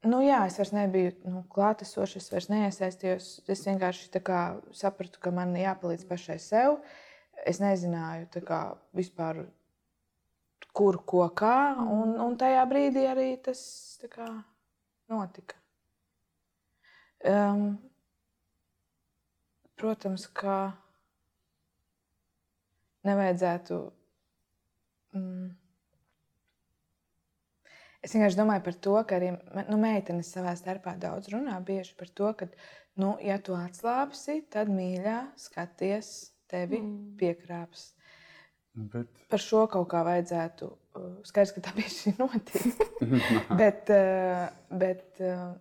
nu 0.07 0.21
jā, 0.25 0.41
es 0.49 0.57
vairs 0.59 0.73
nebiju 0.75 1.13
nu, 1.29 1.43
klātesošs, 1.51 2.17
es 2.21 2.31
vairs 2.33 2.49
neiesaistījos. 2.51 3.29
Es 3.51 3.63
vienkārši 3.67 4.21
kā, 4.25 4.41
sapratu, 4.77 5.21
ka 5.21 5.33
man 5.35 5.55
jāpalīdz 5.57 6.07
pašai 6.09 6.39
sev. 6.41 6.79
Es 7.47 7.61
nezināju 7.61 8.43
kā, 8.45 8.61
vispār, 8.97 9.45
kur, 10.77 11.01
ko, 11.05 11.25
kā, 11.37 11.55
un, 11.81 12.17
un 12.21 12.37
tajā 12.37 12.65
brīdī 12.69 13.07
arī 13.09 13.31
tas 13.43 13.61
kā, 14.11 14.27
notika. 15.09 15.57
Um, 17.21 17.79
Protams, 19.81 20.27
ka 20.37 20.75
nevajadzētu. 23.07 23.77
Mm, 25.17 25.47
es 28.01 28.15
vienkārši 28.15 28.39
domāju 28.39 28.65
par 28.65 28.77
to, 28.87 28.97
ka 29.07 29.17
arī 29.19 29.31
nu, 29.69 29.79
meitenes 29.81 30.33
savā 30.33 30.53
starpā 30.59 30.95
daudz 30.99 31.31
runā 31.33 31.57
bieži 31.65 31.95
par 31.99 32.09
to, 32.09 32.33
ka, 32.37 32.49
nu, 33.01 33.15
ja 33.23 33.37
tu 33.41 33.55
atslābsi, 33.57 34.41
tad 34.53 34.71
mīļā 34.73 35.17
skaties, 35.39 36.11
tevi 36.51 36.81
mm. 36.81 37.17
piekrāps. 37.21 37.91
Bet... 38.73 39.25
Par 39.31 39.43
šo 39.43 39.65
kaut 39.71 39.89
kā 39.91 40.03
vajadzētu. 40.07 40.69
Uh, 40.95 41.09
skaidrs, 41.27 41.55
ka 41.55 41.65
tā 41.67 41.73
bieži 41.79 42.15
notiek. 42.19 42.85
bet, 43.61 43.91
uh, 43.91 44.45
bet 44.83 45.23
uh, 45.23 45.51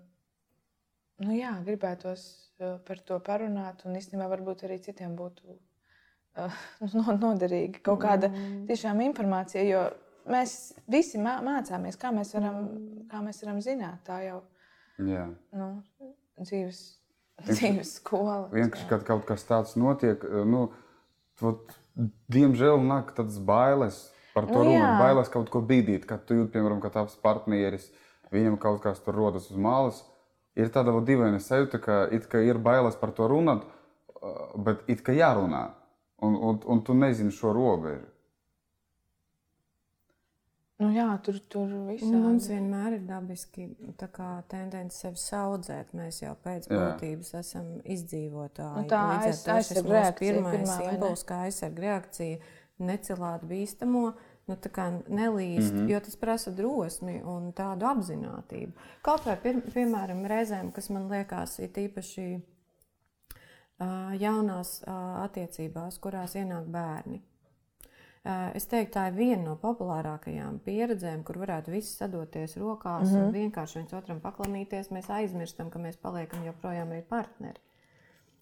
nu, 1.25 1.35
jā, 1.37 1.57
gribētos 1.67 2.29
par 2.61 2.99
to 3.09 3.17
parunāt, 3.25 3.87
un 3.89 3.97
īstenībā 3.97 4.27
varbūt 4.29 4.67
arī 4.67 4.77
citiem 4.85 5.15
būtu 5.17 5.55
uh, 5.55 6.63
noderīga 7.25 7.83
kaut 7.87 8.03
kāda 8.05 8.31
mm. 8.31 8.65
tiešām 8.69 9.01
informācija, 9.07 9.65
jo 9.65 9.85
mēs 10.29 10.55
visi 10.91 11.21
mā 11.23 11.39
mācāmies, 11.45 11.99
kā 12.01 12.13
mēs 12.15 12.35
varam, 12.37 12.63
kā 13.11 13.23
mēs 13.25 13.43
varam 13.45 13.61
zināt. 13.65 14.03
Tā 14.07 14.21
jau 14.27 14.41
ir 15.01 15.33
nu, 15.57 15.71
dzīves, 16.41 16.83
dzīves 17.49 17.97
skola. 18.01 18.43
Vienkārši, 18.53 18.89
kad 18.91 19.07
kaut 19.09 19.27
kas 19.29 19.47
tāds 19.49 19.77
notiek, 19.81 20.25
nu, 20.49 20.69
vat, 21.41 21.75
diemžēl 22.33 22.83
nāk 22.85 23.15
tādas 23.17 23.41
bailes. 23.41 24.09
Par 24.31 24.47
to 24.47 24.61
nu, 24.63 24.77
runāt, 24.77 25.01
bailēs 25.01 25.33
kaut 25.33 25.49
ko 25.51 25.59
bīdīt, 25.67 26.05
kad 26.07 26.23
tu 26.23 26.37
jūti, 26.37 26.53
piemēram, 26.55 26.79
ka 26.85 26.93
tavs 26.95 27.17
partneris, 27.19 27.89
viņam 28.31 28.61
kaut 28.63 28.79
kas 28.85 29.01
tur 29.03 29.17
rodas 29.19 29.49
uz 29.51 29.59
malas 29.59 30.05
ir 30.59 30.71
tāda 30.75 30.95
dīvaina 31.05 31.41
sajūta, 31.43 31.81
ka, 31.83 31.99
ka 32.31 32.43
ir 32.45 32.61
bailes 32.63 32.97
par 33.01 33.13
to 33.17 33.29
runāt, 33.31 33.67
bet 34.57 34.83
it 34.91 35.05
kā 35.07 35.15
jārunā. 35.17 35.71
Un, 36.21 36.35
un, 36.37 36.59
un 36.69 36.83
tu 36.85 36.93
nezini 36.93 37.33
šo 37.33 37.55
robežu. 37.57 38.10
Nu 40.81 40.89
jā, 40.95 41.09
tur 41.25 41.37
tur 41.53 41.73
viss 41.91 42.07
ir. 42.07 42.17
Mums 42.17 42.49
vienmēr 42.49 42.97
ir 42.97 43.03
dabiski 43.09 43.67
tendence 44.01 44.97
sevi 44.97 45.21
saudzēt. 45.21 45.93
Mēs 45.97 46.23
jau 46.23 46.33
pēc 46.45 46.71
būtības 46.71 47.35
esam 47.43 47.75
izdzīvotāji. 47.85 48.87
Nu 48.87 48.89
tā 48.89 49.03
aiz, 49.19 49.45
aizsardz 49.45 49.85
reakcija. 49.91 50.39
Pirmais 50.41 50.75
impulss, 50.89 51.27
kā 51.29 51.45
aizsardz 51.51 51.85
reakcija, 51.85 52.41
necelāt 52.81 53.45
bīstamo. 53.51 54.07
Uh, 54.09 54.27
nu, 54.51 54.57
nelīst, 55.09 55.73
mm 55.73 55.79
-hmm. 55.79 55.91
jo 55.91 56.01
tas 56.01 56.17
prasa 56.17 56.51
drosmi 56.51 57.23
un 57.25 57.53
tādu 57.53 57.87
apziņotību. 57.87 58.73
Kaut 59.03 59.27
vai, 59.27 59.37
pir, 59.37 59.61
piemēram, 59.75 60.27
reizēm, 60.27 60.73
kas 60.73 60.91
man 60.91 61.09
liekas, 61.09 61.59
ir 61.59 61.69
īpaši 61.69 62.41
jaunās 64.19 64.83
attiecībās, 65.25 65.99
kurās 65.99 66.35
ienāk 66.35 66.65
bērni. 66.65 67.23
Es 68.29 68.67
teiktu, 68.69 68.93
tā 68.99 69.07
ir 69.09 69.15
viena 69.17 69.41
no 69.47 69.55
populārākajām 69.57 70.59
pieredzēm, 70.67 71.23
kur 71.25 71.39
varētu 71.41 71.73
visi 71.73 71.95
sadoties 71.95 72.59
rokās 72.61 73.09
mm 73.09 73.17
-hmm. 73.17 73.27
un 73.27 73.33
vienkārši 73.33 73.79
viens 73.79 73.93
otram 73.97 74.21
paklanīties. 74.21 74.91
Mēs 74.93 75.09
aizmirstam, 75.11 75.71
ka 75.71 75.79
mēs 75.79 75.97
paliekam 75.97 76.45
joprojām 76.45 76.93
arī 76.93 77.03
partneri. 77.03 77.61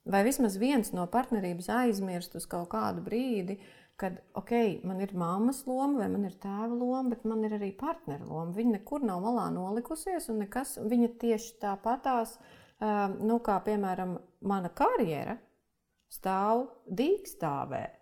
Vai 0.04 0.24
vismaz 0.24 0.56
viens 0.56 0.92
no 0.92 1.06
partnerības 1.06 1.68
aizmirst 1.68 2.34
uz 2.34 2.46
kaut 2.46 2.68
kādu 2.68 3.04
brīdi, 3.04 3.58
kad, 3.96 4.18
ok, 4.34 4.50
man 4.84 5.00
ir 5.00 5.14
mammas 5.14 5.66
loma 5.66 5.98
vai 5.98 6.08
man 6.08 6.24
ir 6.24 6.34
tēva 6.34 6.74
loma, 6.74 7.10
bet 7.10 7.24
man 7.24 7.44
ir 7.44 7.52
arī 7.52 7.76
partneru 7.76 8.24
loma. 8.26 8.52
Viņa 8.52 8.70
nekur 8.70 9.04
nav 9.04 9.22
malā 9.22 9.50
nolikusies, 9.50 10.28
un 10.28 10.38
nekas, 10.38 10.78
viņa 10.78 11.08
tieši 11.18 11.58
tāpatās, 11.60 12.38
nu, 13.20 13.38
kā 13.38 13.60
piemēram, 13.64 14.18
mana 14.40 14.68
karjera 14.68 15.38
stāv 16.08 16.66
dīkstāvē 16.90 17.97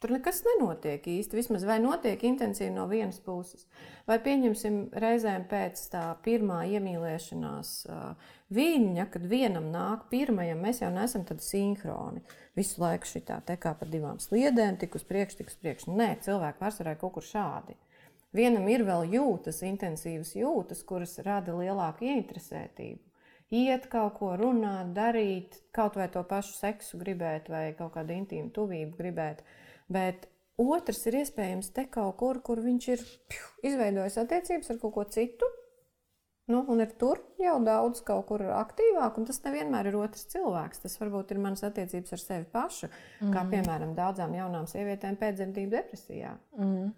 Tur 0.00 0.14
nekas 0.14 0.38
nenotiek 0.46 1.04
īsti. 1.12 1.36
Vismaz 1.36 1.66
vai 1.68 1.76
notiek 1.82 2.22
intensīvi 2.24 2.72
no 2.72 2.86
vienas 2.88 3.18
puses. 3.20 3.66
Vai 4.08 4.16
pieņemsim 4.24 4.78
reizēm 5.02 5.44
pēc 5.50 5.82
tā 5.92 6.04
pirmā 6.24 6.62
iemīlēšanās 6.72 7.72
viņa, 8.56 9.06
kad 9.12 9.26
vienam 9.28 9.68
nāk 9.74 10.06
pirmajam, 10.12 10.62
mēs 10.64 10.80
jau 10.80 10.88
neesam 10.94 11.26
tādi 11.28 11.44
sinhroni. 11.44 12.24
Visu 12.56 12.80
laiku 12.80 13.12
šī 13.12 13.22
tā 13.28 13.58
kā 13.60 13.74
pa 13.76 13.88
divām 13.92 14.16
sliedēm, 14.24 14.80
tik 14.80 14.96
uz 14.96 15.04
priekšu, 15.04 15.42
tik 15.42 15.52
uz 15.52 15.60
priekšu. 15.60 15.92
Nē, 16.00 16.14
cilvēki 16.24 16.62
pārsvarā 16.64 16.96
kaut 16.96 17.18
kur 17.18 17.28
šādi. 17.28 17.76
Vienam 18.32 18.66
ir 18.70 18.86
vēl 18.86 19.08
jūtas, 19.10 19.60
intensīvas 19.66 20.32
jūtas, 20.38 20.80
kuras 20.86 21.16
rada 21.26 21.52
lielāku 21.60 22.08
ieinteresētību. 22.08 23.02
Iet 23.50 23.88
kaut 23.90 24.14
ko 24.20 24.36
runāt, 24.38 24.92
darīt, 24.94 25.56
kaut 25.74 25.96
vai 25.98 26.06
to 26.14 26.22
pašu 26.22 26.54
seksu 26.54 27.00
gribēt, 27.00 27.48
vai 27.50 27.72
kaut 27.74 27.96
kādu 27.96 28.14
intīmu 28.14 28.52
tuvību 28.54 28.94
gribēt. 29.00 29.42
Bet 29.90 30.28
otrs 30.60 31.02
ir 31.10 31.20
iespējams 31.22 31.72
te 31.76 31.86
kaut 31.90 32.18
kur, 32.20 32.42
kur 32.44 32.62
viņš 32.62 32.90
ir 32.94 33.02
izveidojis 33.66 34.20
attiecības 34.22 34.70
ar 34.72 34.78
kaut 34.82 34.94
ko 34.96 35.06
citu. 35.10 35.48
Nu, 36.50 36.64
un 36.72 36.82
ir 36.82 36.90
tur 36.98 37.20
jau 37.38 37.58
daudz 37.62 38.00
kaut 38.06 38.24
kur 38.26 38.42
aktīvāk, 38.42 39.20
un 39.20 39.26
tas 39.28 39.38
nevienmēr 39.44 39.92
ir 39.92 39.98
otrs 40.00 40.26
cilvēks. 40.32 40.82
Tas 40.82 40.96
varbūt 40.98 41.30
ir 41.30 41.38
mans 41.42 41.62
attiecības 41.66 42.16
ar 42.16 42.22
sevi 42.22 42.48
pašu, 42.50 42.88
mm. 43.20 43.30
kā 43.36 43.44
piemēram 43.52 43.94
daudzām 43.94 44.34
jaunām 44.34 44.66
sievietēm 44.70 45.18
pēcdzemdību 45.20 45.76
depresijā. 45.76 46.34
Mm. 46.58 46.90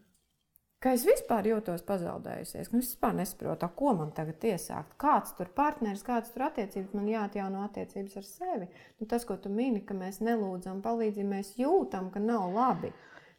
Ka 0.82 0.96
es 0.96 1.04
vispār 1.06 1.46
jūtos 1.46 1.84
pazaudējusies, 1.86 2.72
nu, 2.72 2.80
es 2.82 2.88
vispār 2.90 3.12
nesaprotu, 3.14 3.68
ko 3.78 3.92
man 3.94 4.08
tagad 4.16 4.42
iesākt. 4.50 4.96
Kāds 4.98 5.36
tur 5.38 5.46
partneris, 5.54 6.02
kādas 6.02 6.32
tur 6.34 6.48
attiecības, 6.48 6.90
man 6.98 7.06
jāatjauno 7.06 7.60
attiecības 7.68 8.18
ar 8.18 8.26
sevi. 8.26 8.66
Nu, 8.98 9.06
tas, 9.06 9.22
ko 9.28 9.36
tu 9.38 9.52
mini, 9.52 9.84
ka 9.86 9.94
mēs 9.94 10.18
nelūdzam 10.26 10.80
palīdzību, 10.82 11.28
mēs 11.36 11.52
jūtam, 11.60 12.10
ka 12.10 12.22
nav 12.22 12.48
labi. 12.56 12.90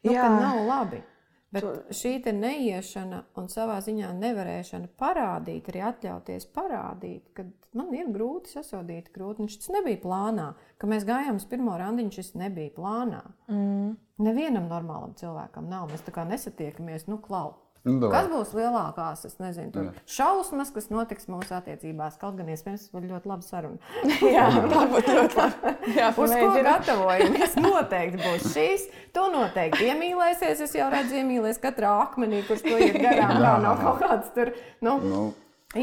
Nu, 0.05 0.13
Jā. 0.15 0.23
ka 0.23 0.29
nav 0.39 0.61
labi. 0.69 1.01
Bet 1.53 1.93
šī 1.93 2.15
neiešana 2.33 3.19
un 3.37 3.49
savā 3.51 3.75
ziņā 3.85 4.09
nevarēšana 4.17 4.89
parādīt, 4.97 5.67
arī 5.69 5.83
atļauties 5.85 6.47
parādīt, 6.55 7.27
ka 7.37 7.45
man 7.77 7.93
ir 7.93 8.09
grūti 8.13 8.55
sasodīt 8.55 9.11
grūti. 9.13 9.45
Tas 9.53 9.69
nebija 9.75 10.01
plānā, 10.01 10.47
ka 10.81 10.89
mēs 10.89 11.05
gājām 11.05 11.37
uz 11.37 11.45
pirmo 11.49 11.75
randiņu, 11.77 12.15
šis 12.17 12.33
nebija 12.41 12.73
plānā. 12.73 13.21
Mm. 13.51 13.93
Nevienam 14.23 14.65
normālam 14.71 15.13
cilvēkam 15.19 15.69
nav. 15.69 15.91
Mēs 15.93 16.05
tā 16.05 16.13
kā 16.15 16.25
nesatiekamies, 16.29 17.05
nu, 17.11 17.19
klau. 17.21 17.53
Nu. 17.83 18.07
Kas 18.07 18.29
būs 18.31 18.53
lielākās, 18.55 19.25
es 19.27 19.33
nezinu, 19.43 19.67
tur 19.75 19.87
Jā. 19.89 20.01
šausmas, 20.07 20.69
kas 20.71 20.85
notiks 20.87 21.25
mūsu 21.27 21.51
attiecībās. 21.57 22.15
Kaut 22.21 22.37
gan 22.37 22.47
iespējams, 22.53 22.85
būs 22.93 23.07
ļoti 23.09 23.27
labi 23.27 23.43
saruna. 23.43 23.95
Jā, 24.35 24.45
tā 24.71 24.83
būtu 24.87 25.15
ļoti 25.17 25.39
labi. 25.39 25.73
Jā, 25.97 26.11
Uz 26.15 26.35
ko 26.39 26.51
gatavojamies? 26.63 27.57
Noteikti 27.65 28.21
būs 28.21 28.45
šīs. 28.53 28.85
Tu 29.11 29.23
noteikti 29.33 29.89
iemīlēsies. 29.91 30.61
Es 30.63 30.75
jau 30.79 30.87
redzu, 30.93 31.17
iemīlēsies 31.19 31.59
katrā 31.65 31.91
akmenī, 32.05 32.39
kurš 32.47 32.63
to 32.63 32.77
ir 32.79 32.95
garām. 33.03 33.35
Jā, 33.43 33.55
nav 33.65 33.81
kaut 33.81 33.99
kāds 34.05 34.31
tur. 34.37 34.53
Nu, 34.85 34.95
nu. 35.03 35.23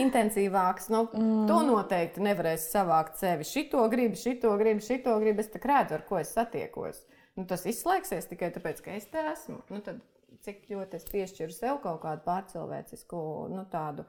Intensīvāks, 0.00 0.86
nu, 0.94 1.02
mm. 1.04 1.44
to 1.50 1.58
noteikti 1.66 2.22
nevarēs 2.24 2.68
savākt 2.72 3.20
sevi. 3.20 3.44
Šito 3.44 3.82
gribu, 3.92 4.16
šito 4.16 4.54
gribu, 4.56 4.80
šito 4.86 5.18
gribu. 5.20 5.44
Es 5.44 5.52
tā 5.52 5.60
redzu, 5.60 5.98
ar 5.98 6.06
ko 6.08 6.20
es 6.22 6.32
satiekos. 6.32 7.02
Nu, 7.36 7.44
tas 7.50 7.66
izslēgsies 7.68 8.30
tikai 8.30 8.52
tāpēc, 8.54 8.80
ka 8.86 8.96
es 8.96 9.10
te 9.10 9.20
esmu. 9.34 9.60
Nu, 9.68 9.82
tad 9.84 10.00
cik 10.44 10.66
ļoti 10.70 10.98
es 10.98 11.06
piešķiru 11.10 11.54
sev 11.54 11.78
kaut 11.84 12.00
kādu 12.04 12.24
pārcilvēcisku 12.26 13.20
nu, 13.52 13.64
tādu 13.72 14.06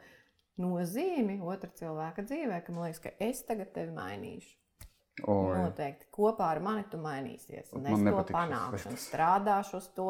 nozīmi 0.61 1.39
otra 1.43 1.71
cilvēka 1.77 2.25
dzīvē, 2.27 2.63
ka 2.65 2.73
man 2.75 2.87
liekas, 2.87 3.03
ka 3.03 3.13
es 3.23 3.43
tagad 3.47 3.71
tevi 3.75 3.93
mainīšu. 3.95 4.57
Oi. 5.27 5.57
Noteikti 5.59 6.07
kopā 6.15 6.47
ar 6.55 6.61
mani 6.63 6.85
tu 6.89 6.97
mainīsies. 7.01 7.73
Un 7.75 7.83
man 7.83 8.07
es 8.07 8.15
to 8.15 8.33
panākšu, 8.33 8.93
un 8.93 8.97
strādāšu 8.97 9.77
uz 9.77 9.89
to. 9.97 10.07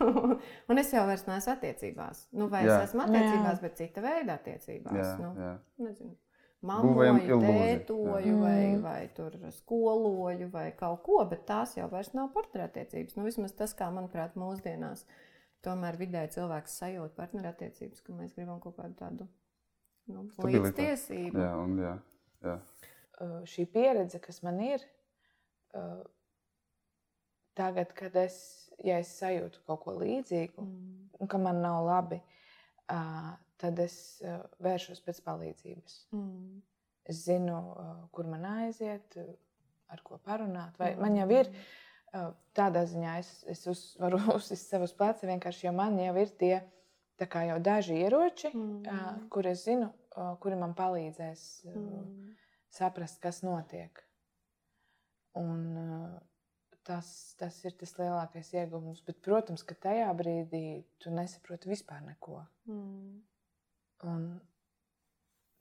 un 0.70 0.82
es 0.82 0.90
jau 0.92 1.04
vairs 1.08 1.24
neesmu 1.28 1.54
attiecībās. 1.54 2.26
Nu, 2.34 2.50
vai 2.52 2.64
jā. 2.66 2.74
es 2.74 2.90
esmu 2.90 3.06
attiecībās, 3.06 3.54
jā. 3.54 3.62
bet 3.62 3.78
cita 3.78 4.04
veida 4.04 4.36
attiecībās. 4.36 4.98
Jā, 4.98 5.14
nu, 5.22 5.30
jā. 5.38 5.54
Nezinu. 5.86 6.16
Māmoju, 6.64 7.38
tētoju, 7.44 8.36
vai, 8.40 8.60
mm. 8.72 8.78
vai 8.80 9.00
tur 9.12 9.34
skoloju, 9.52 10.48
vai 10.52 10.70
kaut 10.76 11.02
ko, 11.04 11.18
bet 11.28 11.44
tās 11.48 11.74
jau 11.76 11.90
vairs 11.92 12.14
nav 12.16 12.30
partnerattiecības. 12.32 13.18
Nu, 13.18 13.26
vismaz 13.28 13.52
tas, 13.56 13.74
kā 13.76 13.90
manuprāt, 13.92 14.32
mūsdienās 14.40 15.04
uh, 15.04 15.23
tomēr 15.64 15.98
vidēji 16.00 16.34
cilvēks 16.38 16.78
sajūt 16.80 17.14
partnerattiecības, 17.18 18.02
ka 18.04 18.16
mēs 18.16 18.34
gribam 18.36 18.60
kaut 18.62 18.76
kādu 18.78 18.96
tādu 18.98 19.28
nu, 20.12 20.26
līdztiesību. 20.44 21.40
Jā, 21.40 21.52
un, 21.60 21.78
jā, 21.82 21.94
jā. 22.44 22.58
Uh, 23.14 23.38
šī 23.48 23.66
pieredze, 23.70 24.18
kas 24.22 24.42
man 24.46 24.58
ir, 24.64 24.82
uh, 25.78 26.02
tagad, 27.58 27.94
kad 27.96 28.16
es, 28.18 28.36
ja 28.84 28.98
es 29.02 29.14
sajūtu 29.20 29.62
kaut 29.68 29.84
ko 29.84 29.96
līdzīgu, 30.00 30.66
mm. 30.66 31.08
un 31.22 31.30
ka 31.30 31.40
man 31.40 31.62
nav 31.62 31.80
labi, 31.86 32.18
uh, 32.90 33.32
tad 33.60 33.80
es 33.84 33.96
uh, 34.26 34.42
vēršos 34.64 35.04
pēc 35.06 35.22
palīdzības. 35.28 36.00
Mm. 36.16 36.60
Es 37.10 37.24
zinu, 37.28 37.56
uh, 37.70 37.96
kur 38.16 38.26
man 38.28 38.44
aiziet, 38.56 39.16
ar 39.92 40.02
ko 40.02 40.18
parunāt, 40.24 40.76
vai 40.80 40.94
mm. 40.94 41.02
man 41.06 41.22
jau 41.22 41.32
ir. 41.38 41.50
Mm 41.54 41.80
Tādā 42.54 42.84
ziņā 42.86 43.16
es, 43.18 43.30
es 43.50 43.64
uz, 43.70 43.82
varu 44.02 44.20
uzsist 44.36 44.70
savus 44.70 44.94
plecus 44.94 45.26
vienkārši, 45.26 45.66
jo 45.66 45.74
man 45.74 45.98
jau 45.98 46.14
ir 46.22 46.32
tie 46.38 46.54
jau 47.18 47.58
daži 47.62 47.98
ieroči, 48.02 48.50
mm. 48.54 49.26
kur 49.30 49.46
es 49.46 49.64
zinu, 49.66 49.90
kuri 50.42 50.58
man 50.58 50.74
palīdzēs 50.78 51.42
mm. 51.70 52.32
saprast, 52.74 53.20
kas 53.22 53.42
notiek. 53.46 54.02
Un, 55.38 55.62
tas, 56.86 57.08
tas 57.38 57.58
ir 57.64 57.74
tas 57.78 57.94
lielākais 57.98 58.52
ieguvums. 58.54 59.02
Bet, 59.06 59.18
protams, 59.22 59.62
ka 59.66 59.74
tajā 59.86 60.10
brīdī 60.18 60.84
tu 61.02 61.14
nesaproti 61.14 61.70
vispār 61.70 62.02
neko. 62.06 62.44
Mm. 62.70 63.22
Un 64.10 64.26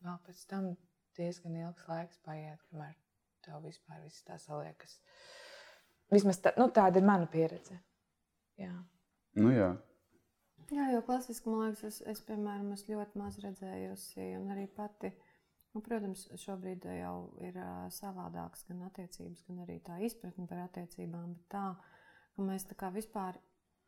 vēl 0.05 0.19
pēc 0.25 0.43
tam 0.49 0.73
diezgan 1.17 1.57
ilgs 1.63 1.87
laiks 1.89 2.21
paiet, 2.25 2.61
kamēr 2.69 2.97
tev 3.45 3.65
vispār 3.65 4.01
viss 4.05 4.25
tā 4.25 4.37
saliekas. 4.41 4.97
Uh, 4.97 5.42
Vismaz 6.13 6.39
tā, 6.43 6.53
nu, 6.59 6.69
tāda 6.73 7.01
ir 7.01 7.07
mana 7.07 7.27
pieredze. 7.29 7.79
Jā. 8.59 8.73
Nu, 9.39 9.49
jā. 9.53 9.71
jā, 10.69 10.89
jo 10.93 11.01
klasiski 11.05 11.49
man 11.49 11.67
liekas, 11.67 11.83
es, 11.89 12.01
es 12.13 12.21
piemēram, 12.27 12.71
es 12.75 12.85
ļoti 12.89 13.19
maz 13.21 13.39
redzējusi, 13.43 14.33
un 14.39 14.51
arī 14.53 14.67
pati. 14.77 15.13
Nu, 15.73 15.81
protams, 15.81 16.27
šobrīd 16.37 16.85
jau 16.99 17.15
ir 17.41 17.55
uh, 17.57 17.87
savādākas 17.89 18.67
gan 18.67 18.83
attiecības, 18.85 19.41
gan 19.47 19.63
arī 19.63 19.79
tā 19.81 19.97
izpratne 20.05 20.45
par 20.49 20.67
attiecībām. 20.67 21.31
Bet 21.33 21.47
tā, 21.49 21.63
ka 22.35 22.45
mēs 22.45 22.67
tā 22.69 22.77
kā 22.77 22.91
vispār 22.93 23.39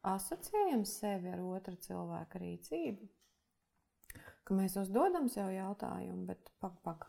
asociējam 0.06 0.82
sevi 0.90 1.30
ar 1.30 1.44
otra 1.46 1.76
cilvēka 1.86 2.42
rīcību, 2.42 3.06
ka 4.46 4.58
mēs 4.58 4.78
uzdodam 4.82 5.30
sev 5.30 5.52
jautājumu, 5.54 6.26
bet 6.32 6.50
pak, 6.62 6.80
pak, 6.86 7.06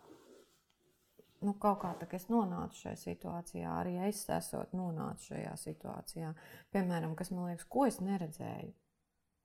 nu, 1.44 1.55
kaut 1.61 1.83
kā 1.83 1.92
tā, 2.01 2.09
es 2.16 2.28
nonācu 2.32 2.80
šajā 2.84 2.97
situācijā, 3.03 3.76
arī 3.82 3.99
es 4.09 4.24
esmu 4.32 4.64
nonācis 4.76 5.32
šajā 5.32 5.55
situācijā. 5.66 6.32
Piemēram, 6.74 7.14
kas 7.18 7.32
man 7.34 7.51
liekas, 7.51 7.68
ko 7.70 7.87
es 7.91 8.01
neredzēju. 8.05 8.74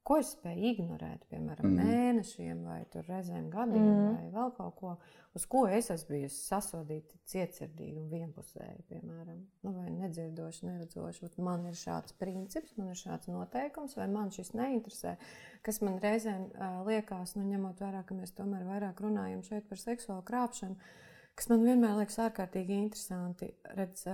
Ko 0.01 0.15
es 0.17 0.31
spēju 0.33 0.63
ignorēt, 0.71 1.27
piemēram, 1.29 1.67
mm. 1.67 1.81
mēnešiem, 1.85 2.61
vai 2.65 2.79
reizēm 3.05 3.51
gadiem, 3.53 3.83
mm. 3.85 4.15
vai 4.15 4.31
vēl 4.33 4.53
kaut 4.55 4.73
ko, 4.79 4.93
uz 5.37 5.43
ko 5.51 5.61
es 5.69 5.91
esmu 5.93 6.15
bijusi 6.15 6.39
sasodīta, 6.41 7.19
cietsirdīga 7.29 8.01
un 8.01 8.07
vienpusēja, 8.09 8.79
piemēram, 8.89 9.43
nu, 9.61 9.73
vai 9.75 9.91
nedzirdoša, 9.93 10.71
neredzoša. 10.71 11.29
Man 11.45 11.69
ir 11.69 11.77
šāds 11.77 12.17
princips, 12.17 12.73
man 12.79 12.89
ir 12.95 12.97
šāds 12.97 13.29
noteikums, 13.29 13.93
vai 13.99 14.09
man 14.09 14.33
šis 14.33 14.55
neinteresē. 14.57 15.13
Kas 15.61 15.83
man 15.85 16.01
reizēm 16.01 16.49
uh, 16.49 16.81
liekas, 16.89 17.37
nu, 17.37 17.45
ņemot 17.53 17.85
vērā, 17.85 18.01
ka 18.01 18.17
mēs 18.17 18.33
tomēr 18.41 18.65
vairāk 18.71 19.05
runājam 19.05 19.45
šeit 19.45 19.69
par 19.69 19.85
seksuālu 19.85 20.25
krāpšanu, 20.25 20.81
kas 21.35 21.51
man 21.51 21.65
vienmēr 21.67 21.99
liekas 22.01 22.19
ārkārtīgi 22.27 22.79
interesanti. 22.85 23.51
Redz, 23.77 24.07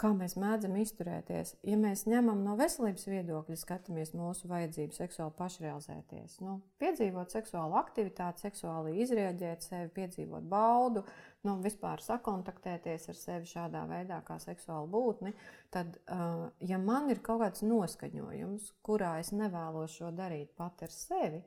kā 0.00 0.10
mēs 0.16 0.34
mēdzam 0.40 0.74
izturēties. 0.80 1.54
Ja 1.66 1.76
mēs 1.78 2.04
ņemam 2.10 2.42
no 2.44 2.56
veselības 2.58 3.06
viedokļa, 3.08 3.56
skatāmies 3.60 4.12
mūsu 4.16 4.48
vajadzību 4.50 4.96
seksuāli 4.96 5.34
pašrealizēties, 5.38 6.40
nu, 6.44 6.56
piedzīvot 6.82 7.34
seksuālu 7.34 7.78
aktivitāti, 7.78 8.46
seksuāli 8.48 8.96
izrēģēt 9.04 9.68
sevi, 9.68 9.92
piedzīvot 9.94 10.48
baudu, 10.50 11.04
nu, 11.46 11.56
vispār 11.64 12.02
sakontaktēties 12.02 13.08
ar 13.12 13.20
sevi 13.20 13.50
šādā 13.54 13.84
veidā, 13.90 14.20
kā 14.26 14.40
seksuāli 14.42 14.90
būtni, 14.90 15.34
tad, 15.74 15.98
ja 16.64 16.80
man 16.82 17.10
ir 17.14 17.22
kaut 17.24 17.44
kāds 17.44 17.64
noskaņojums, 17.66 18.74
kurā 18.84 19.18
es 19.22 19.32
nevēlos 19.36 20.00
šo 20.00 20.10
darīt 20.16 20.56
pat 20.58 20.86
ar 20.88 20.94
sevi, 20.94 21.44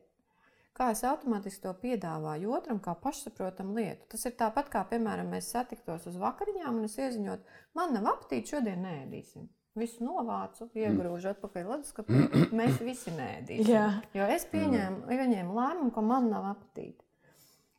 kā 0.78 0.91
es 0.93 1.03
automātiski 1.07 1.63
to 1.65 1.73
piedāvāju 1.82 2.53
otram, 2.57 2.80
kā 2.84 2.93
pašsaprotamu 3.01 3.78
lietu. 3.80 4.07
Tas 4.13 4.28
ir 4.30 4.36
tāpat 4.39 4.69
kā, 4.73 4.84
piemēram, 4.91 5.32
mēs 5.34 5.49
satiktos 5.55 6.05
uz 6.09 6.19
vakariņām 6.21 6.78
un 6.80 6.88
es 6.88 6.97
ieziņot, 7.01 7.55
man 7.78 7.95
nav 7.97 8.11
aptīti, 8.13 8.53
šodien 8.55 8.86
nēdīsim. 8.86 9.49
Visu 9.78 10.01
novācu, 10.01 10.71
iegrūžu 10.73 11.34
atpakaļ 11.36 11.67
leduskapī. 11.71 12.21
Mēs 12.57 12.80
visi 12.82 13.13
nēdīsim. 13.13 13.69
Jā. 13.69 13.89
Jo 14.17 14.30
es 14.34 14.47
pieņēmu, 14.49 15.03
pieņēmu 15.09 15.57
lēmumu, 15.59 15.91
ka 15.93 16.05
man 16.05 16.32
nav 16.32 16.47
aptīti. 16.55 17.03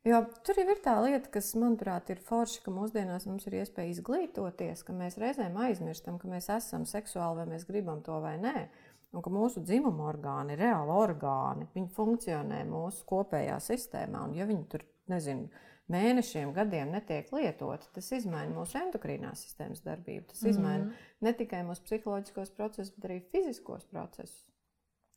Jo 0.07 0.23
tur 0.47 0.57
jau 0.57 0.69
ir 0.71 0.79
tā 0.81 0.95
lieta, 1.03 1.29
kas, 1.35 1.51
manuprāt, 1.59 2.13
ir 2.15 2.21
forši, 2.25 2.63
ka 2.65 2.73
mūsdienās 2.73 3.27
mums 3.29 3.49
ir 3.49 3.59
iespēja 3.59 3.97
izglītoties, 3.97 4.85
ka 4.87 4.95
mēs 4.95 5.19
reizēm 5.21 5.59
aizmirstam, 5.67 6.21
ka 6.23 6.31
mēs 6.31 6.47
esam 6.55 6.87
seksuāli 6.89 7.43
vai 7.43 7.49
mēs 7.51 7.67
gribam 7.69 7.99
to 8.07 8.17
vai 8.23 8.37
nē 8.41 8.69
un 9.15 9.25
ka 9.25 9.33
mūsu 9.33 9.63
dzimuma 9.65 10.09
orgāni 10.11 10.55
ir 10.55 10.63
reāli 10.65 10.95
orgāni. 10.95 11.69
Viņi 11.75 11.91
funkcionē 11.97 12.61
mūsu 12.69 13.07
kopējā 13.09 13.57
sistēmā, 13.65 14.27
un 14.29 14.37
ja 14.37 14.49
viņi 14.49 14.67
tur, 14.73 14.85
nezinu, 15.09 15.49
mēnešiem, 15.93 16.53
gadiem 16.57 16.93
netiek 16.93 17.31
lietoti, 17.33 17.89
tas 17.95 18.11
izmaina 18.13 18.53
mūsu 18.53 18.79
endokrīnās 18.83 19.47
sistēmas 19.47 19.83
darbību. 19.87 20.29
Tas 20.33 20.45
mm 20.45 20.53
izmaina 20.53 20.93
ne 21.25 21.33
tikai 21.37 21.65
mūsu 21.67 21.87
psiholoģiskos 21.87 22.53
procesus, 22.57 22.93
bet 22.97 23.09
arī 23.09 23.19
fiziskos 23.33 23.89
procesus. 23.89 24.45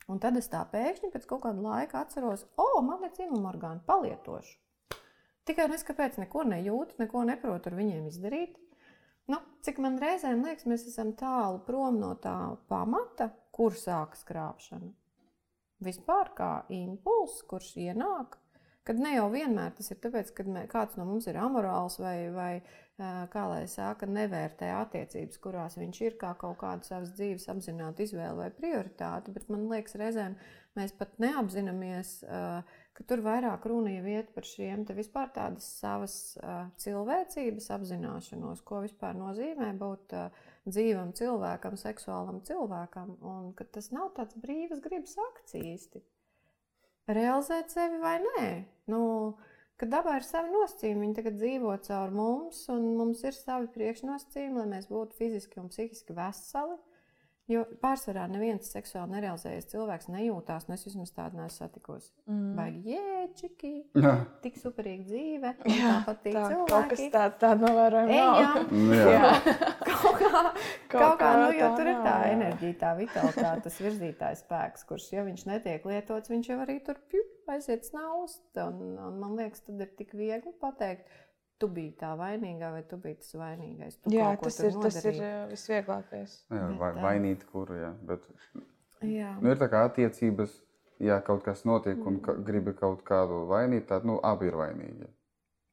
Un 0.09 0.19
tad 0.19 0.35
es 0.39 0.49
tā 0.51 0.63
pēkšņi 0.71 1.11
pēc 1.13 1.27
kaut 1.29 1.43
kāda 1.45 1.61
laika 1.61 2.01
atceros, 2.01 2.47
o, 2.57 2.65
oh, 2.65 2.81
man 2.83 3.03
ir 3.05 3.13
dzimuma 3.15 3.51
orgāni, 3.51 3.83
palietošu. 3.85 4.57
Tikai 5.47 5.67
es 5.73 5.85
kāpēc 5.85 6.17
neko 6.21 6.43
nejūtu, 6.47 6.97
neko 7.01 7.23
neprotu 7.27 7.71
ar 7.71 7.77
viņiem 7.77 8.07
izdarīt. 8.09 8.57
Nu, 9.31 9.39
cik 9.65 9.79
man 9.81 9.97
reizēm 10.01 10.43
liekas, 10.45 10.67
mēs 10.69 10.87
esam 10.89 11.13
tālu 11.17 11.61
prom 11.65 11.99
no 12.01 12.11
tā 12.21 12.35
pamata, 12.69 13.29
kur 13.55 13.75
sākas 13.77 14.23
krāpšana. 14.27 14.91
Vispār 15.81 16.29
kā 16.37 16.51
impulss, 16.69 17.41
kurš 17.49 17.73
ienāk, 17.81 18.37
kad 18.85 18.99
ne 19.01 19.15
jau 19.15 19.27
vienmēr 19.33 19.73
tas 19.77 19.91
ir 19.93 19.99
tāpēc, 20.01 20.31
ka 20.37 20.45
kāds 20.69 20.97
no 20.97 21.05
mums 21.09 21.27
ir 21.29 21.39
amorāls 21.41 21.97
vai, 22.01 22.15
vai 22.33 22.53
kā 23.33 23.45
lai 23.49 23.63
saka, 23.69 24.05
nevērtē 24.09 24.69
attiecības, 24.75 25.39
kurās 25.41 25.77
viņš 25.79 26.01
ir 26.05 26.17
kā 26.21 26.33
kaut 26.37 26.59
kādu 26.61 26.85
savas 26.85 27.13
dzīves 27.17 27.47
apzinātu 27.49 28.05
izvēli 28.05 28.43
vai 28.43 28.49
prioritāti, 28.53 29.33
bet 29.33 29.49
man 29.49 29.67
liekas, 29.71 29.97
reizēm 29.97 30.37
mēs 30.77 30.93
pat 30.99 31.17
neapzināmies, 31.21 32.13
ka 32.93 33.07
tur 33.09 33.23
vairāk 33.25 33.65
runa 33.71 33.95
jau 33.95 34.05
iet 34.13 34.31
par 34.35 34.45
šiem 34.47 34.85
te 34.85 34.95
vispār 34.97 35.33
tādas 35.33 35.65
savas 35.81 36.15
cilvēcības 36.83 37.71
apzināšanos, 37.77 38.61
ko 38.65 38.83
vispār 38.85 39.17
nozīmē 39.17 39.73
būt 39.81 40.17
uh, 40.17 40.49
dzīvam 40.69 41.13
cilvēkam, 41.17 41.77
seksuālam 41.79 42.41
cilvēkam, 42.45 43.15
un 43.25 43.53
ka 43.57 43.65
tas 43.65 43.89
nav 43.95 44.11
tāds 44.17 44.37
brīvs 44.41 44.81
gribas 44.83 45.15
akts 45.29 45.57
īsti. 45.57 46.03
Realizēt 47.11 47.73
sevi 47.73 47.97
vai 48.01 48.17
nē. 48.21 48.45
Nu, 48.93 49.01
ka 49.81 49.89
dabā 49.89 50.19
ir 50.19 50.27
savi 50.27 50.53
nosacījumi, 50.53 51.07
viņi 51.07 51.17
tagad 51.17 51.39
dzīvo 51.41 51.73
caur 51.87 52.13
mums, 52.13 52.61
un 52.73 52.85
mums 52.99 53.23
ir 53.25 53.35
savi 53.35 53.71
priekšnosacījumi, 53.73 54.61
lai 54.61 54.67
mēs 54.75 54.87
būtu 54.91 55.17
fiziski 55.17 55.61
un 55.63 55.71
psihiski 55.73 56.15
veseli. 56.17 56.77
Jo 57.51 57.63
pārsvarā 57.81 58.27
neviens 58.31 58.69
seksuāli 58.71 59.17
nerealizējies 59.17 59.67
cilvēks 59.73 60.07
nejūtās, 60.13 60.67
nu 60.69 60.75
es 60.77 60.85
vismaz 60.87 61.11
tādu 61.15 61.39
neesmu 61.39 61.57
satikusi. 61.57 62.11
Mm. 62.29 62.51
Vai 62.55 62.67
jēčiki, 62.85 63.71
tik 64.43 64.59
superīga 64.61 65.07
dzīve, 65.09 65.53
jā, 65.67 65.95
tāpat 65.97 66.21
tik 66.23 66.37
tā, 66.37 66.45
cilvēki. 66.53 66.71
Kaut 66.71 66.93
kas 66.93 67.03
tāds 67.15 67.41
tā 67.41 67.51
novērojams. 67.59 68.13
Ejam! 68.15 68.71
Jā. 68.95 69.09
Jā. 69.11 69.57
kaut 69.91 70.21
kā, 70.21 70.29
Kaut 70.31 71.01
kaut 71.01 71.19
kā 71.19 71.25
kā 71.25 71.31
nu, 71.41 71.49
jo 71.57 71.65
tā 71.67 71.71
tur 71.79 71.91
ir 71.91 71.97
tā 71.97 72.05
nav, 72.05 72.23
jā. 72.23 72.31
enerģija, 72.37 72.77
tā 72.81 72.93
vitalitāte, 72.99 73.65
tas 73.67 73.81
virzītājs 73.83 74.45
spēks, 74.45 74.87
kurš, 74.89 75.09
ja 75.15 75.25
viņš 75.27 75.45
netiek 75.49 75.87
lietots, 75.91 76.31
viņš 76.31 76.51
jau 76.53 76.59
arī 76.63 76.77
tur 76.85 76.99
pju, 77.11 77.25
aiziet 77.51 77.87
snaust. 77.87 78.43
Un, 78.61 78.95
un 78.95 79.19
man 79.21 79.35
liekas, 79.39 79.65
tad 79.67 79.83
ir 79.83 79.91
tik 79.99 80.15
viegli 80.17 80.53
pateikt, 80.61 81.09
tu 81.61 81.69
biji 81.69 81.93
tā 82.01 82.11
vainīgā 82.19 82.71
vai 82.73 82.81
tu 82.89 82.97
biji 83.01 83.19
tas 83.21 83.31
vainīgais. 83.39 83.99
Tu 84.01 84.13
Jā, 84.17 84.31
tas 84.41 84.59
ir, 84.59 84.73
tas 84.81 84.97
ir 85.05 85.13
nodarīji. 85.13 85.29
uh, 85.29 85.47
visvieglākais. 85.53 86.35
Jā, 86.51 86.65
Bet, 86.71 86.79
vai, 86.81 86.91
vainīt 87.05 87.45
kuru, 87.51 87.77
jā. 87.79 87.93
Bet, 88.09 88.25
Jā. 89.05 89.31
nu, 89.41 89.49
ir 89.53 89.57
tā 89.61 89.69
kā 89.71 89.85
attiecības, 89.89 90.53
ja 91.01 91.19
kaut 91.25 91.43
kas 91.47 91.63
notiek 91.65 91.97
un 92.05 92.19
ka, 92.21 92.33
gribi 92.49 92.73
kaut 92.77 93.03
kādu 93.07 93.43
vainīt, 93.49 93.87
tad 93.89 94.05
nu, 94.05 94.19
abi 94.23 94.49
ir 94.51 94.57
vainīgi. 94.59 95.07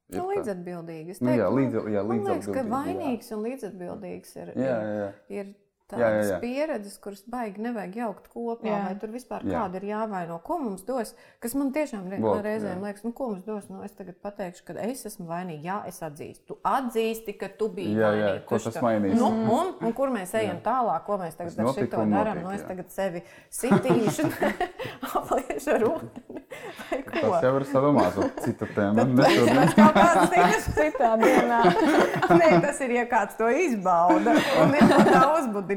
Ir 0.08 0.16
Nu, 0.16 0.24
tā. 0.24 0.36
līdzatbildīgi. 0.38 1.10
Es 1.12 1.20
Nu, 1.20 1.34
jā, 1.36 1.48
teiktu, 1.50 1.56
līdz- 1.58 1.88
jā, 1.92 2.02
man 2.02 2.16
liekas, 2.16 2.46
ka 2.46 2.52
līdzatbildīgi, 2.52 2.68
jā. 2.68 2.76
vainīgs 2.76 3.32
un 3.36 3.42
līdzatbildīgs 3.44 4.36
ir, 4.40 4.46
Jā, 4.48 4.54
ir, 4.56 4.64
jā, 4.64 4.94
jā. 5.02 5.10
ir 5.40 5.44
Jā, 5.44 5.54
tādas 5.88 6.26
jā, 6.28 6.34
jā. 6.34 6.38
pieredzes, 6.42 6.98
kuras 7.00 7.22
baigi 7.32 7.62
nevajag 7.64 7.94
jaukt 7.96 8.26
kopā, 8.32 8.68
Jā. 8.68 8.80
vai 8.86 8.94
tur 9.00 9.12
vispār 9.14 9.44
Jā. 9.48 9.62
kāda 9.64 9.80
ir 9.80 9.86
jāvaino. 9.88 10.36
Ko 10.44 10.58
mums 10.60 10.82
dos? 10.86 11.14
Kas 11.40 11.54
man 11.56 11.72
tiešām 11.72 12.08
re 12.12 12.18
Vot, 12.20 12.42
reizēm 12.44 12.76
jā. 12.78 12.84
liekas, 12.88 13.04
nu, 13.06 13.12
ko 13.16 13.30
mums 13.32 13.44
dos? 13.46 13.68
Nu, 13.72 13.80
es 13.86 13.92
tagad 13.96 14.18
pateikšu, 14.24 14.64
ka 14.68 14.76
es 14.84 15.04
esmu 15.08 15.26
vainīga. 15.30 15.62
Jā, 15.64 15.78
es 15.88 16.00
atzīstu. 16.04 16.44
Tu 16.52 16.58
atzīsti, 16.68 17.36
ka 17.40 17.48
tu 17.58 17.68
biji 17.72 17.96
Jā, 17.96 18.12
jā, 18.12 18.26
vainīga. 18.28 18.44
ko 18.50 18.58
tas 18.66 18.76
tā- 18.76 18.84
mainīs? 18.84 19.16
Nu, 19.18 19.30
un, 19.58 19.74
un 19.80 19.92
kur 19.96 20.12
mēs 20.14 20.34
ejam 20.38 20.60
tālāk? 20.64 21.04
Ko 21.08 21.18
mēs 21.22 21.36
tagad 21.40 21.56
Tas 21.56 21.64
ar 21.76 21.80
šito 21.82 22.02
un 22.04 22.12
darām? 22.12 22.42
Nu, 22.44 22.50
es 22.52 22.62
jā. 22.62 22.68
tagad 22.68 22.90
sevi 22.92 23.24
sitīšu, 23.50 24.28
apliešu 25.18 25.70
ar 25.74 25.84
ūdeni. 25.88 26.42
vai 26.90 26.98
ko. 27.06 27.32
Tas 27.32 27.44
jau 27.44 27.52
ir 27.58 27.66
sadomāts, 27.68 28.18
cita 28.44 28.68
tēma. 28.74 29.04
Tas 29.04 29.32
Nešodien. 29.32 29.60
ir 29.62 29.74
kaut 29.78 29.98
kāds 29.98 30.32
citas 30.34 30.68
Citā 30.78 31.10
dienā. 31.20 31.58
Nē, 32.40 32.48
tas 32.62 32.80
ir, 32.84 32.92
ja 32.98 33.04
kāds 33.10 33.36
to 33.38 33.48
izbauda 33.50 34.34
un 34.62 34.74
ir 34.78 34.84
no 34.88 34.98
tā 35.08 35.22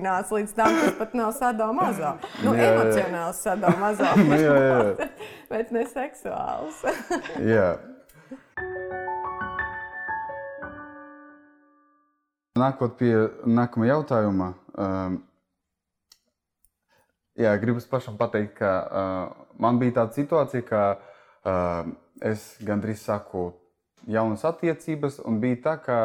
uzbudināts 0.02 0.32
līdz 0.32 0.54
tam, 0.56 0.74
tas 0.74 0.95
pat 0.97 1.14
nav 1.14 1.32
sadomāzo. 1.38 2.12
Nu, 2.43 2.54
Jā, 2.56 2.74
emocionāls 2.74 3.41
sadomāzo, 3.41 4.08
Nu, 4.30 4.36
jā, 4.36 4.56
jā. 4.58 5.10
bet 5.49 5.72
ne 5.72 5.86
seksuāls. 5.86 6.82
Jā. 7.54 7.78
Nākot 12.58 12.97
pie 12.99 13.14
nākamā 13.47 13.88
jautājuma, 13.88 14.54
um, 14.76 15.22
jā, 17.39 17.54
gribas 17.62 17.88
pašam 17.88 18.18
pateikt, 18.20 18.58
ka 18.58 18.72
uh, 18.84 19.45
man 19.58 19.80
bija 19.80 20.02
tāda 20.02 20.18
situācija, 20.18 20.66
ka 20.68 20.82
uh, 20.97 21.88
es 22.22 22.58
gandrīz 22.62 23.06
saku 23.06 23.54
jaunas 24.12 24.43
attiecības, 24.45 25.22
un 25.24 25.39
bija 25.39 25.62
tā, 25.64 25.78
ka 25.80 25.97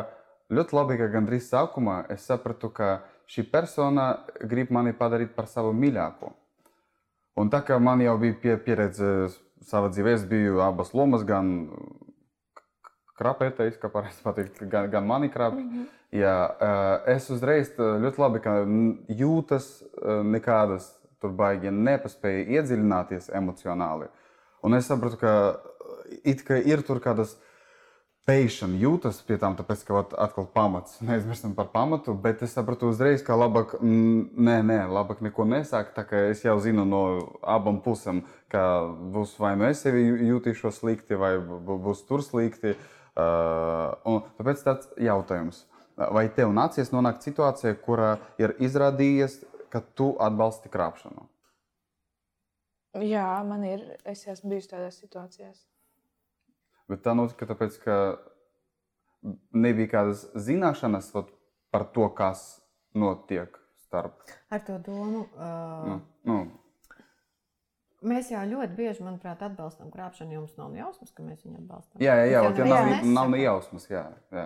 ļoti 0.55 0.78
labi, 0.78 1.01
ka 1.03 1.11
gandrīz 1.16 1.51
sākumā 1.51 2.05
es 2.14 2.24
sapratu, 2.30 2.70
ka 2.70 3.01
šī 3.30 3.46
persona 3.50 4.24
grib 4.40 4.70
mani 4.70 4.92
padarīt 4.92 5.34
par 5.34 5.46
savu 5.50 5.72
mīļāko. 5.74 6.32
Un 7.36 7.50
tā 7.52 7.60
kā 7.66 7.78
man 7.82 8.00
jau 8.00 8.16
bija 8.18 8.34
pie, 8.42 8.56
pieredze 8.56 9.28
savā 9.66 9.90
dzīvē, 9.92 10.14
es 10.16 10.24
biju 10.28 10.60
abas 10.64 10.94
lomas, 10.96 11.24
gan 11.28 11.68
krāpētais, 13.16 13.76
kā 13.80 13.90
pareizi 13.92 14.22
pateikt, 14.24 14.62
gan, 14.70 14.90
gan 14.92 15.06
mani 15.06 15.28
krāpj. 15.32 15.60
Mm 15.60 15.70
-hmm. 15.70 15.86
Jā, 16.12 16.34
es 17.06 17.30
uzreiz 17.30 17.70
eh, 17.70 17.82
ļoti 17.82 18.18
labi 18.18 18.40
ka 18.40 18.50
n- 18.62 18.98
jūtas, 19.08 19.82
nekādas 20.24 20.92
tur 21.20 21.30
baigi 21.30 21.70
nepaspēju 21.70 22.46
iedziļināties 22.56 23.30
emocionāli. 23.34 24.06
Un 24.62 24.74
es 24.74 24.86
sapratu, 24.86 25.16
ka 25.16 25.60
kā 26.46 26.58
ir 26.64 26.82
tur 26.82 27.00
kādas 27.00 27.36
pēkšņi 28.26 28.80
jūtas 28.82 29.20
pie 29.26 29.36
tām, 29.38 29.54
tāpēc, 29.58 29.82
ka 29.86 29.94
vat, 29.94 30.14
atkal 30.18 30.48
pamats, 30.50 30.98
neaizmirstam 31.06 31.54
par 31.54 31.68
pamatu, 31.70 32.14
bet 32.18 32.42
es 32.42 32.56
sapratu 32.56 32.90
uzreiz, 32.90 33.22
ka 33.26 33.36
labāk, 33.38 33.76
nē, 33.82 34.56
nē, 34.66 34.80
labāk 34.90 35.22
neko 35.22 35.46
nesākt, 35.46 35.94
tā 35.94 36.02
kā 36.08 36.24
es 36.32 36.42
jau 36.42 36.56
zinu 36.62 36.84
no 36.88 37.02
abām 37.46 37.78
pusēm, 37.84 38.24
ka 38.50 38.64
būs 39.14 39.36
vai 39.42 39.54
nu 39.60 39.68
es 39.68 39.84
sevi 39.86 40.02
jūtīšos 40.26 40.82
slikti, 40.82 41.18
vai 41.20 41.36
būs 41.38 42.02
tur 42.08 42.24
slikti. 42.26 42.74
Uh, 43.16 43.94
un 44.04 44.18
tāpēc 44.36 44.64
tāds 44.66 44.90
jautājums, 45.00 45.62
vai 45.96 46.26
tev 46.36 46.50
nācies 46.52 46.90
nonākt 46.92 47.24
situācijā, 47.24 47.78
kurā 47.86 48.16
ir 48.42 48.52
izrādījies, 48.60 49.38
ka 49.72 49.80
tu 49.96 50.10
atbalsti 50.20 50.68
krāpšanu? 50.72 51.24
Jā, 53.06 53.30
man 53.46 53.64
ir. 53.68 53.86
Es 54.08 54.26
esmu 54.28 54.52
bijusi 54.52 54.72
tādās 54.74 55.00
situācijās. 55.00 55.64
Bet 56.91 57.03
tā 57.03 57.14
notika 57.18 57.49
tāpēc, 57.51 57.78
ka 57.82 57.97
nebija 59.57 59.91
kādas 59.97 60.26
zināšanas 60.39 61.09
vat, 61.14 61.32
par 61.74 61.87
to, 61.97 62.07
kas 62.14 62.45
notiek 62.95 63.57
starp. 63.87 64.22
Ar 64.55 64.62
to 64.66 64.78
domu. 64.87 65.26
Uh, 65.34 65.91
Nu, 65.91 65.99
nu, 66.30 66.39
Mēs 68.07 68.28
jau 68.30 68.43
ļoti 68.47 68.76
bieži, 68.76 69.03
manuprāt, 69.03 69.41
atbalstam 69.43 69.89
krāpšanu. 69.91 70.37
Jums 70.37 70.53
nav 70.61 70.74
jausmas, 70.76 71.11
ka 71.16 71.24
mēs 71.26 71.41
viņu 71.43 71.62
atbalstam. 71.62 72.01
jā, 72.05 72.12
jā, 72.20 72.26
jā, 72.28 72.43
ja 72.45 72.51
neviens 72.53 72.68
nav, 72.68 72.84
nav 72.84 73.01
nesaka. 73.03 73.30
ne 73.32 73.39
jausmas. 73.43 73.87
Jā, 73.91 74.03
jā. 74.37 74.45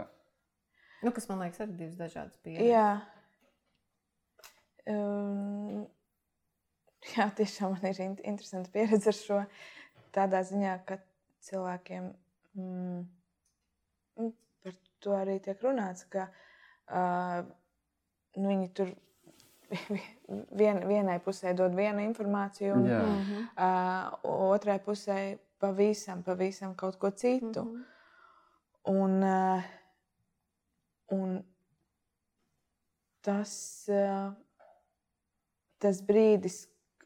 Nu, 1.02 1.12
kas 1.16 1.26
man 1.28 1.42
liekas, 1.42 1.60
arī 1.64 1.74
divas 1.76 1.96
dažādas 1.98 2.38
pieredzes. 2.44 2.70
Jā, 2.70 2.86
Um, 4.88 5.84
jā, 7.14 7.26
tiešām 7.36 7.74
man 7.76 7.84
ir 7.90 8.00
interesanti 8.06 8.72
pieredze 8.74 9.12
ar 9.12 9.16
šo. 9.18 9.40
Tādā 10.16 10.40
ziņā, 10.46 10.72
ka 10.88 10.96
cilvēkiem 11.46 12.08
mm, 12.58 14.30
par 14.62 14.76
to 15.00 15.14
arī 15.16 15.38
tiek 15.42 15.60
runāts, 15.64 16.04
ka 16.12 16.28
uh, 16.28 17.44
nu, 18.36 18.48
viņi 18.50 18.68
tur 18.76 18.92
vien, 20.60 20.80
vienai 20.88 21.18
pusē 21.24 21.54
dod 21.56 21.76
vienu 21.76 22.02
informāciju, 22.04 22.74
un 22.74 22.88
Jā. 22.90 23.04
uh, 23.54 24.26
otrai 24.50 24.80
pusē 24.84 25.38
pavisam, 25.60 26.24
pavisam 26.26 26.74
kaut 26.74 26.98
ko 27.00 27.10
citu. 27.10 27.64
Mhm. 27.64 27.86
Un, 28.90 29.22
uh, 29.22 29.62
un 31.12 31.34
tas, 33.20 33.52
uh, 33.92 34.32
tas 35.78 36.00
brīdis, 36.02 36.62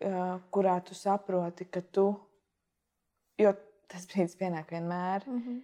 uh, 0.07 0.39
kurā 0.55 0.79
tu 0.87 0.95
saproti, 0.95 1.67
ka 1.67 1.83
tu, 1.83 2.07
jo 3.43 3.53
tas 3.95 4.07
brīdis 4.11 4.37
pienāk 4.41 4.75
vienmēr, 4.75 5.27
Mhm. 5.31 5.57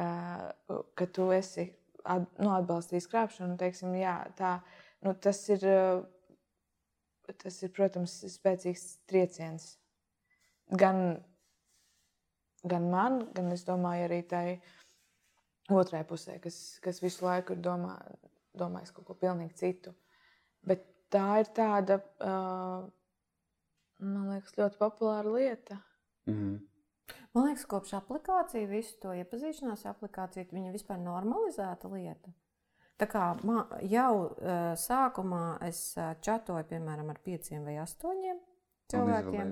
uh, 0.00 0.82
ka 0.96 1.06
tu 1.06 1.28
esi 1.36 1.68
at, 2.04 2.26
nu, 2.38 2.50
atbalstījis 2.52 3.08
krāpšanu, 3.12 3.56
teiksim, 3.60 3.94
jā, 3.96 4.16
tā, 4.36 4.56
nu, 5.04 5.14
tas, 5.14 5.40
ir, 5.52 5.64
uh, 5.64 7.32
tas 7.40 7.62
ir, 7.62 7.70
protams, 7.76 8.16
spēcīgs 8.34 8.98
trieciens. 9.08 9.70
Gan, 10.80 11.22
gan 12.64 12.90
man, 12.90 13.20
gan 13.36 13.52
es 13.52 13.64
domāju, 13.68 14.08
arī 14.08 14.20
tai 14.28 14.60
otrai 15.72 16.02
pusē, 16.08 16.38
kas, 16.44 16.58
kas 16.84 17.00
visu 17.04 17.24
laiku 17.24 17.56
ir 17.56 17.62
domā, 17.64 17.96
domājis 18.56 18.92
kaut 18.96 19.06
ko 19.08 19.14
pilnīgi 19.14 19.56
citu. 19.60 19.94
Bet 20.64 20.84
tā 21.12 21.40
ir 21.40 21.48
tāda, 21.56 22.00
uh, 22.20 22.84
man 24.04 24.30
liekas, 24.34 24.56
ļoti 24.58 24.80
populāra 24.80 25.32
lieta. 25.32 25.80
Mhm. 26.28 26.58
Man 27.34 27.48
liekas, 27.48 27.64
kopš 27.66 27.96
aplikācija, 27.98 28.68
visu 28.70 28.94
to 29.02 29.12
iepazīšanās 29.18 29.84
aplikāciju, 29.90 30.46
viņa 30.54 30.72
vispār 30.74 31.00
normalizēta 31.02 31.88
lieta. 31.90 32.30
Tā 32.96 33.08
kā 33.10 33.24
man, 33.42 33.64
jau 33.90 34.10
uh, 34.28 34.74
sākumā 34.78 35.58
es 35.66 35.80
uh, 35.98 36.12
čatoju, 36.22 36.62
piemēram, 36.70 37.10
ar 37.10 37.18
pieciem 37.26 37.64
vai 37.66 37.74
astoņiem 37.82 38.38
cilvēkiem, 38.92 39.50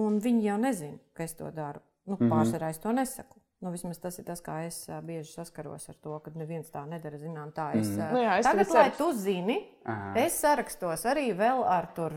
un 0.00 0.16
viņi 0.24 0.46
jau 0.46 0.56
nezina, 0.62 0.98
ka 1.12 1.26
es 1.26 1.34
to 1.36 1.50
daru. 1.52 1.82
Nu, 2.06 2.16
Mhm. 2.16 2.30
pārsvarā 2.32 2.70
es 2.70 2.78
to 2.78 2.92
nesaku. 2.96 3.39
Nu, 3.60 3.68
vismaz 3.70 3.98
tas 4.00 4.16
ir 4.18 4.24
tas, 4.24 4.40
kā 4.40 4.54
es 4.64 4.86
bieži 5.04 5.34
saskaros 5.34 5.88
ar 5.92 5.96
to, 6.00 6.14
ka 6.24 6.30
neviens 6.34 6.70
tā 6.72 6.80
nedara. 6.88 7.18
Zinām, 7.20 7.50
tā 7.52 7.74
es, 7.76 7.88
Mhm. 7.88 8.00
uh, 8.06 8.12
Nu 8.12 8.20
jā, 8.24 8.38
es 8.38 8.46
tagad, 8.46 8.70
lai 8.70 8.90
tu 8.96 9.12
zini, 9.12 9.58
Aha. 9.84 10.12
Es 10.16 10.40
sarakstos 10.40 11.04
arī 11.04 11.26
vēl 11.36 11.64
ar 11.66 11.86
tur, 11.94 12.10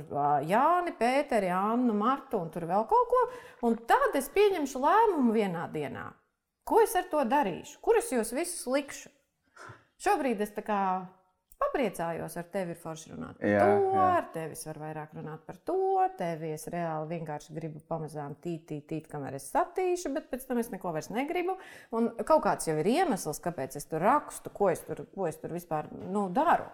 Jāni, 0.48 0.96
Pēteri, 0.98 1.50
Annu, 1.52 1.94
Martu 1.94 2.40
un 2.40 2.50
tur 2.50 2.62
vēl 2.62 2.88
kaut 2.88 3.10
ko. 3.10 3.22
Un 3.68 3.76
tad 3.76 4.16
es 4.16 4.30
pieņemšu 4.30 4.80
lēmumu 4.80 5.34
vienā 5.34 5.70
dienā. 5.72 6.14
Ko 6.66 6.80
es 6.82 6.96
ar 6.96 7.04
to 7.12 7.18
darīšu? 7.26 7.80
Kur 7.82 7.98
es 7.98 8.10
jūs 8.12 8.32
visus 8.34 8.66
likšu? 8.68 9.10
Šobrīd 10.00 10.40
es 10.42 10.52
tā 10.52 10.64
kā 10.64 11.08
papriecājos 11.74 12.36
ar 12.38 12.46
tevi, 12.54 12.76
ir 12.76 12.80
forši 12.80 13.14
runāt 13.14 13.40
par 13.40 13.50
Jā, 13.50 13.64
to, 13.64 13.88
jā. 13.96 14.04
ar 14.20 14.28
tevi 14.34 14.58
es 14.58 14.68
varu 14.68 14.84
vairāk 14.84 15.16
runāt 15.18 15.42
par 15.48 15.58
to. 15.66 15.78
Tevi 16.20 16.52
es 16.54 16.68
reāli 16.70 17.18
vienkārši 17.18 17.56
gribu 17.56 17.82
pamazām 17.90 18.36
tīt, 18.44 18.68
tīt, 18.70 18.86
tīt, 18.92 19.10
kamēr 19.10 19.40
es 19.40 19.50
satīšu, 19.54 20.14
bet 20.14 20.30
pēc 20.30 20.46
tam 20.50 20.62
es 20.62 20.70
neko 20.74 20.94
vairs 20.94 21.10
negribu. 21.14 21.58
Un 21.98 22.12
kaut 22.22 22.46
kāds 22.46 22.70
jau 22.70 22.78
ir 22.78 22.92
iemesls, 22.94 23.42
kāpēc 23.44 23.80
es 23.80 23.90
tur 23.90 24.06
rakstu, 24.06 24.54
ko 24.54 24.70
es 24.74 24.86
tur, 24.86 25.06
ko 25.16 25.28
es 25.30 25.42
tur 25.42 25.56
vispār 25.56 25.90
nu, 25.98 26.28
daru 26.34 26.70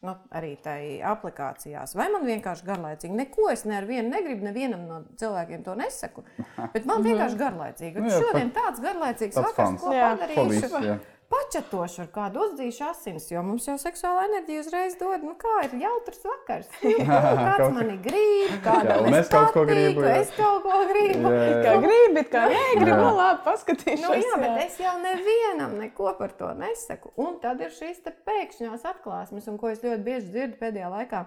nu, 0.00 0.14
arī 0.32 0.54
tajā 0.64 1.10
aplikācijās. 1.12 1.92
Vai 1.98 2.06
man 2.08 2.24
vienkārši 2.24 2.64
garlaicīgi? 2.64 3.16
Neko 3.18 3.50
es 3.52 3.66
ne 3.68 3.76
ar 3.76 3.88
vienu 3.88 4.08
negribu, 4.08 4.46
nevienam 4.48 4.86
no 4.88 5.02
cilvēkiem 5.20 5.64
to 5.66 5.76
nesaku. 5.76 6.24
Bet 6.74 6.88
man 6.88 7.04
vienkārši 7.04 7.40
garlaicīgi. 7.40 8.00
Nu 8.00 8.08
Un 8.08 8.14
jā, 8.14 8.22
šodien 8.24 8.52
tāds 8.56 8.80
garlaicīgs 8.80 9.40
vakars, 9.44 9.82
ko 9.82 9.92
padarīšu. 9.92 10.96
Jā. 11.30 11.36
Pačatošu 11.60 12.00
ar 12.02 12.08
kādu 12.10 12.40
uzdzīšu 12.42 12.84
asins, 12.88 13.28
jo 13.30 13.42
mums 13.46 13.66
jau 13.68 13.76
seksuāla 13.78 14.24
enerģija 14.26 14.64
uzreiz 14.64 14.96
dod, 14.98 15.22
nu 15.22 15.36
kā 15.38 15.52
ir 15.68 15.76
jautrs 15.84 16.24
vakars. 16.26 16.70
Nu, 16.80 17.06
Kāds 17.06 17.74
mani 17.74 17.96
grib, 18.02 18.50
Jā, 18.50 18.58
kādam 18.64 19.06
un 19.06 19.16
es 19.18 19.28
kaut 19.30 19.52
ko 19.54 19.62
gribu, 19.68 20.02
jā. 20.04 20.16
Es 20.24 20.32
kaut 20.36 20.64
ko 20.64 20.80
gribu. 20.90 21.30
Jā, 21.30 21.46
Kā 21.62 21.74
jā. 21.74 21.82
gribi, 21.84 22.24
kā 22.32 22.42
negribi, 22.50 22.90
Jā. 22.90 22.98
nu 23.00 23.12
labi, 23.16 23.42
paskatīšos. 23.46 24.02
Nu, 24.04 24.12
jā, 24.18 24.40
bet 24.42 24.50
jā. 24.50 24.64
es 24.66 24.80
jau 24.82 24.94
nevienam 25.02 25.76
neko 25.80 26.14
par 26.18 26.34
to 26.38 26.50
nesaku. 26.58 27.12
Un 27.20 27.38
tad 27.42 27.62
ir 27.62 27.70
šīs 27.74 28.02
te 28.04 28.12
pēkšņās 28.26 28.86
atklāsmes, 28.92 29.46
un 29.50 29.58
ko 29.60 29.70
es 29.70 29.82
ļoti 29.84 30.02
bieži 30.06 30.34
dzirdu 30.34 30.60
pēdējā 30.62 30.90
laikā. 30.96 31.22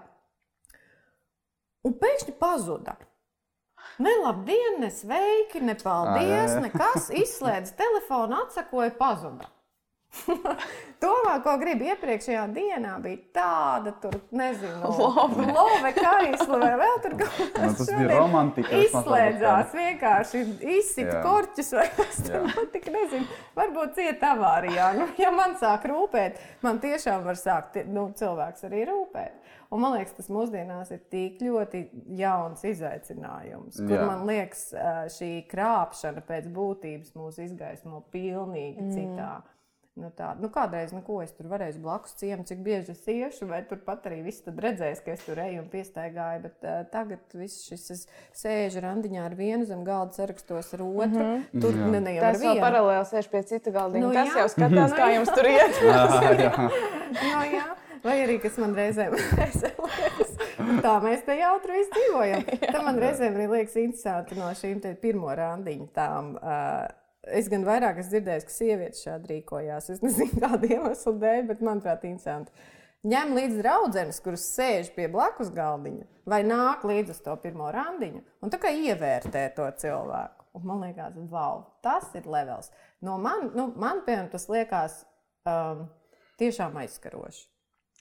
Un 1.84 1.96
pēkšņi 2.00 2.36
pazuda. 2.40 2.96
Ne 4.04 4.10
labdien, 4.24 4.80
ne 4.82 4.90
sveiki, 4.90 5.60
ne 5.64 5.76
paldies, 5.78 6.28
jā, 6.28 6.46
jā. 6.56 6.62
nekas. 6.64 7.10
Izslēdz 7.14 7.74
telefonu, 7.78 8.40
atsakoja, 8.44 8.94
pazuda. 8.98 9.53
Tomēr, 11.04 11.40
ko 11.44 11.54
gribu 11.60 11.88
iepriekšējā 11.90 12.44
dienā, 12.54 12.94
bija 13.02 13.20
tāda, 13.36 13.92
tur, 14.00 14.16
nezinu, 14.34 14.90
Love. 15.00 15.92
kaisla 15.98 16.60
vai 16.62 16.72
vēl 16.80 17.00
tur 17.04 17.16
kaut 17.20 17.40
Nu, 17.40 17.48
kas 17.56 17.76
tas 17.80 17.90
bija 17.90 18.08
romantika. 18.12 18.80
Izslēdzās 18.84 19.74
vienkārši 19.76 20.42
izsita 20.78 21.18
Jā. 21.18 21.22
korķus 21.24 21.72
vai 21.76 21.86
kas 21.98 22.20
tur 22.24 22.46
notika. 22.48 22.94
Nezinu, 22.94 23.40
varbūt 23.58 23.96
cieta 23.98 24.34
avārijā. 24.36 24.90
Nu, 24.98 25.08
ja 25.20 25.32
man 25.34 25.56
sāk 25.60 25.88
rūpēt, 25.90 26.38
man 26.64 26.80
tiešām 26.82 27.24
var 27.26 27.40
sākt 27.40 27.80
nu, 27.90 28.08
cilvēks 28.16 28.68
arī 28.68 28.84
rūpēt. 28.90 29.40
Un 29.74 29.80
man 29.82 29.96
liekas, 29.96 30.14
tas 30.14 30.28
mūsdienās 30.30 30.92
ir 30.94 31.00
tik 31.10 31.40
ļoti 31.42 31.80
jauns 32.20 32.62
izaicinājums, 32.68 33.80
kur 33.80 33.96
Jā. 33.96 34.04
man 34.06 34.22
liekas, 34.28 34.68
šī 35.16 35.30
krāpšana 35.50 36.22
pēc 36.28 36.46
būtības 36.54 37.16
mūs 37.18 37.40
izgaismo 37.42 38.04
pilnīgi 38.14 38.92
citā. 38.92 39.32
Nu 39.94 40.08
tā, 40.10 40.32
nu 40.42 40.48
kādreiz 40.50 40.90
neko 40.90 41.20
es 41.22 41.30
tur 41.36 41.46
varēju 41.46 41.78
blakus 41.84 42.16
ciemu, 42.18 42.42
cik 42.42 42.58
bieži 42.66 42.90
es 42.96 43.04
iešu, 43.06 43.46
vai 43.46 43.60
turpat 43.62 44.08
arī 44.10 44.24
viss 44.24 44.42
tad 44.42 44.56
redzēs, 44.58 44.98
ka 45.04 45.12
es 45.14 45.20
tur 45.22 45.38
eju 45.38 45.60
un 45.62 45.68
piestaigāju. 45.70 46.40
Bet 46.42 46.66
uh, 46.66 46.80
tagad 46.90 47.20
viss 47.38 47.60
šis 47.68 47.84
es 47.94 48.00
sēžu 48.34 48.82
randiņā 48.82 49.22
ar 49.28 49.36
vienu 49.38 49.64
zem 49.68 49.84
galda, 49.86 50.10
sarakstos 50.18 50.72
ar 50.74 50.82
otru. 50.82 51.22
Mm 51.22 51.36
-hmm. 51.44 51.60
Tur 51.62 51.78
Jā. 51.78 51.90
ne, 51.92 52.00
ne 52.00 52.14
jau 52.16 52.24
Tas 52.26 52.40
vienu. 52.42 52.60
paralēli 52.60 53.06
sēž 53.12 53.28
pie 53.30 53.42
cita 53.42 53.70
galdiņa. 53.70 54.00
Nu, 54.02 54.08
Nu, 54.08 54.14
tas 54.14 54.28
jā. 54.34 54.38
jau 54.38 54.48
skatās, 54.48 54.90
Nu, 54.90 54.96
kā 54.96 55.06
jums 55.14 55.30
tur 55.34 55.46
iet. 55.46 55.74
Jā, 55.84 56.34
jā. 56.42 56.52
No, 56.58 57.44
jā. 57.54 57.64
Vai 58.04 58.18
arī 58.26 58.40
kas 58.42 58.58
man 58.58 58.74
reizēm 58.74 59.14
liekas, 59.16 59.62
nu, 60.58 60.80
tā 60.82 60.98
mēs 61.02 61.22
te 61.24 61.38
jautri 61.38 61.86
dzīvojam. 61.94 62.42
Tā 62.74 62.82
man 62.84 62.98
reizēm 62.98 63.34
arī 63.38 63.46
liekas 63.48 63.76
interesanti 63.76 64.34
no 64.34 64.50
šīm 64.50 64.80
te 64.82 64.94
pirmo 64.94 65.30
randiņu 65.34 65.86
tām. 65.94 66.34
Uh, 66.34 66.88
Es 67.32 67.48
gan 67.48 67.64
vairāk 67.64 68.00
esmu 68.02 68.16
dzirdējis, 68.18 68.46
ka 68.48 68.52
sievietes 68.52 69.04
šādi 69.04 69.30
rīkojās. 69.32 69.90
Es 69.94 70.02
nezinu, 70.04 70.40
kāda 70.44 70.68
iemesla 70.68 71.14
dēļ, 71.22 71.44
bet 71.50 71.62
manuprāt, 71.64 72.04
interesanti. 72.08 72.52
Ņem 73.04 73.34
līdzi 73.36 73.60
draudzenes, 73.60 74.20
kuras 74.24 74.44
sēž 74.54 74.90
pie 74.94 75.10
blakus 75.12 75.50
galdiņa, 75.52 76.06
vai 76.28 76.40
nāk 76.46 76.86
līdzi 76.88 77.12
uz 77.12 77.20
to 77.24 77.34
pirmo 77.42 77.68
randiņu, 77.72 78.22
un 78.40 78.52
tā 78.52 78.60
kā 78.60 78.72
ievērtē 78.72 79.50
to 79.56 79.66
cilvēku. 79.82 80.46
Un 80.56 80.68
man 80.70 80.84
liekas, 80.86 81.16
wow, 81.28 81.64
tas 81.84 82.06
ir 82.16 82.28
levels. 82.30 82.70
No 83.04 83.18
man, 83.20 83.50
nu, 83.56 83.66
man 83.76 84.04
piemēram, 84.06 84.30
tas 84.32 84.46
liekas 84.48 85.02
um, 85.50 85.84
tiešām 86.40 86.78
aizskaroši. 86.84 87.44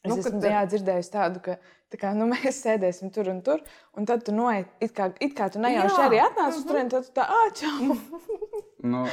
Es 0.04 0.12
Nu, 0.12 0.18
esmu 0.20 0.40
jā, 0.44 0.62
dzirdējis 0.68 1.10
tādu, 1.12 1.40
ka 1.44 1.58
tā 1.92 2.00
kā, 2.00 2.12
nu, 2.16 2.28
mēs 2.34 2.62
sēdēsim 2.64 3.12
tur 3.16 3.32
un 3.34 3.42
tur, 3.44 3.64
un 3.98 4.08
tad 4.08 4.24
tu 4.28 4.36
noiet, 4.36 4.72
it 4.84 4.96
kā, 4.96 5.10
it 5.24 5.36
kā 5.38 5.50
tu 5.52 5.64
nejauši 5.64 6.06
arī 6.06 6.20
atnāc 6.24 6.60
uz 6.60 6.68
turieni, 6.68 6.92
tad 6.94 7.08
tu 7.08 7.16
tā 7.20 7.28
āķā. 7.44 7.74
Nu, 8.84 9.06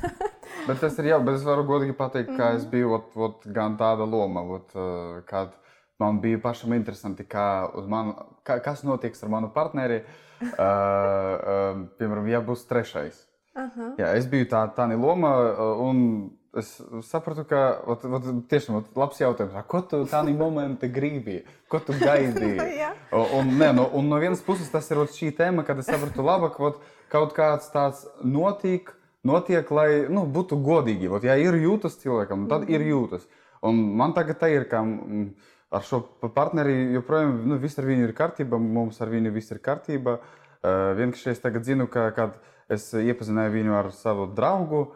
bet 0.68 0.80
tas 0.80 0.96
ir 0.98 1.10
jau, 1.10 1.18
bet 1.26 1.36
es 1.38 1.44
varu 1.44 1.66
godīgi 1.68 1.96
pateikt, 1.98 2.32
ka 2.38 2.50
Mhm. 2.50 2.56
es 2.56 2.64
biju 2.70 2.94
ot, 2.96 3.10
ot, 3.16 3.44
gan 3.52 3.76
tāda 3.80 4.06
loma, 4.08 4.42
ot, 4.56 4.72
uh, 4.76 5.20
kad 5.28 5.52
man 6.00 6.20
bija 6.20 6.40
pašam 6.42 6.72
interesanti, 6.72 7.24
kā 7.24 7.68
uz 7.76 7.86
manu, 7.86 8.14
kā, 8.46 8.58
kas 8.64 8.82
notiks 8.84 9.22
ar 9.22 9.28
manu 9.28 9.50
partneri. 9.54 10.02
Uh, 10.44 10.48
uh, 10.64 11.84
piemēram, 12.00 12.26
ja 12.28 12.40
būs 12.44 12.64
trešais. 12.68 13.20
Aha. 13.54 13.92
Jā, 14.00 14.14
es 14.18 14.26
biju 14.26 14.48
tā, 14.50 14.64
tā 14.74 14.88
loma, 14.98 15.30
uh, 15.52 15.84
un 15.84 16.32
es 16.60 16.70
sapratu, 17.08 17.44
ka 17.48 17.60
ot, 17.90 18.04
ot, 18.06 18.26
tiešām 18.50 18.78
ot, 18.80 18.90
labs 18.98 19.20
jautājums. 19.20 19.54
Ko 19.70 19.80
tu 19.90 20.02
tādā 20.10 20.34
momentā 20.36 20.88
gribi? 20.92 21.40
Ko 21.72 21.80
tu 21.82 21.96
gaidīji? 21.98 22.58
Un, 23.38 23.54
ne, 23.58 23.70
no, 23.76 23.86
un 23.94 24.08
no 24.10 24.18
vienas 24.22 24.42
puses 24.42 24.70
tas 24.72 24.88
ir 24.90 25.00
šī 25.14 25.30
tēma, 25.38 25.64
kad 25.66 25.78
es 25.78 25.88
sapratu, 25.90 26.24
labi, 26.26 26.50
ka 26.54 26.68
ot, 26.70 26.80
kaut 27.12 27.34
kāds 27.36 27.70
tāds 27.74 28.04
notiek, 28.26 28.90
notiek 29.26 29.70
lai 29.74 29.88
nu, 30.10 30.24
būtu 30.30 30.58
godīgi. 30.64 31.10
Ot, 31.12 31.26
ja 31.26 31.36
ir 31.38 31.58
jūtas 31.62 31.98
cilvēkam, 32.02 32.48
tad 32.50 32.66
ir 32.70 32.82
jūtas. 32.86 33.26
Un 33.64 33.78
man 33.96 34.12
tagad 34.16 34.40
tā 34.42 34.50
ir, 34.52 34.66
ka 34.68 34.82
mm, 34.84 35.28
ar 35.74 35.84
šo 35.86 36.02
pa- 36.20 36.32
partneri 36.34 36.94
joprojām 36.96 37.38
nu, 37.48 37.58
viss 37.62 37.78
ar 37.80 37.88
viņu 37.88 38.08
ir 38.08 38.16
kārtībā, 38.16 38.58
mums 38.60 39.00
ar 39.00 39.12
viņu 39.12 39.32
viss 39.34 39.54
ir 39.54 39.62
kārtībā. 39.64 40.18
Uh, 40.64 40.90
vienkārši 40.98 41.32
es 41.34 41.42
tagad 41.44 41.66
zinu, 41.66 41.86
ka 41.92 42.08
kad 42.16 42.36
es 42.72 42.88
iepazināju 42.96 43.52
viņu 43.52 43.74
ar 43.76 43.90
savu 43.92 44.26
draugu, 44.32 44.86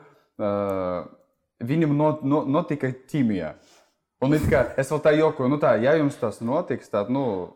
uh, 0.40 1.08
viņam 1.64 1.96
not, 1.96 2.22
not, 2.24 2.48
notika 2.48 2.90
ķīmija. 3.10 3.54
Un 4.24 4.34
kā, 4.50 4.64
es 4.80 4.88
vēl 4.90 5.02
tā 5.02 5.12
jokoju, 5.14 5.50
nu 5.52 5.60
tā, 5.62 5.76
ja 5.78 5.92
jums 5.94 6.16
tas 6.18 6.40
notiks, 6.42 6.90
tad, 6.90 7.10
nu, 7.14 7.54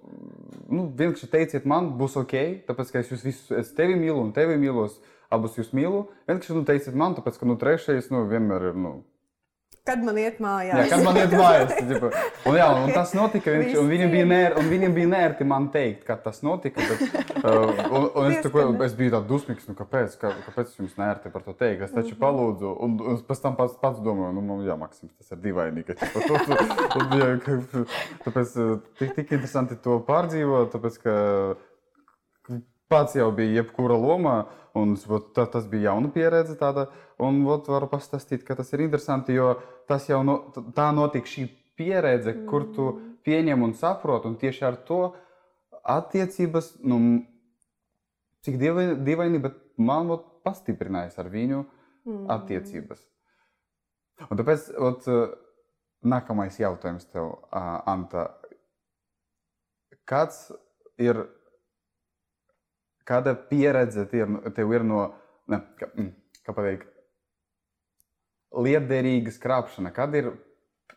nu 0.71 0.87
vienkārši 0.95 1.31
teiciet 1.33 1.65
man, 1.67 1.91
būs 1.99 2.15
ok, 2.21 2.37
tāpēc, 2.69 2.93
ka 2.93 3.03
es 3.03 3.11
jūs 3.11 3.25
visus, 3.27 3.49
es 3.59 3.73
tevi 3.75 3.97
mīlu 3.99 4.21
un 4.23 4.31
tevi 4.37 4.55
mīlos, 4.63 5.01
abus 5.33 5.59
jūs 5.59 5.73
mīlu. 5.75 6.05
Vienkārši, 6.31 6.55
nu, 6.55 6.63
teiciet 6.69 6.99
man, 6.99 7.17
tāpēc, 7.19 7.41
ka, 7.41 7.49
nu, 7.51 7.59
trešais, 7.59 8.13
nu, 8.15 8.23
vienmēr 8.31 8.69
ir, 8.71 8.79
nu, 8.79 8.95
Kad 9.83 10.03
man 10.07 10.19
iet 10.21 10.37
mājās. 10.39 10.77
Jā, 10.79 10.83
kad 10.93 11.01
man 11.03 11.17
iet 11.19 11.33
mājās. 11.41 11.73
un, 12.47 12.55
jā, 12.55 12.67
un 12.85 12.93
tas 12.95 13.15
notika. 13.19 13.51
Viņš, 13.59 13.73
un 13.81 13.89
viņam 13.91 14.13
bija 14.13 14.27
nērti, 14.31 14.63
viņam 14.71 14.93
bija 14.95 15.11
nērti 15.11 15.47
man 15.51 15.67
teikt, 15.75 16.05
ka 16.07 16.15
tas 16.23 16.39
notika. 16.47 16.85
Bet, 16.87 17.03
uh, 17.41 17.81
un, 17.89 18.07
un 18.07 18.29
es, 18.29 18.39
tako, 18.45 18.69
es 18.87 18.95
biju 18.99 19.17
tāds 19.17 19.27
dusmīgs, 19.33 19.67
nu, 19.67 19.75
kāpēc, 19.79 20.15
kā, 20.21 20.31
kāpēc 20.47 20.77
jums 20.79 20.95
nērti 21.01 21.33
par 21.35 21.43
to 21.43 21.57
teikt. 21.59 21.83
Es 21.89 21.97
taču 21.97 22.15
mhm. 22.15 22.21
palūdzu, 22.23 22.73
un, 22.87 22.95
un 23.11 23.19
pēc 23.27 23.43
tam 23.43 23.59
pats, 23.59 23.75
pats 23.83 23.99
domāju, 24.07 24.39
nu, 24.39 24.61
jā, 24.69 24.79
Maksims, 24.79 25.17
tas 25.19 25.35
ir 25.35 25.43
dīvaini. 25.49 25.83
Ka, 25.89 25.99
to, 25.99 26.23
to, 26.31 26.63
un, 27.03 27.19
jā, 27.19 27.33
ka, 27.43 27.85
tāpēc 28.29 28.57
tik, 29.03 29.17
tik 29.19 29.35
interesanti 29.35 29.83
to 29.83 29.99
pārdzīvot, 30.07 30.71
tāpēc, 30.77 31.03
ka 31.03 31.19
pats 32.93 33.19
jau 33.19 33.33
bija 33.35 33.63
jebkura 33.63 33.99
loma. 33.99 34.45
Un, 34.79 34.95
tā, 35.37 35.45
tas 35.53 35.67
bija 35.69 35.91
jauna 35.91 36.09
pieredze. 36.15 36.57
Tāda, 36.61 36.87
un 37.21 37.43
ot, 37.53 37.69
varu 37.69 37.91
pastāstīt, 37.93 38.45
ka 38.47 38.57
tas 38.57 38.73
ir 38.73 38.87
interesanti, 38.87 39.37
jo 39.37 39.55
tas 39.91 40.09
jau 40.09 40.23
no, 40.25 40.39
tā 40.77 40.89
notika 40.97 41.29
šī 41.29 41.47
pieredze, 41.77 42.33
mm. 42.33 42.47
kur 42.49 42.67
tu 42.73 42.89
mm. 42.89 43.13
pieņem 43.27 43.67
un 43.69 43.77
saproti. 43.77 44.31
Un 44.31 44.39
tieši 44.41 44.65
ar 44.71 44.81
to 44.89 45.03
attiecības, 45.83 46.73
nu, 46.89 46.99
cik 48.47 48.59
dīvaini, 48.63 49.43
bet 49.43 49.61
man 49.83 50.13
ot, 50.15 50.29
pastiprinājās 50.43 51.21
ar 51.23 51.29
viņu 51.31 51.61
mm. 51.63 52.25
attiecības. 52.35 53.05
Un 54.31 54.39
tāpēc 54.41 54.71
ot, 54.89 55.07
nākamais 56.03 56.59
jautājums 56.61 57.07
tev, 57.13 57.37
Anta. 57.53 58.31
Kāds 60.09 60.49
ir 61.01 61.21
kāda 63.09 63.35
pieredze 63.49 64.07
tev 64.11 64.75
ir 64.75 64.87
no, 64.87 65.05
ne, 65.51 65.61
kā, 65.79 65.91
mm, 65.97 66.15
kā 66.47 66.57
pateikt, 66.57 66.89
liederīgas 68.53 69.41
krāpšana? 69.43 69.95
Kad 69.97 70.19
ir 70.21 70.33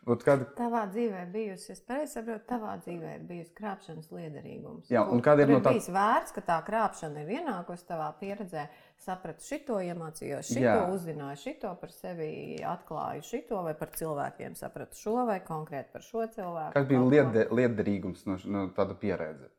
Kad... 0.06 0.44
Tavā 0.54 0.84
dzīvē 0.86 1.24
bijusi, 1.32 1.72
es 1.74 1.80
pareizi 1.82 2.14
saprotu, 2.14 2.44
tavā 2.46 2.76
dzīvē 2.78 3.14
ir 3.16 3.22
bijusi 3.26 3.50
krāpšanas 3.56 4.12
liederīgums. 4.14 4.90
Jā, 4.92 5.00
un 5.02 5.18
kāda 5.24 5.42
ir 5.42 5.50
no 5.50 5.56
tā? 5.64 5.72
bijis 5.74 5.88
vērts, 5.90 6.34
ka 6.36 6.44
tā 6.46 6.58
krāpšana 6.68 7.24
ir 7.24 7.32
ienākusi 7.40 7.88
tavā 7.88 8.12
pieredzē, 8.20 8.68
sapratu 9.02 9.42
šito, 9.42 9.80
iemācījos 9.82 10.52
šito, 10.52 10.62
Jā. 10.62 10.76
uzzināju 10.94 11.40
šito 11.42 11.72
par 11.80 11.90
sevi, 11.90 12.28
atklāju 12.62 13.26
šito 13.26 13.64
vai 13.66 13.74
par 13.80 13.90
cilvēkiem, 13.98 14.54
sapratu 14.54 15.00
šo 15.00 15.16
vai 15.26 15.40
konkrēti 15.48 15.90
par 15.96 16.06
šo 16.06 16.28
cilvēku. 16.36 16.76
Kas 16.78 16.86
bija 16.86 17.02
lieder, 17.02 17.50
liederīgums 17.58 18.22
no, 18.30 18.38
no 18.46 18.66
tāda 18.78 18.94
pieredze 19.02 19.50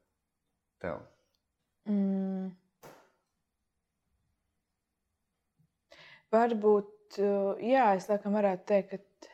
tev? 0.80 1.04
Mm. 1.88 2.52
Varbūt, 6.34 7.20
uh, 7.24 7.56
jā, 7.64 7.86
es 7.96 8.10
laikam 8.12 8.36
varētu 8.36 8.68
teikt, 8.68 9.30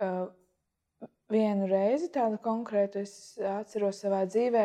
ka 0.00 0.08
uh, 0.08 1.06
vienu 1.30 1.68
reizi 1.70 2.08
tādu 2.14 2.40
konkrētu 2.42 3.02
es 3.04 3.12
atceros 3.38 4.00
savā 4.02 4.24
dzīvē, 4.26 4.64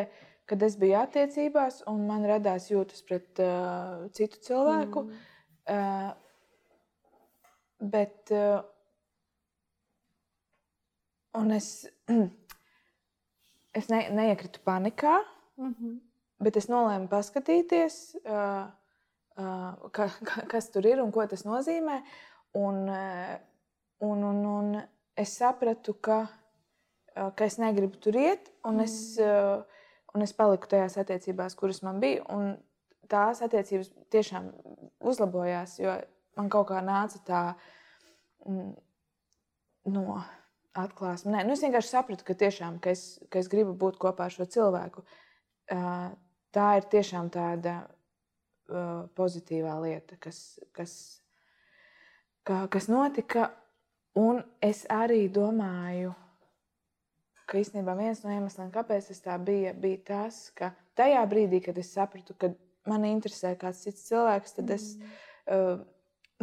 kad 0.49 0.63
es 0.65 0.77
biju 0.79 0.97
attiecībās 0.99 1.83
un 1.91 2.07
man 2.07 2.25
radās 2.27 2.69
jūtas 2.71 3.03
pret 3.07 3.39
uh, 3.43 4.07
citu 4.15 4.41
cilvēku. 4.47 5.05
Mm. 5.05 5.13
Uh, 5.73 6.11
bet, 7.93 8.31
uh, 8.33 8.63
un 11.39 11.51
es, 11.55 11.69
es 13.79 13.91
ne, 13.93 14.01
neiekritu 14.17 14.63
panikā. 14.65 15.19
Mm 15.61 15.75
-hmm. 15.75 16.12
Bet 16.43 16.57
es 16.59 16.67
nolēmu 16.71 17.07
paskatīties, 17.11 17.97
uh, 18.25 18.65
uh, 19.39 19.89
ka, 19.95 20.09
ka, 20.27 20.45
kas 20.51 20.69
tur 20.73 20.87
ir 20.89 21.01
un 21.03 21.11
ko 21.15 21.25
tas 21.29 21.45
nozīmē. 21.47 22.01
Un, 22.59 22.83
uh, 22.91 23.35
un, 24.05 24.25
un, 24.29 24.41
un 24.49 24.73
es 25.19 25.37
sapratu, 25.39 25.95
ka, 26.03 26.23
uh, 27.15 27.29
ka 27.37 27.47
es 27.47 27.59
negribu 27.61 28.01
tur 28.01 28.17
iet, 28.19 28.51
un, 28.65 28.81
mm. 28.81 28.83
es, 28.83 28.97
uh, 29.23 29.87
un 30.13 30.25
es 30.25 30.35
paliku 30.37 30.69
tajās 30.69 30.99
attiecībās, 31.01 31.55
kuras 31.59 31.83
man 31.85 32.01
bija. 32.03 32.25
Un 32.33 32.55
tās 33.11 33.43
attiecības 33.45 33.91
tiešām 34.13 34.49
uzlabojās, 35.03 35.77
jo 35.81 35.95
man 36.39 36.49
kaut 36.51 36.69
kā 36.71 36.81
nāca 36.85 37.19
tā 37.27 37.43
mm, 38.47 38.71
no 39.93 40.19
atklāsme. 40.73 41.35
Nē, 41.35 41.43
nu 41.45 41.55
es 41.55 41.63
vienkārši 41.65 41.93
sapratu, 41.93 42.25
ka, 42.27 42.35
tiešām, 42.37 42.79
ka, 42.83 42.93
es, 42.95 43.19
ka 43.29 43.41
es 43.41 43.49
gribu 43.51 43.75
būt 43.77 43.99
kopā 44.01 44.27
ar 44.27 44.35
šo 44.35 44.47
cilvēku. 44.49 45.05
Uh, 45.71 46.09
tā 46.53 46.69
ir 46.79 46.87
tiešām 46.91 47.29
tāda 47.33 47.81
uh, 47.83 49.05
pozitīvā 49.17 49.75
lieta, 49.83 50.17
kas, 50.21 50.59
kas, 50.75 50.95
ka, 52.47 52.65
kas 52.73 52.89
notika. 52.91 53.51
Un 54.19 54.43
es 54.61 54.83
arī 54.93 55.25
domāju, 55.33 56.11
ka 57.49 57.57
īstenībā 57.57 57.95
viens 57.97 58.21
no 58.21 58.29
iemesliem, 58.29 58.69
kāpēc 58.73 59.09
tas 59.09 59.23
tā 59.25 59.39
bija, 59.41 59.73
bija 59.73 60.03
tas, 60.11 60.43
ka 60.53 60.69
tajā 60.97 61.23
brīdī, 61.29 61.63
kad 61.65 61.79
es 61.81 61.89
sapratu, 61.95 62.35
ka 62.37 62.51
man 62.89 63.07
interesē 63.09 63.55
kāds 63.57 63.81
cits 63.87 64.05
cilvēks, 64.11 64.53
tad 64.59 64.75
es 64.75 64.85
uh, 65.49 65.81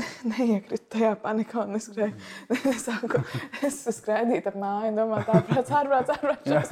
neiekritu 0.33 0.87
tajā 0.95 1.13
panikā 1.23 1.67
neskrēju. 1.71 2.15
Mm. 2.15 2.57
es 2.73 2.83
sāku 2.89 3.23
es 3.67 3.79
skraidīt 3.99 4.49
ap 4.51 4.57
māju 4.61 4.97
domāju, 4.97 5.25
tā 5.29 5.35
prāts, 5.49 5.71
ārprāts, 5.81 6.11
ārprāts, 6.17 6.45
šās, 6.51 6.69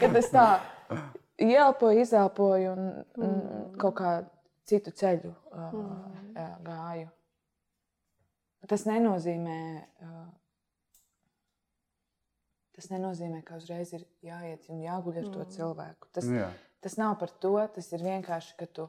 kad 0.00 0.20
es 0.20 0.30
tā 0.32 0.46
ieelpoju, 1.42 2.00
izelpoju 2.00 2.72
un, 2.72 2.86
un 3.18 3.34
mm. 3.34 3.64
kaut 3.80 3.96
kā 3.98 4.12
citu 4.68 4.92
ceļu 4.94 5.32
uh, 5.32 5.72
mm. 5.72 6.62
gāju. 6.66 7.10
Tas 8.70 8.84
nenozīmē, 8.86 9.58
uh, 10.06 10.26
tas 12.76 12.88
nenozīmē, 12.92 13.42
ka 13.46 13.58
uzreiz 13.58 13.92
ir 13.96 14.06
jāiet 14.24 14.68
un 14.70 14.84
jāguļ 14.84 15.18
ar 15.18 15.26
mm. 15.26 15.32
to 15.34 15.46
cilvēku. 15.56 16.10
Tas, 16.14 16.28
jā. 16.30 16.48
tas 16.84 16.98
nav 17.00 17.16
par 17.20 17.34
to, 17.42 17.56
tas 17.74 17.90
ir 17.92 18.06
vienkārši, 18.06 18.54
ka 18.60 18.70
tu 18.70 18.88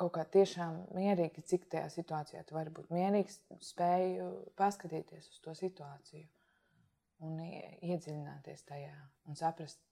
kaut 0.00 0.14
kā 0.16 0.24
tiešām 0.36 0.78
mierīgi, 0.96 1.44
cik 1.52 1.68
tajā 1.72 1.90
situācijā 1.92 2.42
tu 2.48 2.56
vari 2.56 2.72
būt 2.74 2.92
mierīgs, 2.94 3.40
spēju 3.70 4.28
paskatīties 4.60 5.28
uz 5.32 5.40
to 5.44 5.54
situāciju 5.58 6.26
un 7.26 7.36
iedziļināties 7.44 8.64
tajā 8.68 8.96
un 9.28 9.36
saprast, 9.36 9.82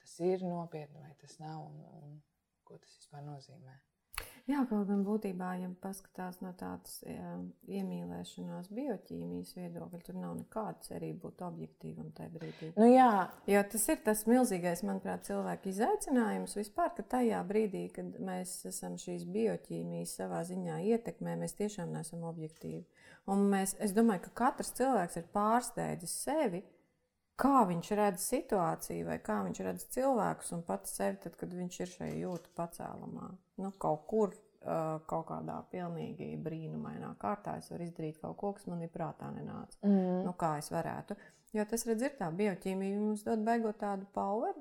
tas 0.00 0.16
ir 0.26 0.44
nopietni 0.44 1.00
vai 1.00 1.14
tas 1.22 1.38
nav 1.40 1.62
un, 1.64 1.80
un 2.00 2.16
ko 2.68 2.76
tas 2.82 2.92
vispār 2.98 3.24
nozīmē. 3.24 3.76
Jā, 4.46 4.60
kaut 4.70 4.84
gan 4.86 5.00
būtībā, 5.02 5.48
ja 5.58 5.68
paskatās 5.82 6.36
no 6.38 6.52
tādas 6.54 7.00
jā, 7.02 7.32
iemīlēšanās, 7.66 8.68
bioķīmijas 8.76 9.56
viedokļa, 9.56 9.98
tur 10.06 10.18
nav 10.22 10.36
nekāda 10.38 10.86
cerība 10.86 11.24
būt 11.24 11.42
objektīvam 11.48 12.12
tajā 12.14 12.30
brīdī. 12.30 12.68
Nu, 12.76 12.86
jā. 12.86 13.26
Jo 13.50 13.64
tas 13.72 13.88
ir 13.90 13.98
tas 14.06 14.22
milzīgais, 14.30 14.84
manuprāt, 14.86 15.26
cilvēku 15.26 15.72
izaicinājums 15.72 16.54
vispār, 16.60 16.92
ka 16.94 17.02
tajā 17.16 17.42
brīdī, 17.48 17.88
kad 17.96 18.14
mēs 18.22 18.54
esam 18.70 18.94
šīs 19.02 19.26
bioķīmijas 19.34 20.14
savā 20.20 20.44
ziņā 20.46 20.78
ietekmē, 20.94 21.34
mēs 21.42 21.58
tiešām 21.58 21.90
neesam 21.98 22.22
objektīvi. 22.30 22.84
Un 23.34 23.48
mēs, 23.50 23.74
es 23.82 23.96
domāju, 23.96 24.28
ka 24.28 24.36
katrs 24.44 24.70
cilvēks 24.78 25.18
ir 25.18 25.26
pārsteidzis 25.34 26.14
sevi, 26.22 26.62
kā 27.40 27.62
viņš 27.68 27.92
redz 27.98 28.24
situāciju, 28.30 29.06
vai 29.10 29.18
kā 29.24 29.40
viņš 29.46 29.62
redz 29.66 29.86
cilvēkus 29.96 30.52
un 30.56 30.64
pats 30.66 30.96
sevi, 30.98 31.20
tad, 31.22 31.36
kad 31.40 31.52
viņš 31.52 31.78
ir 31.82 31.92
šajā 31.92 32.18
jūtu 32.22 32.52
pacēlumā. 32.56 33.30
Nu, 33.62 33.72
kaut 33.82 34.06
kur, 34.10 34.34
kaut 35.06 35.26
kādā 35.28 35.60
pilnīgi 35.70 36.32
brīnumainā 36.42 37.12
kārtā 37.20 37.58
es 37.60 37.70
varu 37.70 37.86
izdarīt 37.86 38.18
kaut 38.22 38.36
ko, 38.40 38.52
kas 38.56 38.66
man 38.70 38.82
ir 38.82 38.90
prātā 38.92 39.28
nenāca. 39.34 39.78
Mm. 39.86 40.24
Nu, 40.26 40.32
kā 40.38 40.56
es 40.62 40.72
varētu. 40.74 41.16
Jo 41.54 41.64
tas, 41.68 41.86
redz, 41.88 42.02
ir 42.08 42.16
tā 42.18 42.30
bioķīmija, 42.34 42.98
mums 43.00 43.22
dod 43.26 43.44
beigot 43.46 43.78
tādu 43.80 44.08
power, 44.16 44.56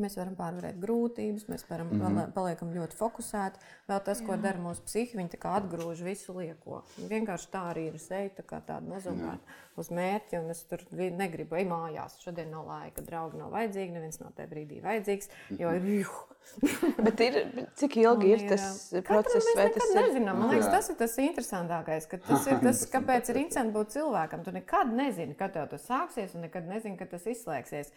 Mēs 0.00 0.14
varam 0.16 0.32
pārvarēt 0.38 0.78
grūtības, 0.80 1.44
mēs 1.52 1.66
varam 1.68 1.90
mm 1.92 2.00
-hmm. 2.00 2.30
paliekam 2.32 2.70
ļoti 2.72 2.96
fokusēti. 2.96 3.60
Vēl 3.90 4.00
tas, 4.04 4.22
ko 4.24 4.32
Jā. 4.32 4.40
dara 4.46 4.58
mūsu 4.58 4.80
psihi, 4.86 5.18
viņi 5.18 5.40
atgrūž 5.52 6.00
visu 6.04 6.32
lieko. 6.38 6.82
Vienkārši 6.96 7.50
tā 7.52 7.66
arī 7.74 7.86
ir 7.90 7.98
seja, 7.98 8.30
tā 8.38 8.42
kā 8.42 8.62
tāda 8.64 8.88
mazumā 8.88 9.36
uz 9.76 9.90
mērķi, 9.90 10.38
un 10.40 10.50
es 10.50 10.64
tur 10.68 10.80
negribu 10.92 11.56
ej 11.56 11.66
mājās. 11.68 12.18
Šodien 12.24 12.50
nav 12.50 12.66
laika, 12.66 13.04
draugi 13.04 13.36
nav 13.36 13.52
vajadzīgi, 13.52 13.92
neviens 13.92 14.20
nav 14.20 14.32
tajā 14.36 14.48
brīdī 14.48 14.80
vajadzīgs. 14.84 15.28
Jo 15.58 15.72
ir 15.76 15.84
juh. 15.84 16.20
Bet 17.06 17.20
ir, 17.22 17.36
cik 17.78 17.96
ilgi 18.02 18.32
ir, 18.32 18.42
ir 18.42 18.50
tas 18.52 18.90
process? 19.06 19.46
Mēs 19.56 19.76
tas 19.76 19.92
ir? 19.92 20.00
nezinām. 20.00 20.40
Man 20.42 20.52
liekas, 20.52 20.68
tas 20.74 20.90
ir 20.92 20.98
tas 21.00 21.14
interesantākais. 21.22 22.08
Tas 22.26 22.48
ir 22.50 22.58
tas, 22.64 22.82
kāpēc 22.94 23.30
ir 23.32 23.40
interesanti 23.44 23.76
būt 23.76 23.94
cilvēkam. 23.96 24.44
Tu 24.44 24.56
nekad 24.56 24.92
nezini, 24.96 25.36
kad 25.38 25.54
tev 25.56 25.70
tas 25.72 25.86
sāksies, 25.88 26.34
un 26.36 26.46
nekad 26.48 26.68
nezini, 26.68 26.98
kad 27.00 27.12
tas 27.14 27.28
izslēgsies. 27.30 27.92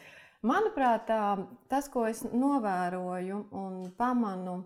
Manuprāt, 0.45 1.09
tas, 1.71 1.87
ko 1.89 2.05
es 2.09 2.23
novēroju 2.27 3.41
un 3.55 3.77
pamanu, 3.97 4.59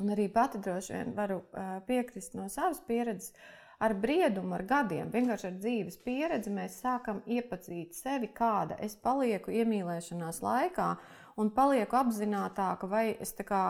un 0.00 0.12
arī 0.14 0.28
pati 0.32 0.60
droši 0.62 0.94
vien 0.94 1.14
varu 1.16 1.42
piekrist 1.88 2.36
no 2.38 2.48
savas 2.52 2.80
pieredzes, 2.86 3.34
ar 3.78 3.94
briedumu, 4.00 4.54
ar 4.56 4.64
gadiem, 4.64 5.10
vienkārši 5.12 5.48
ar 5.50 5.58
dzīves 5.60 5.98
pieredzi, 6.04 6.52
mēs 6.54 6.78
sākam 6.80 7.20
iepazīt 7.26 7.96
sevi, 7.96 8.30
kāda 8.32 8.78
es 8.80 8.96
palieku 8.96 9.52
iemīlēšanās 9.52 10.40
laikā, 10.44 10.88
un 11.36 11.52
palieku 11.52 11.98
apzinātāka, 11.98 12.88
vai 12.88 13.06
es 13.20 13.34
tā 13.36 13.44
kā 13.44 13.62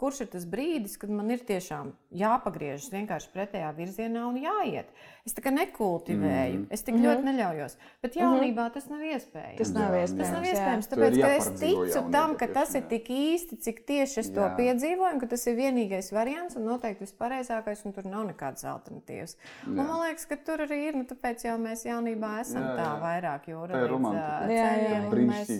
kurš 0.00 0.22
ir 0.24 0.30
tas 0.32 0.46
brīdis, 0.48 0.96
kad 1.00 1.12
man 1.12 1.28
ir 1.32 1.42
tiešām 1.44 1.92
jāpagriežas 2.16 2.88
vienkārši 2.92 3.28
pretējā 3.34 3.70
virzienā 3.76 4.22
un 4.28 4.38
jāiet. 4.40 4.88
Es 5.28 5.34
tā 5.36 5.42
kā 5.44 5.52
nekultivēju, 5.52 6.62
mm. 6.62 6.68
es 6.72 6.82
tik 6.82 6.94
mm 6.94 7.00
-hmm. 7.00 7.08
ļoti 7.08 7.26
neļaujos. 7.28 7.76
Bet 8.02 8.16
mhm. 8.16 8.22
jaunībā 8.24 8.64
tas 8.74 8.88
nav 8.88 9.02
iespējams. 9.04 9.58
Tas 9.58 9.72
nav 9.76 9.96
iespējams. 9.98 10.16
Tas 10.20 10.32
nav 10.36 10.46
iespējams 10.50 10.90
tāpēc, 10.92 11.18
ka 11.20 11.30
es 11.36 11.50
ticu 11.60 12.04
tam, 12.16 12.34
ka 12.40 12.48
tas 12.54 12.74
ir 12.74 12.86
tik 12.92 13.10
īsti, 13.16 13.60
cik 13.66 13.82
tieši 13.90 14.20
es 14.24 14.30
to 14.30 14.46
jā. 14.46 14.54
piedzīvoju, 14.56 15.14
un 15.14 15.20
ka 15.20 15.30
tas 15.34 15.46
ir 15.46 15.58
vienīgais 15.60 16.12
variants 16.16 16.56
un 16.56 16.64
noteikti 16.64 17.04
vispareizākais, 17.04 17.84
un 17.84 17.92
tur 17.92 18.08
nav 18.08 18.26
nekādas 18.32 18.64
alternatīvas. 18.64 19.36
Un 19.66 19.76
man 19.76 19.92
liekas, 20.06 20.26
ka 20.26 20.36
tur 20.36 20.64
arī 20.66 20.80
ir, 20.88 20.96
nu 20.96 21.04
tāpēc 21.04 21.44
jau 21.44 21.58
mēs 21.60 21.84
jaunībā 21.84 22.40
esam 22.40 22.64
jā, 22.64 22.72
jā. 22.72 22.76
tā 22.80 22.90
vairāk 23.04 23.50
jūra 23.52 23.84
līdz 23.84 24.48
ceļiem. 24.48 25.28
Mēs, 25.30 25.52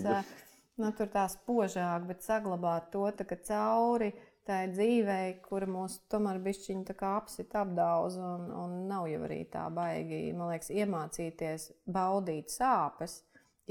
nu, 0.81 0.91
tur 0.97 1.07
tā 1.13 1.27
spožāk, 1.29 2.07
bet 2.09 2.25
saglabāt 2.25 2.89
to 2.91 3.05
cauri 3.47 4.11
tai 4.47 4.61
dzīvei, 4.73 5.37
kura 5.45 5.67
mūs 5.69 5.99
tomēr 6.11 6.41
bišķiņi 6.43 6.95
apsit 7.11 7.55
apdauz 7.55 8.17
un, 8.17 8.49
un 8.63 8.77
nav 8.89 9.07
jau 9.11 9.21
arī 9.27 9.43
tā 9.51 9.67
baigi, 9.73 10.31
man 10.33 10.53
liekas, 10.53 10.71
iemācīties 10.73 11.71
baudīt 11.85 12.53
sāpes, 12.53 13.21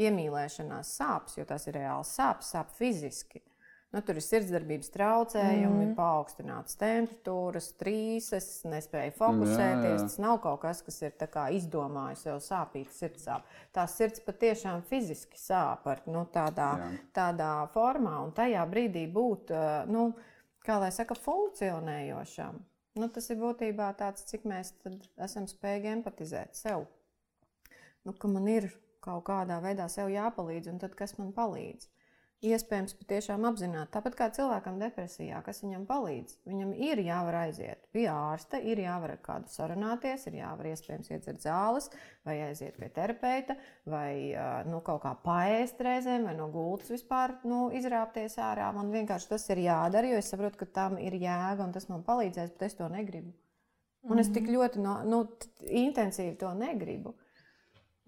iemīlēšanās 0.01 0.97
sāpes, 1.01 1.39
jo 1.39 1.47
tas 1.49 1.67
ir 1.67 1.81
reāls 1.81 2.15
sāpes, 2.17 2.53
sāp 2.55 2.75
fiziski. 2.79 3.43
Nu, 3.91 3.99
tur 4.07 4.21
ir 4.21 4.23
sirdsdarbības 4.23 4.93
traucējumi, 4.95 5.89
mm. 5.89 5.95
paaugstināts 5.97 6.77
temperatūras, 6.79 7.73
trīses, 7.81 8.61
nespēja 8.71 9.11
fokusēties. 9.17 9.89
Jā, 9.89 9.97
jā. 9.97 10.05
Tas 10.05 10.15
nav 10.23 10.37
kaut 10.45 10.61
kas, 10.63 10.85
kas 10.87 11.01
ir 11.03 11.17
izdomājis 11.57 12.23
sev 12.29 12.39
sāpīt 12.45 12.93
sirdsāp. 12.95 13.49
Tā 13.75 13.89
sirds 13.91 14.23
patiešām 14.23 14.85
fiziski 14.87 15.43
sāp 15.43 15.91
ar 15.91 16.05
nu, 16.07 16.23
tādā, 16.31 16.71
jā. 16.85 16.91
tādā 17.19 17.51
formā, 17.75 18.21
un 18.23 18.31
tajā 18.37 18.63
brīdī 18.71 19.09
būt. 19.11 19.51
Nu, 19.91 20.13
kā 20.71 20.79
lai 20.79 20.91
saka, 20.95 21.17
funkcionējošam. 21.19 22.61
Nu, 22.99 23.09
tas 23.15 23.31
ir 23.31 23.39
būtībā 23.41 23.91
tāds, 23.99 24.27
cik 24.31 24.47
mēs 24.51 24.73
esam 25.27 25.47
spējīgi 25.51 25.95
empatizēt 25.97 26.59
sev. 26.59 26.87
Nu, 28.07 28.15
ka 28.15 28.31
man 28.31 28.47
ir 28.51 28.71
kaut 29.05 29.25
kādā 29.29 29.61
veidā 29.63 29.87
jāpalīdz, 30.11 30.71
un 30.73 30.81
tad 30.83 30.95
kas 30.99 31.17
man 31.19 31.33
palīdz? 31.37 31.89
Iespējams 32.45 32.95
patiešām 32.97 33.45
apzināti. 33.49 33.93
Tāpat 33.93 34.15
kā 34.17 34.29
cilvēkam 34.33 34.79
depresijā, 34.81 35.43
kas 35.45 35.61
viņam 35.65 35.85
palīdz, 35.89 36.39
viņam 36.49 36.71
ir 36.89 37.03
jāvar 37.05 37.37
aiziet 37.43 37.85
pie 37.93 38.07
ārsta, 38.13 38.61
ir 38.65 38.81
jāvar 38.81 39.15
ar 39.17 39.21
kādu 39.25 39.53
sarunāties, 39.53 40.25
ir 40.31 40.39
jāvar 40.41 40.71
iespējams 40.71 41.13
iedzert 41.13 41.45
zāles, 41.45 41.91
vai 42.25 42.39
aiziet 42.47 42.81
pie 42.81 42.89
terapeita, 42.97 43.59
vai 43.85 44.33
nu, 44.71 44.81
kaut 44.87 45.03
kā 45.05 45.13
paēst 45.25 45.85
reizēm, 45.85 46.25
vai 46.31 46.35
no 46.39 46.49
gultas 46.53 46.95
vispār 46.95 47.37
nu, 47.45 47.67
izrāpties 47.77 48.39
ārā. 48.41 48.71
Man 48.77 48.93
vienkārši 48.95 49.33
tas 49.35 49.47
ir 49.53 49.65
jādara, 49.67 50.09
jo 50.09 50.25
es 50.25 50.33
saprotu, 50.33 50.63
ka 50.63 50.73
tam 50.81 50.99
ir 51.01 51.21
jēga 51.21 51.67
un 51.67 51.77
tas 51.77 51.91
man 51.93 52.07
palīdzēs, 52.09 52.57
bet 52.57 52.71
es 52.71 52.81
to 52.81 52.89
negribu. 52.89 53.35
Un 54.09 54.21
es 54.23 54.31
tik 54.33 54.47
mhm. 54.47 54.57
ļoti 54.57 54.81
no, 54.81 54.95
nu, 55.05 55.25
intensīvi 55.69 56.39
to 56.41 56.55
negribu. 56.57 57.13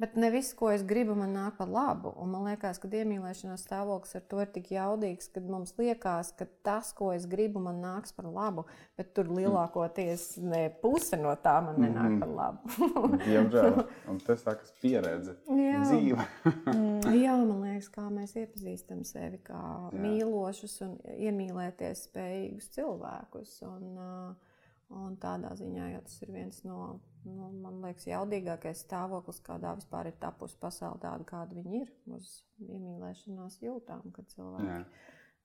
Bet 0.02 0.16
ne 0.18 0.32
viss, 0.34 0.50
ko 0.58 0.66
es 0.74 0.82
gribu, 0.82 1.14
man 1.14 1.30
nāk 1.36 1.54
par 1.60 1.68
labu. 1.70 2.10
Un 2.18 2.32
man 2.32 2.48
liekas, 2.48 2.80
ka 2.82 2.88
iemīlēšanās 2.90 3.62
stāvoklis 3.62 4.16
ar 4.18 4.24
to 4.26 4.40
ir 4.42 4.48
tik 4.50 4.72
jaudīgs, 4.74 5.28
ka 5.30 5.42
mums 5.46 5.76
liekas, 5.78 6.32
ka 6.34 6.48
tas, 6.66 6.90
ko 6.98 7.12
es 7.14 7.28
gribu, 7.30 7.62
man 7.62 7.78
nāks 7.84 8.10
par 8.16 8.26
labu. 8.26 8.64
Bet 8.98 9.12
tur 9.14 9.30
lielākoties 9.30 10.40
ne 10.42 10.64
puse 10.82 11.20
no 11.20 11.36
tā 11.44 11.54
man 11.62 11.78
nenāk 11.78 12.08
mm 12.08 12.16
-hmm. 12.16 12.20
par 12.20 12.32
labu. 12.40 13.18
Diemžēl. 13.28 13.86
Un 14.10 14.18
tas 14.26 14.42
sākas 14.42 14.74
pieredze, 14.82 15.36
Jā. 15.62 15.82
dzīve. 15.86 16.26
Mm, 16.72 17.14
jā, 17.22 17.36
man 17.36 17.62
liekas, 17.62 17.88
kā 17.90 18.10
mēs 18.10 18.34
iepazīstam 18.36 19.04
sevi 19.04 19.38
kā 19.44 19.62
Jā. 19.92 20.00
mīlošus 20.02 20.80
un 20.82 20.98
iemīlēties 21.18 22.08
spējīgus 22.08 22.70
cilvēkus. 22.74 23.62
Un, 23.62 23.98
uh, 23.98 24.51
Un 24.92 25.16
tādā 25.20 25.54
ziņā 25.56 25.88
jau 25.94 26.02
tas 26.04 26.18
ir 26.24 26.32
viens 26.34 26.58
no, 26.66 26.78
nu, 27.24 27.48
man 27.62 27.80
liekas, 27.84 28.04
jaudīgākais 28.10 28.82
stāvoklis, 28.84 29.40
kādā 29.44 29.72
vispār 29.78 30.10
ir 30.10 30.18
tapusi 30.20 30.58
pasaule, 30.60 31.00
tāda 31.00 31.24
kāda 31.28 31.56
viņi 31.56 31.80
ir 31.80 31.90
uz 32.12 32.34
iemīlēšanās 32.60 33.56
jūtām, 33.62 34.12
kad 34.12 34.28
cilvēki 34.34 34.68
jā. 34.68 34.82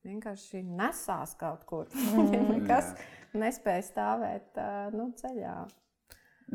vienkārši 0.09 0.63
nesās 0.67 1.37
kaut 1.39 1.63
kur. 1.69 1.87
Viņiem 1.95 2.43
mm, 2.43 2.53
nekas 2.57 2.91
nespēja 3.37 3.87
stāvēt 3.87 4.61
nu, 4.97 5.09
ceļā. 5.21 5.57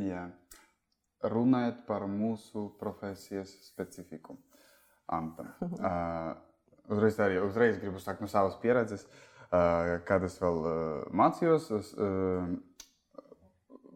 Jā. 0.02 0.28
Runājot 1.22 1.84
par 1.86 2.08
mūsu 2.10 2.68
profesijas 2.80 3.52
specifiku, 3.68 4.36
Anta. 5.12 5.46
uh, 5.62 6.32
uzreiz, 6.92 7.18
arī, 7.22 7.38
uzreiz 7.44 7.78
gribu 7.80 8.02
sākt 8.02 8.24
no 8.24 8.30
savas 8.30 8.58
pieredzes. 8.62 9.06
Uh, 9.52 9.98
kad 10.08 10.24
es 10.24 10.38
vēl 10.40 10.58
uh, 10.64 10.74
mācījos, 11.12 11.66
es, 11.76 11.90
uh, 12.00 12.46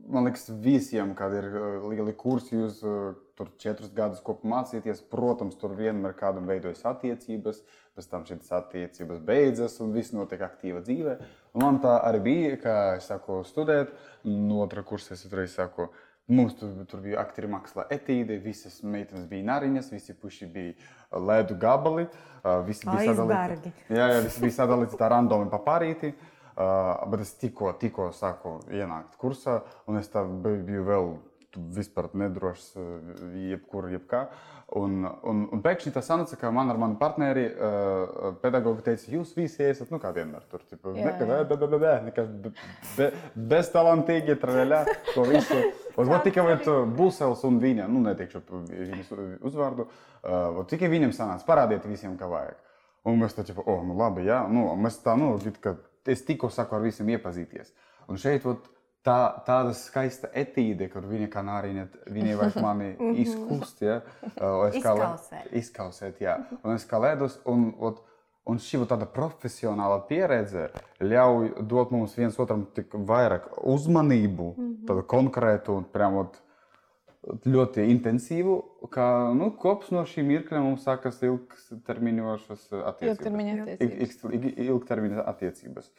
man 0.08 0.24
liekas, 0.24 0.48
visiem, 0.62 1.14
kad 1.14 1.34
ir 1.34 1.46
uh, 1.50 1.86
lieli 1.90 2.14
kursi, 2.16 2.56
jūs 2.56 2.80
uh, 2.86 3.16
tur 3.36 3.50
četrus 3.60 3.92
gadus 3.94 4.22
kopā 4.24 4.48
mācīties. 4.50 5.02
Protams, 5.10 5.58
tur 5.60 5.74
vienmēr 5.76 6.16
kādam 6.18 6.48
veidojas 6.48 6.84
attiecības, 6.88 7.62
pēc 7.96 8.10
tam 8.10 8.26
šīs 8.28 8.52
attiecības 8.58 9.22
beidzas 9.26 9.78
un 9.84 9.94
viss 9.96 10.14
notiek 10.16 10.42
aktīva 10.46 10.82
dzīve. 10.86 11.18
Un 11.56 11.64
man 11.64 11.80
tā 11.84 11.98
arī 12.06 12.22
bija, 12.26 12.58
ka 12.62 12.74
es 12.98 13.08
sāku 13.10 13.42
studēt, 13.48 13.94
no 14.24 14.62
otra 14.64 14.84
kursa 14.86 15.16
es 15.16 15.24
uzreiz 15.28 15.56
saku. 15.56 15.90
Mums 16.26 16.56
tur, 16.58 16.72
tur 16.90 17.04
bija 17.04 17.20
aktieri 17.22 17.46
mākslā 17.52 17.84
etīde, 17.94 18.40
visas 18.42 18.80
meitenes 18.82 19.28
bija 19.30 19.46
nariņas, 19.46 19.92
visi 19.94 20.14
puši 20.18 20.48
bija 20.50 21.20
ledu 21.22 21.54
gabali. 21.60 22.08
Uh, 22.40 22.64
visi 22.66 22.88
bija 22.88 23.12
sadalīti. 23.12 23.70
Jā, 23.94 24.08
jā, 24.16 24.24
visi 24.24 24.42
bija 24.42 24.56
sadalīti 24.58 24.98
tā 24.98 25.10
randomi 25.12 25.46
pa 25.52 25.60
parīti. 25.62 26.10
Uh, 26.10 26.32
Uh, 26.56 27.02
bet 27.12 27.20
es 27.20 27.34
tikko, 27.36 27.68
tikko 27.76 28.10
sāku 28.16 28.54
ienākt 28.72 29.18
kursā, 29.20 29.58
un 29.84 29.98
es 30.00 30.08
biju 30.08 30.84
vēl 30.86 31.10
vispār 31.56 32.08
nedrošs, 32.16 32.74
jebkur, 33.50 33.88
jebkā. 33.92 34.26
Un, 34.76 35.04
un, 35.06 35.44
un 35.54 35.60
pēkšņi 35.62 35.92
tas 35.94 36.08
sanāca, 36.10 36.34
ka 36.40 36.50
man 36.50 36.72
ar 36.72 36.78
mani 36.80 36.96
partneri, 36.98 37.44
uh, 37.46 38.32
pedagogi 38.42 38.82
teica, 38.88 39.12
jūs 39.12 39.30
visi 39.36 39.62
esat, 39.62 39.92
nu 39.94 40.00
kā 40.02 40.10
vienmēr, 40.16 40.42
tur, 40.50 40.64
tipo, 40.66 40.90
be, 41.78 41.92
nekas 42.08 42.32
be, 42.42 42.52
be, 42.96 43.08
beztalantīgi, 43.52 44.34
traļā, 44.42 44.82
to 45.12 45.26
visu. 45.30 45.60
Un 46.00 46.10
vot 46.10 46.26
tikai 46.26 46.42
vat, 46.44 46.66
Būsels 46.92 47.44
un 47.48 47.60
viņa, 47.62 47.86
nu 47.88 48.02
neteikšu 48.04 48.42
viņas 48.66 49.12
uzvārdu, 49.48 49.86
uh, 49.86 50.58
tikai 50.68 50.90
viņam 50.92 51.14
sanāca, 51.16 51.46
parādiet 51.46 51.86
visiem, 51.88 52.18
kā 52.20 52.28
vajag. 52.28 52.58
Un 53.06 53.22
mēs 53.22 53.38
tā, 53.38 53.46
tipo, 53.46 53.62
oh, 53.64 53.84
nu 53.86 53.94
labi, 53.96 54.26
jā, 54.26 54.42
nu, 54.50 54.66
mēs 54.82 54.98
tā, 55.04 55.14
nu, 55.16 55.36
ka 55.62 55.76
es 56.08 56.24
tikko 56.26 56.50
saku 56.50 56.76
ar 56.76 56.82
visiem 56.86 57.08
iepazīties. 57.14 57.72
Un 58.10 58.20
šeit 58.20 58.46
ot, 58.46 58.68
tā, 59.06 59.18
tāda 59.46 59.74
skaista 59.76 60.30
etīde, 60.34 60.88
kur 60.92 61.06
viņa 61.08 61.28
kā 61.32 61.42
nāriņa, 61.46 61.86
viņa 62.12 62.36
vajag 62.40 62.58
mani 62.64 62.90
mhm. 62.98 63.14
izkust, 63.22 63.82
ja? 63.86 64.00
es 64.26 64.78
kā 64.82 64.94
izkausēt. 64.96 65.52
izkausēt, 65.62 66.20
jā. 66.24 66.38
Un 66.62 66.76
es 66.76 66.86
kā 66.88 67.00
ledus, 67.02 67.38
un, 67.48 67.68
ot, 67.82 68.02
un 68.46 68.62
šī 68.62 68.82
tāda 68.88 69.08
profesionāla 69.10 70.00
pieredze 70.08 70.68
ļauj 71.02 71.52
dot 71.68 71.94
mums 71.94 72.16
viens 72.18 72.38
otram 72.42 72.66
tik 72.76 72.94
vairāk 72.94 73.50
uzmanību, 73.62 74.50
mm 74.56 74.66
-hmm. 74.66 74.82
tādu 74.88 75.06
konkrētu 75.14 75.78
un 75.80 75.88
prāmot 75.92 76.42
ļoti 77.26 77.84
intensīvu, 77.90 78.56
ka 78.92 79.06
nu, 79.34 79.50
kops 79.58 79.90
no 79.94 80.04
šīm 80.06 80.28
mirkļiem 80.30 80.64
mums 80.68 80.84
sākas 80.86 81.18
ilgtermiņošas 81.26 82.66
attiecības. 82.78 83.12
Ilgtermiņa 83.12 83.56
attiecības. 83.64 84.18
Ilg, 84.30 84.48
ilgtermiņa 84.66 85.24
attiecības. 85.32 85.90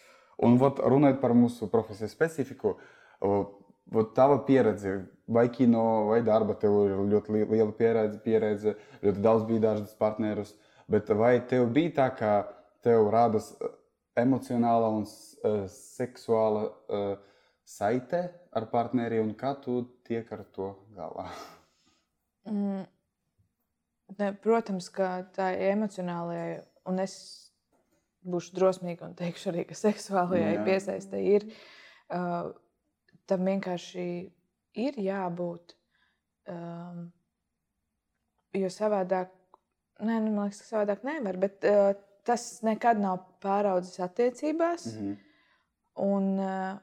Un 0.48 0.60
vot, 0.62 0.80
runājot 0.80 1.20
par 1.22 1.34
mūsu 1.36 1.68
profesijas 1.72 2.14
specifiku, 2.16 2.76
vot, 3.22 4.14
tava 4.16 4.40
pieredze, 4.48 5.00
vai 5.28 5.48
kino, 5.52 5.84
vai 6.12 6.22
darba, 6.26 6.56
tev 6.62 6.78
ir 6.86 7.02
ļoti 7.12 7.42
liela 7.42 7.74
pieredze, 7.76 8.22
pieredze 8.24 8.76
ļoti 9.04 9.24
daudz 9.26 9.48
bija 9.50 9.66
dažādas 9.70 9.98
partnerus, 10.00 10.54
bet 10.88 11.10
vai 11.10 11.38
tev 11.50 11.68
bija 11.76 11.96
tā, 12.02 12.10
ka 12.16 12.34
tev 12.86 13.10
rādas 13.12 13.52
emocionāla 14.18 14.92
un 14.96 15.04
uh, 15.04 15.66
seksuāla 15.72 16.68
uh, 16.70 17.10
saite 17.68 18.22
ar 18.56 18.70
partneri 18.72 19.20
un 19.20 19.34
kā 19.38 19.52
tu 19.64 19.82
tiek 20.08 20.32
ar 20.32 20.43
to 20.55 20.72
galā? 20.95 21.28
Mm, 22.47 22.86
ne, 24.20 24.30
protams, 24.43 24.89
ka 24.93 25.28
tā 25.36 25.51
ir 25.55 25.74
emocionālajai, 25.76 26.62
un 26.88 27.03
es 27.03 27.18
būšu 28.28 28.55
drosmīga 28.55 29.08
un 29.08 29.18
teikšu 29.18 29.51
arī, 29.51 29.66
ka 29.68 29.78
seksuālajai 29.78 30.55
piesaistē 30.68 31.22
ir. 31.36 31.47
Uh, 32.08 32.53
tam 33.28 33.47
vienkārši 33.47 34.08
ir 34.80 34.99
jābūt. 35.03 35.76
Um, 36.47 37.08
jo 38.55 38.70
savādāk, 38.72 39.34
nē, 39.99 40.20
nu, 40.24 40.32
man 40.32 40.47
liekas, 40.47 40.64
ka 40.64 40.70
savādāk 40.72 41.03
nevar, 41.08 41.39
bet 41.41 41.68
uh, 41.68 41.91
tas 42.28 42.45
nekad 42.66 42.99
nav 43.01 43.26
pāraudzis 43.43 43.99
attiecībās. 44.03 44.88
Mm 44.93 44.99
-hmm. 44.99 45.18
Un, 46.08 46.39
uh, 46.39 46.78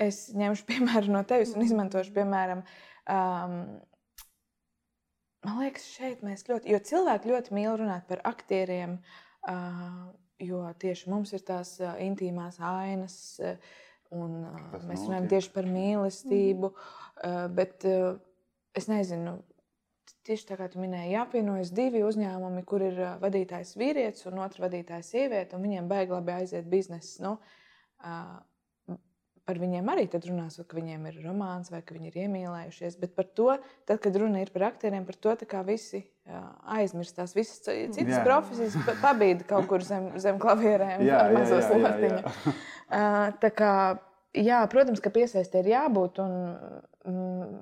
es 0.00 0.24
ņemšu 0.36 0.66
piemēru 0.70 1.12
no 1.14 1.22
tevis 1.28 1.54
un 1.56 1.66
izmantošu, 1.66 2.14
piemēram, 2.16 2.64
um, 3.10 3.60
man 5.46 5.60
liekas, 5.62 5.86
šeit 5.96 6.24
mēs 6.26 6.46
ļoti, 6.48 6.72
jo 6.72 6.82
cilvēki 6.90 7.32
ļoti 7.32 7.56
mīl 7.56 7.76
runāt 7.82 8.08
par 8.10 8.24
aktieriem, 8.32 8.98
uh, 9.48 10.10
jo 10.42 10.64
tieši 10.82 11.12
mums 11.12 11.34
ir 11.36 11.46
tās 11.46 11.76
uh, 11.82 11.94
intīmās 12.02 12.58
ainas, 12.62 13.16
uh, 13.42 13.78
un 14.14 14.42
uh, 14.48 14.76
mēs 14.88 15.06
runājam 15.06 15.30
tieši 15.32 15.54
par 15.54 15.70
mīlestību, 15.70 16.72
uh, 16.72 17.46
bet 17.54 17.88
uh, 17.88 18.14
es 18.78 18.88
nezinu, 18.90 19.40
tieši 20.26 20.46
tā 20.52 20.58
kā 20.58 20.68
tu 20.70 20.80
minēji, 20.82 21.14
jāpienojas 21.16 21.72
divi 21.74 22.02
uzņēmumi, 22.06 22.62
kur 22.68 22.84
ir 22.86 22.98
uh, 23.00 23.16
vadītājs 23.22 23.74
vīrietis 23.78 24.28
un 24.30 24.40
otrs 24.44 24.62
vadītājs 24.62 25.12
sieviete, 25.14 25.56
un 25.56 25.66
viņiem 25.66 25.90
baigi 25.90 26.14
labi 26.14 26.34
aiziet 26.36 26.68
bizness. 26.70 27.18
Nu, 27.22 27.36
uh, 28.02 28.38
par 29.48 29.58
viņiem 29.58 29.88
arī 29.90 30.06
tad 30.10 30.26
runās, 30.28 30.58
ka 30.68 30.76
viņiem 30.78 31.06
ir 31.10 31.18
romāns, 31.24 31.70
vai 31.72 31.80
ka 31.82 31.96
viņi 31.96 32.10
ir 32.12 32.18
iemīlējušies. 32.24 32.96
Bet 33.02 33.14
par 33.18 33.26
to, 33.38 33.48
tad, 33.88 33.98
kad 34.04 34.16
runa 34.20 34.42
ir 34.42 34.52
par 34.54 34.68
aktieriem, 34.70 35.06
par 35.08 35.18
to 35.18 35.34
visi 35.66 36.04
aizmirst 36.70 37.16
tās 37.18 37.34
visas 37.34 37.58
citas 37.66 38.14
Jā. 38.14 38.22
profesijas, 38.26 38.76
pa- 38.86 38.94
pabīda 39.02 39.46
kaut 39.48 39.66
kur 39.70 39.82
zem, 39.82 40.12
zem 40.22 40.38
klavierēm 40.42 41.02
Jā, 41.08 41.24
ar 41.24 41.32
jā, 41.34 41.38
mazo 41.40 41.58
jā, 44.38 44.60
protams, 44.70 45.02
ka 45.02 45.10
piesaistē 45.14 45.64
ir 45.64 45.72
jābūt, 45.74 46.22
un 47.10 47.16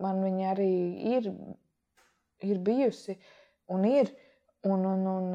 man 0.05 0.21
viņa 0.27 0.51
arī 0.53 0.73
ir, 1.17 1.31
ir 2.45 2.61
bijusi 2.67 3.17
un 3.73 3.87
ir. 3.89 4.13
Un, 4.69 4.83
un, 4.85 5.07
un, 5.09 5.29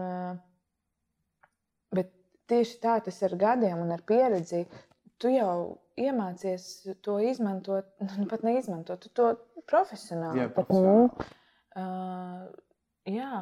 bet 1.98 2.12
tieši 2.46 2.76
tā 2.84 3.00
tas 3.08 3.16
ar 3.26 3.34
gadiem 3.41 3.80
un 3.82 3.89
ar 3.96 4.04
pieredzi. 4.06 4.68
Tu 5.18 5.32
jau 5.34 5.80
iemācies 6.00 6.68
to 7.06 7.18
izmantot, 7.24 7.88
nu, 8.20 8.28
pat 8.32 8.46
neizmantot, 8.48 9.06
tu 9.06 9.14
to 9.16 9.32
profesionāli. 9.70 10.43
Jā, 10.43 10.52
pat, 10.54 10.68
profesionāli. 10.70 11.08
nu, 11.08 11.32
uh, 11.80 12.46
jā, 13.10 13.39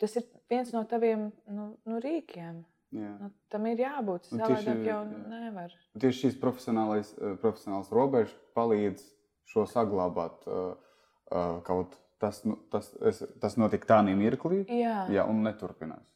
tas 0.00 0.16
ir 0.20 0.26
viens 0.50 0.72
no 0.74 0.84
taviem 0.88 1.28
nu, 1.50 1.68
nu, 1.88 2.00
rīkiem. 2.02 2.64
Jā. 2.94 3.12
Nu, 3.20 3.28
tam 3.50 3.66
ir 3.68 3.82
jābūt. 3.82 4.28
Savādāk 4.30 4.84
jau 4.86 5.00
jā. 5.02 5.20
nevar. 5.28 5.72
Tieši 5.98 6.20
šīs 6.22 6.36
profesionālais, 6.40 7.10
eh, 7.18 7.34
profesionāls 7.42 7.90
robežas 7.92 8.32
palīdz 8.56 9.02
šo 9.50 9.66
saglabāt. 9.68 10.46
eh, 10.46 11.00
eh, 11.32 11.56
Kaut 11.66 11.98
tas, 12.22 12.44
nu, 12.44 12.56
tas, 12.72 12.92
es, 13.02 13.22
tas 13.42 13.56
notika 13.60 13.90
tādā 13.96 14.14
mirklī, 14.16 14.62
Jā, 14.70 15.06
jā. 15.12 15.26
un 15.28 15.42
neturpinās. 15.44 16.06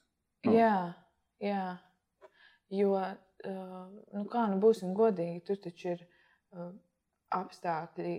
Nu. 0.46 0.54
jā, 0.56 0.94
jā. 1.42 1.64
Jo, 2.70 2.94
uh, 2.94 3.16
nu 3.46 4.24
kā 4.32 4.46
nu 4.50 4.60
būsim 4.62 4.94
godīgi, 4.96 5.44
tur 5.48 5.60
taču 5.64 5.94
ir 5.94 6.00
apstākļi 7.34 8.16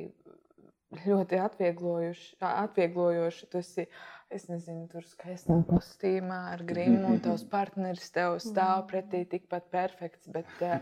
ļoti 1.05 1.39
atvieglojoši. 1.41 3.47
Tu 3.51 3.61
esi, 3.61 3.85
es 4.33 4.47
nezinu, 4.49 4.87
tur 4.91 5.03
skaistā 5.07 5.53
kostīmā 5.67 6.39
ar 6.55 6.61
grimu, 6.67 7.05
un 7.13 7.17
tavs 7.23 7.45
partneris 7.55 8.09
tev 8.15 8.29
stāv 8.43 8.77
pretī 8.91 9.19
tikpat 9.29 9.63
perfekts. 9.73 10.25
Bet 10.31 10.51
uh, 10.65 10.75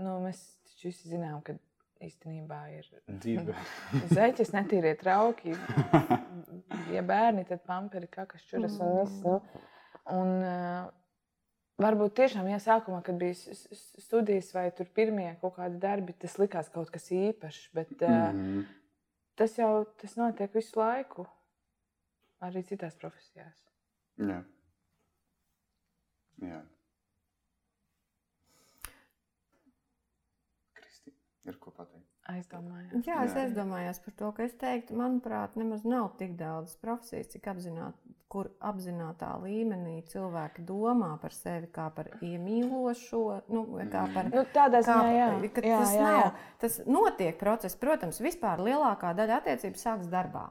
nu, 0.00 0.10
mēs 0.26 0.38
taču 0.70 0.84
visi 0.90 1.04
zinām, 1.14 1.38
ka 1.46 1.50
īstenībā 2.04 2.60
ir 2.74 2.84
Dzīve. 3.08 3.54
zeķis, 4.16 4.50
netīrie 4.56 4.94
trauki. 5.00 5.50
Ja 6.92 7.02
bērni, 7.06 7.42
tad 7.48 7.60
pamperi, 7.68 8.08
kakas, 8.12 8.42
čuras 8.50 8.74
un 8.82 8.88
viss. 8.98 9.14
Nu. 9.24 9.34
Un, 10.12 10.28
uh, 10.42 10.84
varbūt 11.82 12.14
tiešām, 12.20 12.46
ja 12.48 12.58
sākumā, 12.62 13.00
kad 13.06 13.16
bija 13.18 13.34
studijas 14.04 14.52
vai 14.54 14.68
tur 14.76 14.86
pirmie 14.94 15.32
kaut 15.40 15.56
kādi 15.58 15.80
darbi, 15.82 16.14
tas 16.18 16.36
likās 16.38 16.68
kaut 16.74 16.90
kas 16.94 17.10
īpašs. 17.12 17.70
Bet 17.74 17.94
uh, 18.02 18.32
Mhm. 18.32 18.64
tas 19.36 19.56
jau 19.58 19.84
tas 20.00 20.14
notiek 20.16 20.52
visu 20.54 20.78
laiku, 20.78 21.26
arī 22.40 22.62
citās 22.68 22.94
profesijās. 23.00 23.64
Jā. 24.18 24.42
Jā. 26.42 26.60
Kristīna, 30.78 31.16
ir 31.50 31.58
ko 31.62 31.72
pateikt? 31.74 32.08
Aizdomājos. 32.32 33.02
Jā, 33.04 33.18
es 33.26 33.34
aizdomājos 33.36 33.98
par 34.04 34.14
to, 34.16 34.30
ka 34.32 34.46
es 34.46 34.54
teiktu, 34.60 34.96
manuprāt, 34.96 35.58
nemaz 35.60 35.82
nav 35.84 36.14
tik 36.20 36.38
daudz 36.40 36.76
profesijas, 36.80 37.28
cik 37.34 37.50
apzināt, 37.52 37.98
kur 38.34 38.50
apzinātā 38.66 39.30
līmenī 39.44 40.00
cilvēki 40.10 40.64
domā 40.66 41.12
par 41.22 41.34
sevi 41.36 41.68
kā 41.74 41.86
par 41.94 42.10
iemīlošo, 42.18 43.22
nu, 43.54 43.62
vai 43.76 43.86
kā 43.92 44.08
par 44.14 44.32
Nu, 44.34 44.42
tādā 44.56 44.82
Kā, 44.82 44.98
ziņā, 44.98 45.14
jā. 45.14 45.30
jā, 45.62 45.78
tas 45.78 45.94
nav. 46.00 46.42
Tas 46.64 46.80
notiek 46.90 47.38
process. 47.38 47.78
Protams, 47.78 48.18
vispār 48.24 48.62
lielākā 48.66 49.14
daļa 49.14 49.38
attiecību 49.42 49.78
sākas 49.78 50.10
darbā. 50.10 50.48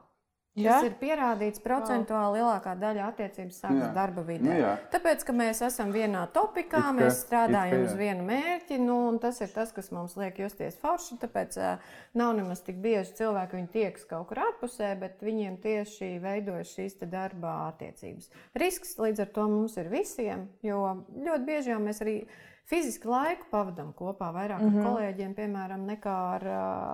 Jā? 0.54 0.76
Tas 0.76 0.84
ir 0.86 0.92
pierādīts 1.00 1.58
procentuāli 1.64 2.38
lielākā 2.38 2.76
daļa 2.78 3.08
attiecības 3.10 3.56
sākas 3.58 3.80
Jā. 3.82 3.88
darba 3.96 4.22
Nu, 4.22 4.26
vidē. 4.28 4.52
jā. 4.60 4.68
Tāpēc, 4.92 5.24
ka 5.26 5.32
mēs 5.34 5.62
esam 5.66 5.90
vienā 5.90 6.20
topikā, 6.30 6.78
It 6.78 6.84
ka- 6.84 6.92
mēs 6.94 7.18
strādājam 7.24 7.72
it 7.72 7.80
ka 7.80 7.88
uz 7.88 7.96
vienu 7.98 8.22
mērķi, 8.28 8.78
nu, 8.78 8.98
un 9.08 9.18
tas 9.18 9.40
ir 9.40 9.48
tas, 9.48 9.72
kas 9.74 9.90
mums 9.90 10.14
liek 10.16 10.38
justies 10.38 10.78
forši. 10.78 11.18
Tāpēc 11.24 11.58
uh, 11.58 11.78
nav 12.14 12.36
nemaz 12.38 12.62
tik 12.62 12.76
bieži 12.84 13.16
cilvēki, 13.18 13.58
viņi 13.58 13.68
tiekas 13.74 14.06
kaut 14.06 14.28
kur 14.28 14.36
ārpusē, 14.46 14.92
bet 15.00 15.18
viņiem 15.26 15.58
tieši 15.58 16.20
veidojas 16.22 16.70
šīs 16.76 16.98
te 17.02 17.06
darba 17.10 17.56
attiecības. 17.74 18.30
Risks 18.54 18.94
līdz 19.02 19.20
ar 19.26 19.26
to 19.34 19.48
mums 19.48 19.76
ir 19.76 19.90
visiem, 19.90 20.48
jo 20.62 21.02
ļoti 21.18 21.44
bieži 21.50 21.74
jau 21.74 21.80
mēs 21.82 21.98
arī 22.06 22.20
fiziski 22.68 23.08
laiku 23.08 23.48
pavadām 23.50 23.92
kopā 23.96 24.30
vairāk 24.32 24.62
mm 24.62 24.68
-hmm. 24.70 24.78
ar 24.78 24.86
kolēģiem, 24.88 25.34
piemēram, 25.36 25.84
nekā 25.88 26.14
ar, 26.36 26.46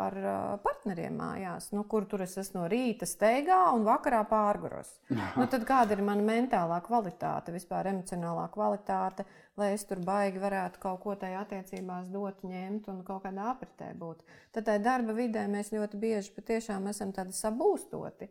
ar 0.07 0.17
partneriem 0.65 1.19
mājās, 1.19 1.71
nu, 1.73 1.85
kur 1.85 2.07
tur 2.11 2.23
es 2.23 2.37
esmu 2.39 2.61
no 2.61 2.67
rīta 2.69 3.07
steigā 3.07 3.61
un 3.75 3.85
vakarā 3.87 4.25
pārguros. 4.29 4.99
Nu, 5.41 5.47
tad 5.47 5.65
kāda 5.65 5.93
ir 5.93 6.03
mana 6.03 6.23
mentālā 6.23 6.81
kvalitāte, 6.83 7.53
vispār 7.53 7.87
emocionālā 7.87 8.49
kvalitāte, 8.53 9.25
lai 9.57 9.73
es 9.73 9.85
tur 9.85 10.01
baigi 10.05 10.39
varētu 10.39 10.79
kaut 10.83 11.01
ko 11.01 11.15
tajā 11.15 11.41
attiecībās 11.41 12.09
dot, 12.09 12.43
ņemt 12.43 12.89
un 12.89 13.03
kaut 13.05 13.23
kādā 13.25 13.51
apritē 13.51 13.95
būt. 13.95 14.23
Tad 14.53 14.65
tajā 14.65 14.83
darba 14.83 15.13
vidē 15.13 15.47
mēs 15.49 15.73
ļoti 15.73 15.97
bieži 15.97 16.35
patiešām 16.37 16.89
esam 16.89 17.13
tādi 17.13 17.33
sabūstoti. 17.33 18.29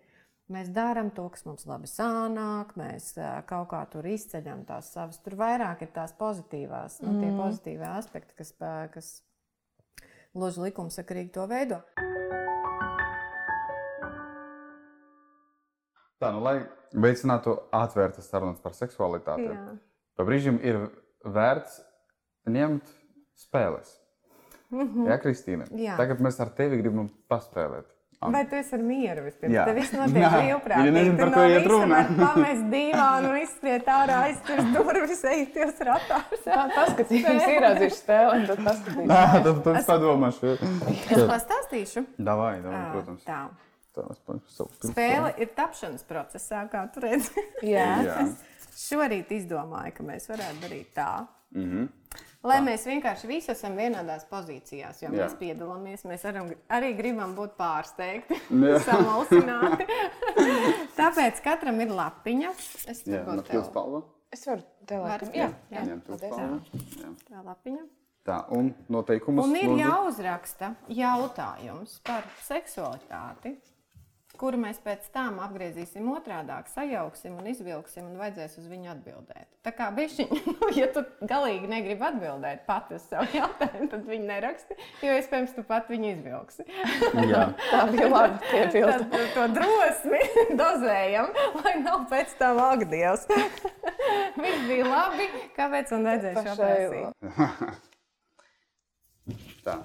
Mēs 0.49 0.71
darām 0.73 1.11
to, 1.13 1.27
kas 1.29 1.43
mums 1.45 1.67
labi 1.69 1.85
sanāk, 1.85 2.71
mēs 2.79 3.11
kaut 3.45 3.67
kā 3.69 3.83
tur 3.93 4.07
izceļam 4.09 4.63
tās 4.65 4.87
savas. 4.95 5.19
Tur 5.21 5.35
vairāk 5.37 5.83
ir 5.85 5.91
tās 5.93 6.15
pozitīvās, 6.17 6.95
nu, 7.05 7.19
tie 7.21 7.29
pozitīvie 7.37 7.85
aspekti, 7.85 8.33
kas, 8.39 8.55
kas 8.95 9.11
gluži 10.33 10.63
likumsakarīgi 10.65 11.29
to 11.35 11.45
veido. 11.51 11.77
Tā, 16.17 16.33
nu, 16.33 16.41
lai 16.41 16.55
veicinātu 16.97 17.53
atvērtas 17.69 18.33
sarunas 18.33 18.57
par 18.65 18.73
seksualitāti, 18.73 19.53
pa 20.17 20.25
brīžiem 20.25 20.57
ir 20.65 20.81
vērts 21.29 21.77
ņemt 22.49 22.89
spēles. 23.37 23.93
Jā, 24.73 25.21
Kristīne. 25.21 25.69
Jā. 25.77 25.93
Tagad 26.01 26.25
mēs 26.25 26.41
ar 26.41 26.49
tevi 26.57 26.81
gribam 26.81 27.13
paspēlēt. 27.29 27.98
Vai 28.19 28.41
tu 28.51 28.55
esi 28.59 28.75
mieru 28.83 29.21
vispirms? 29.23 29.53
Jā. 29.55 29.63
Viss 29.77 29.93
notiek 29.95 30.25
brīvprātīgi. 30.33 30.89
Viņa 30.89 30.95
nezina, 30.95 31.13
Tu 31.15 31.21
par 31.21 31.29
no 31.29 31.37
ko 31.37 31.43
iet 31.47 31.67
runa. 31.71 31.99
Pamest 32.17 32.65
dīvānu, 32.73 33.29
izskriet 33.45 33.87
ārā, 33.95 34.17
aizturst 34.27 34.73
durvis, 34.75 35.23
ejiet 35.31 35.79
ratās. 35.87 36.41
Tā 36.43 36.65
paskatīsimies, 36.73 37.47
ieraudzīšu 37.53 37.99
spēli, 38.01 38.33
un 38.35 38.45
tad 38.49 38.61
paskatīsimies. 38.67 39.07
Nā, 39.13 39.21
tad 39.47 39.63
tad 39.63 39.79
es 39.79 39.87
padomāšu. 39.87 40.51
Es 41.15 41.23
pastāstīšu. 41.31 42.05
Davai, 42.19 42.53
davai, 42.65 42.83
protams. 42.97 43.23
Tā. 43.23 43.39
Tā. 43.95 44.05
Spēle 44.83 45.31
ir 45.39 45.55
tapšanas 45.55 46.03
procesā, 46.07 46.67
kā 46.71 46.83
tu 46.93 47.03
redzi. 47.07 47.47
Jā. 47.63 47.87
Jā. 48.09 48.27
Šorīt 48.79 49.31
izdomāju, 49.35 49.95
ka 49.95 50.05
mēs 50.11 50.27
varētu 50.31 50.65
darīt 50.67 50.91
tā. 50.95 51.11
Mhm. 51.55 51.87
Lai 52.43 52.61
mēs 52.63 52.85
vienkārši 52.87 53.27
visi 53.27 53.51
esam 53.51 53.73
vienādās 53.75 54.23
pozīcijās, 54.29 55.01
jo 55.03 55.09
Jā. 55.09 55.25
mēs 55.25 55.33
piedalāmies, 55.41 56.05
mēs 56.07 56.21
aram, 56.29 56.47
arī 56.71 56.93
gribam 56.95 57.33
būt 57.35 57.57
pārsteigti, 57.59 58.37
Jā. 58.49 58.77
samalsināti. 58.87 59.87
Tāpēc 60.99 61.41
katram 61.43 61.81
ir 61.83 61.91
lapiņa. 61.91 62.53
Es 62.87 63.03
Jā, 63.07 63.25
no 63.27 63.43
tev 63.43 63.67
palva. 63.75 64.03
Es 64.31 64.45
varu 64.47 64.63
te 64.87 64.97
Varat, 65.01 65.25
laikam. 65.27 65.35
jā, 65.35 65.49
Jā, 65.73 65.83
jā. 65.89 65.97
Paldies. 66.07 66.35
palva. 66.35 66.59
Jā. 67.01 67.13
tā 67.27 67.43
lapiņa. 67.49 67.83
Tā, 68.29 68.37
un 68.55 68.71
noteikumus. 68.93 69.45
Un 69.49 69.55
ir 69.57 69.69
lūdzu. 69.71 69.81
jāuzraksta 69.83 70.71
jautājums 70.93 71.97
par 72.05 72.23
seksualitāti, 72.45 73.55
kuru 74.39 74.59
mēs 74.61 74.79
pēc 74.83 75.09
tam 75.13 75.39
apgriezīsim 75.43 76.07
otrādi, 76.13 76.55
sajauksim 76.73 77.35
un 77.39 77.49
izvilksim, 77.51 78.07
un 78.07 78.19
vajadzēs 78.19 78.57
uz 78.61 78.67
viņu 78.71 78.91
atbildēt. 78.93 79.47
Tā 79.65 79.73
kā 79.75 79.89
bišķiņ, 79.95 80.29
nu, 80.61 80.69
ja 80.77 80.87
tu 80.95 81.03
galīgi 81.27 81.69
negribi 81.69 82.05
atbildēt 82.07 82.63
pati 82.67 82.95
uz 82.97 83.03
savu 83.09 83.27
jautājumu, 83.35 83.89
tad 83.91 84.05
viņi 84.07 84.29
neraksti, 84.29 84.77
jo 85.03 85.17
iespējams 85.19 85.55
tu 85.57 85.65
pat 85.67 85.91
viņu 85.91 86.13
izvilksi. 86.13 86.65
Jā. 87.29 87.43
Tā 87.73 87.83
bija 87.91 88.07
labi 88.13 88.39
piebilda. 88.47 89.03
Tad 89.11 89.27
to 89.35 89.47
drosmi 89.57 90.21
dozējam, 90.61 91.27
lai 91.59 91.75
nav 91.83 92.07
pēc 92.11 92.35
tam 92.39 92.61
agdievs. 92.69 93.27
Viss 94.39 94.67
bija 94.69 94.87
labi, 94.87 95.29
kāpēc 95.57 95.91
šo 95.91 95.99
Pašai 96.39 96.55
prasīt? 96.55 97.07
Tā. 99.65 99.75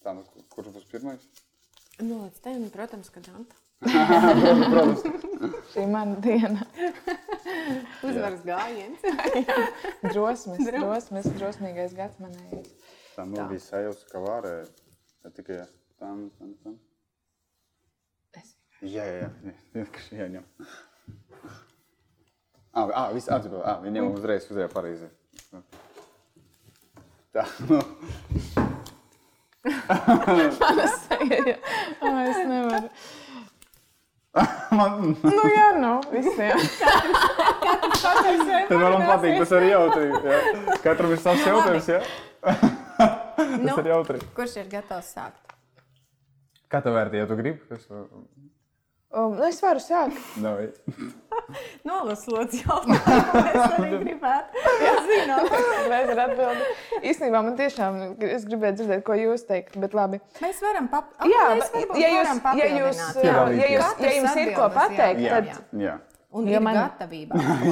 Tā, 0.00 0.14
nu, 0.16 0.24
kurš 0.52 0.74
būs 0.74 0.86
pirmais? 0.90 1.24
Nu, 2.00 2.22
līdz 2.24 2.40
tam, 2.44 2.62
protams, 2.72 3.10
ka 3.12 3.20
Danta. 3.24 3.56
Protams. 3.80 5.02
Šī 5.72 5.84
ir 5.84 5.90
mana 5.92 6.16
diena. 6.24 6.66
Uzvaras 8.06 8.44
gājiens. 8.44 9.04
Drosmes, 10.12 10.62
drosmes, 10.66 11.28
drosmīgais 11.36 11.96
gads 11.96 12.20
manējais. 12.22 12.70
Tā 13.16 13.26
nu 13.28 13.44
bija 13.50 13.64
sajūta, 13.66 14.08
ka 14.12 14.22
varēja. 14.24 14.64
Ja 15.24 15.32
tikai 15.36 15.58
tam, 16.00 16.30
tam, 16.38 16.54
tam. 16.64 16.78
Es 18.40 18.54
Jā, 18.80 19.04
jā, 19.04 19.26
jā. 19.26 19.30
Vienkārši 19.76 20.20
jāņem. 20.22 20.48
Ah, 22.70 22.86
ah, 22.86 23.08
viss 23.12 23.28
atzīmē. 23.28 23.60
Ah, 23.66 23.80
viņam 23.84 24.12
uzreiz 24.14 24.48
uzēja 24.48 24.70
pareizi. 24.72 25.10
Tā, 27.34 27.44
nu. 27.68 27.80
Mana 29.60 30.86
seja. 31.30 31.56
Oh, 32.00 32.20
es 32.24 32.38
nevaru. 32.48 32.88
Man, 34.78 35.16
Nu, 35.26 35.44
jā, 35.50 35.68
nu, 35.82 35.92
visiem. 36.12 36.60
tad 38.68 38.76
man 38.78 39.02
patīk, 39.08 39.40
tas 39.40 39.54
ir 39.58 39.64
jautri. 39.72 40.04
Jā. 40.22 40.36
Katram 40.84 41.14
ir 41.16 41.18
savs 41.22 41.42
jautājums, 41.46 41.88
jā? 41.90 41.98
Nu, 42.44 43.72
Tas 43.72 43.80
ir 43.82 43.88
jautri. 43.90 44.20
kurš 44.36 44.54
ir 44.62 44.68
gatavs 44.70 45.10
sākt? 45.16 45.56
Kā 46.70 46.78
tev 46.84 46.94
vērtī, 46.94 47.18
ja 47.18 47.26
tu 47.26 47.34
gribi? 47.40 47.58
Es, 47.74 47.88
Um, 49.10 49.32
es 49.42 49.56
varu 49.58 49.80
sākt. 49.82 50.18
Davai. 50.38 50.68
Nolas 51.88 52.20
lūdzu 52.30 52.60
jautājumu. 52.62 52.98
Es 53.42 53.56
arī 53.64 53.88
gribētu. 54.04 54.60
Es 54.86 55.00
zinu. 55.08 55.38
Mēs 55.90 56.04
varam 56.12 56.20
atbildēt. 56.28 56.84
Īstenībā 57.00 57.40
man 57.46 57.56
tiešām, 57.58 57.98
es 58.28 58.44
gribēju 58.46 58.76
dzirdēt, 58.78 59.02
ko 59.08 59.16
jūs 59.18 59.42
teikt, 59.48 59.80
bet 59.82 59.96
labi. 59.98 60.20
Mēs 60.44 60.60
varam 60.62 60.86
bet, 60.92 61.72
varbūt 61.74 61.98
ja 61.98 62.12
jūs, 62.14 62.44
ja 62.60 62.68
jūs, 62.76 63.02
ja, 63.18 63.32
Jā. 63.32 63.40
ja 63.58 63.72
jūs, 63.72 63.96
ja 64.06 64.14
jums 64.20 64.38
ir 64.44 64.52
ko 64.54 64.70
pateikt, 64.78 65.24
Jā, 65.26 65.34
tad, 65.34 65.50
jā. 65.50 65.82
Jā. 65.88 65.96
Un 66.30 66.46
Ja 66.46 66.60
ir 66.60 66.62
man-. 66.62 66.78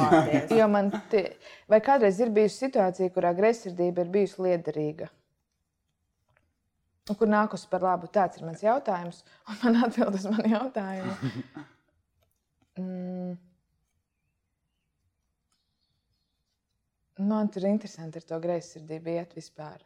Jo 0.59 0.67
man 0.67 0.91
tie, 1.13 1.23
vai 1.71 1.79
kādreiz 1.85 2.19
ir 2.19 2.35
bijusi 2.35 2.65
situācija, 2.65 3.13
kurā 3.15 3.31
greizsirdība 3.39 4.03
ir 4.03 4.11
bijusi 4.17 4.43
liederīga? 4.43 5.07
Un 7.09 7.17
kur 7.17 7.29
nākusi 7.31 7.69
par 7.73 7.81
labu? 7.85 8.09
Tāds 8.13 8.37
ir 8.41 8.45
mans 8.45 8.63
jautājums. 8.63 9.23
Un 9.49 9.59
man 9.65 9.79
atbild 9.87 10.15
uz 10.21 10.27
manu 10.31 10.55
jautājumu. 10.55 11.17
Mm. 12.79 13.33
Man 17.19 17.49
tur 17.51 17.65
ir 17.65 17.73
interesanti 17.73 18.21
ar 18.21 18.27
to 18.29 18.37
greizsirdību 18.45 19.11
iet 19.17 19.33
vispār. 19.35 19.81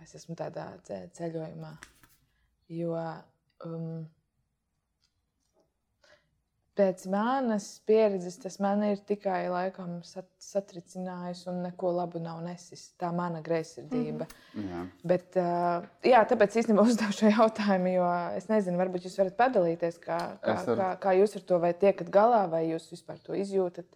Es 0.00 0.14
esmu 0.16 0.32
tādā 0.40 0.64
ce- 0.88 1.02
ceļojumā. 1.18 1.74
Jo 2.72 2.94
um, 2.96 4.06
pēc 6.76 7.06
manas 7.12 7.66
pieredzes 7.88 8.36
tas 8.42 8.58
man 8.60 8.82
ir 8.84 8.98
tikai 9.08 9.46
laikam 9.52 9.98
sat, 10.04 10.26
satricinājis 10.42 11.46
un 11.50 11.62
neko 11.64 11.90
labu 11.96 12.20
nav 12.22 12.42
nesis. 12.44 12.90
Tā 13.00 13.08
mana 13.16 13.40
greizsirdība. 13.44 14.26
Mm. 14.54 14.66
Jā. 14.70 14.82
Bet, 15.12 15.38
uh, 15.40 15.86
jā, 16.04 16.20
tāpēc 16.28 16.58
īstenībā 16.62 16.84
uzdevu 16.90 17.16
šo 17.16 17.32
jautājumu, 17.32 17.94
jo 17.96 18.10
es 18.36 18.48
nezinu, 18.52 18.76
varbūt 18.82 19.08
jūs 19.08 19.18
varat 19.22 19.38
padalīties, 19.40 19.98
kā, 20.04 20.20
kā, 20.44 20.56
varu. 20.66 20.78
kā, 20.82 20.90
kā 21.06 21.16
jūs 21.20 21.36
ar 21.40 21.46
to 21.48 21.60
vai 21.64 21.72
tiekat 21.74 22.12
galā, 22.12 22.44
vai 22.52 22.66
jūs 22.70 22.90
vispār 22.92 23.18
to 23.24 23.36
izjūtat. 23.40 23.88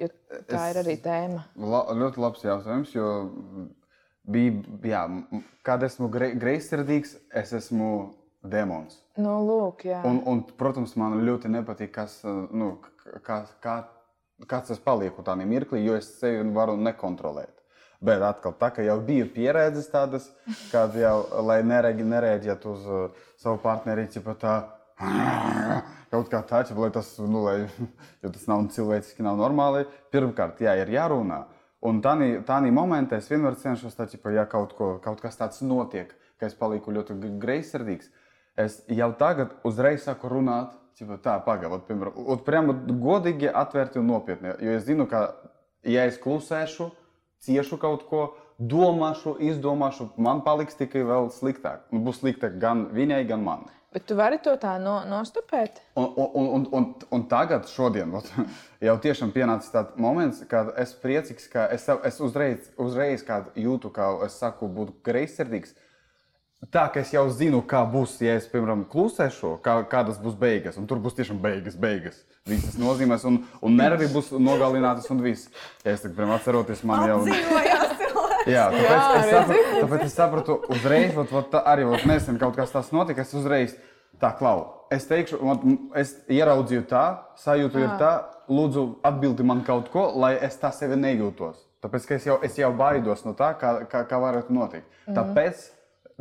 Jo 0.00 0.08
tā 0.48 0.64
Es- 0.66 0.70
ir 0.74 0.82
arī 0.84 0.96
tēma. 1.04 1.44
La, 1.60 1.84
ļoti 1.94 2.22
labs 2.22 2.42
jautājums, 2.46 2.94
jo 2.96 3.08
bija, 4.30 4.62
jā, 4.86 5.02
kad 5.66 5.82
esmu 5.84 6.08
grei- 6.12 6.34
greizsirdīgs, 6.40 7.16
es 7.36 7.52
esmu 7.56 7.90
demons. 8.42 8.98
Nu, 9.20 9.36
lūk, 9.44 9.84
jā. 9.90 10.00
Un, 10.08 10.20
un, 10.28 10.42
protams, 10.58 10.94
man 11.00 11.20
ļoti 11.26 11.50
nepatīk, 11.52 11.92
kas, 11.94 12.20
uh, 12.24 12.46
nu, 12.56 12.74
kā, 13.26 13.42
kā, 13.62 13.76
kāds 14.48 14.72
es 14.74 14.82
palieku 14.82 15.24
tādā 15.26 15.46
mirklī, 15.48 15.84
jo 15.84 15.96
es 15.98 16.08
sevi 16.20 16.44
varu 16.56 16.78
nekontrolēt. 16.80 17.56
Bet 18.00 18.22
atkal, 18.24 18.54
tā 18.56 18.70
kā 18.72 18.84
jau 18.86 18.96
bija 19.04 19.26
pieredzes 19.28 19.90
tādas, 19.92 20.30
kad 20.72 20.96
jau, 20.96 21.16
nereaģēt 22.14 22.68
uz 22.70 22.86
uh, 22.88 23.24
savu 23.40 23.60
partneri, 23.64 24.08
ja 24.08 24.36
tā 24.40 24.56
kaut 26.12 26.28
kā 26.32 26.40
tāda, 26.44 26.76
lai 26.80 26.90
tas, 26.94 27.12
nu, 27.20 27.44
lai, 27.44 27.56
jo 28.22 28.32
tas 28.32 28.46
nav 28.50 28.66
cilvēciski, 28.74 29.24
nav 29.26 29.38
normāli. 29.40 29.86
Pirmkārt, 30.12 30.62
jā, 30.64 30.76
ir 30.80 30.92
jārunā. 30.96 31.44
Un 31.86 32.02
tādā 32.04 32.72
momentā 32.76 33.16
es 33.20 33.30
vienmēr 33.30 33.56
cenšos, 33.56 33.94
tā, 33.96 34.04
ķipa, 34.08 34.34
ja 34.36 34.44
kaut, 34.48 34.74
ko, 34.76 34.94
kaut 35.00 35.22
kas 35.22 35.38
tāds 35.40 35.62
notiek, 35.64 36.12
ka 36.36 36.48
es 36.48 36.56
palieku 36.56 36.92
ļoti 36.92 37.16
greizsirdīgs, 37.40 38.10
es 38.64 38.80
jau 38.90 39.10
tagad 39.18 39.56
uzreiz 39.66 40.06
sāku 40.06 40.30
runāt. 40.32 40.76
Tīpā, 41.00 41.16
tā, 41.24 41.38
pagaidi, 41.40 41.78
piemēram, 41.88 42.16
un 42.28 42.40
prāmu 42.44 42.74
godīgi, 43.00 43.48
atvērti 43.56 44.02
un 44.02 44.10
nopietni. 44.10 44.50
Jo 44.60 44.74
es 44.76 44.82
zinu, 44.84 45.06
ka, 45.08 45.30
ja 45.88 46.04
es 46.04 46.18
klusēšu, 46.20 46.90
ciešu 47.46 47.78
kaut 47.80 48.04
ko, 48.10 48.26
domāšu, 48.60 49.38
izdomāšu, 49.40 50.10
man 50.20 50.42
paliks 50.44 50.76
tikai 50.76 51.06
vēl 51.08 51.30
sliktāk. 51.32 51.86
Un 51.94 52.04
būs 52.04 52.20
sliktāk 52.20 52.58
gan 52.60 52.90
viņai, 52.92 53.22
gan 53.30 53.46
man. 53.46 53.64
Bet 53.90 54.04
tu 54.06 54.14
vari 54.14 54.36
to 54.38 54.52
tā 54.60 54.76
no, 54.78 55.00
nostupēt. 55.08 55.80
Un, 55.98 56.12
un, 56.14 56.48
un, 56.54 56.66
un, 56.78 56.84
un 57.10 57.22
tagad, 57.30 57.66
šodien, 57.66 58.12
ot, 58.14 58.28
jau 58.86 58.96
tiešām 59.02 59.32
pienācis 59.34 59.72
tāds 59.74 59.96
moments, 59.98 60.44
kad 60.50 60.70
es 60.78 60.92
priecīgs, 61.00 61.48
ka 61.50 61.66
es, 61.74 61.88
es 62.06 62.20
uzreiz, 62.22 62.68
uzreiz 62.78 63.24
jūtu, 63.58 63.90
ka 63.94 64.12
es 64.28 64.38
saku, 64.38 64.68
būt 64.70 65.00
greizsirdīgs. 65.06 65.74
Tā 66.68 66.82
kā 66.92 67.00
es 67.00 67.10
jau 67.14 67.22
zinu, 67.32 67.62
kā 67.64 67.80
būs, 67.88 68.18
ja 68.20 68.34
es, 68.36 68.44
piemēram, 68.52 68.82
klusēšu, 68.92 69.54
kā, 69.64 69.78
kādas 69.88 70.18
būs 70.20 70.34
beigas. 70.36 70.76
Un 70.76 70.84
tur 70.90 71.00
būs 71.00 71.16
tiešām 71.16 71.38
beigas, 71.40 71.78
beigas. 71.80 72.18
Visas 72.48 72.76
nozīmēs, 72.80 73.24
un, 73.28 73.38
un 73.64 73.78
nervi 73.80 74.10
būs 74.12 74.28
nogalinātas, 74.36 75.08
un 75.12 75.22
viss. 75.24 75.48
Ja 75.86 75.94
es 75.96 76.04
tikai 76.04 76.28
atceros, 76.36 76.84
man 76.84 77.06
jau 77.08 77.22
cilvēks. 77.24 77.80
Jā, 78.48 78.66
tāpēc, 78.72 78.90
Jā, 78.90 79.16
es 79.20 79.30
sapratu, 79.30 79.64
tāpēc 79.80 80.04
es 80.04 80.14
sapratu, 80.16 80.58
uzreiz, 80.72 81.10
vat, 81.16 81.32
vat, 81.32 81.56
arī 81.72 81.88
vat, 81.88 82.04
nesen 82.08 82.38
kaut 82.40 82.56
kas 82.56 82.72
tāds 82.72 82.92
notika. 82.92 83.24
Es 83.24 83.34
uzreiz 83.36 83.74
tā 84.20 84.30
klau. 84.36 84.86
Es 84.92 85.04
teikšu, 85.08 85.40
es 86.00 86.14
ieraudzīju 86.28 86.84
tā, 86.90 87.04
sajūtu 87.40 87.82
ir 87.82 87.96
tā, 88.00 88.12
lūdzu, 88.50 88.86
atbildi 89.06 89.46
man 89.46 89.60
kaut 89.66 89.90
ko, 89.92 90.08
lai 90.18 90.34
es 90.40 90.56
tā 90.60 90.72
sevi 90.76 90.98
nejūtos. 91.00 91.60
Tāpēc 91.84 92.08
ka 92.08 92.16
es 92.16 92.26
jau, 92.28 92.38
es 92.44 92.56
jau 92.60 92.72
baidos 92.76 93.24
no 93.24 93.32
tā, 93.36 93.52
kā, 93.60 93.76
kā, 93.88 94.02
kā 94.08 94.20
varētu 94.20 94.52
notikt. 94.52 94.88
Mm. 95.06 95.16
Tāpēc 95.16 95.62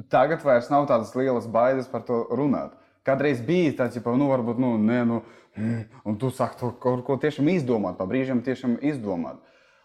tagad 0.10 0.44
vairs 0.46 0.70
nav 0.72 0.88
tādas 0.88 1.12
lielas 1.16 1.48
bailes 1.48 1.88
par 1.92 2.06
to 2.08 2.24
runāt. 2.32 2.76
Kādreiz 3.08 3.42
bija 3.46 3.74
tāds, 3.84 4.00
ka, 4.04 4.16
nu, 4.16 4.30
varbūt, 4.32 4.60
nu, 4.62 4.78
nē, 4.78 5.04
nu, 5.08 5.22
un 6.08 6.18
tu 6.22 6.32
sāki 6.32 6.60
to 6.62 6.72
kaut 6.80 7.06
ko 7.08 7.18
tiešām 7.20 7.50
izdomāt, 7.52 7.98
pa 8.00 8.08
brīžiem 8.10 8.44
tiešām 8.46 8.78
izdomāt. 8.86 9.40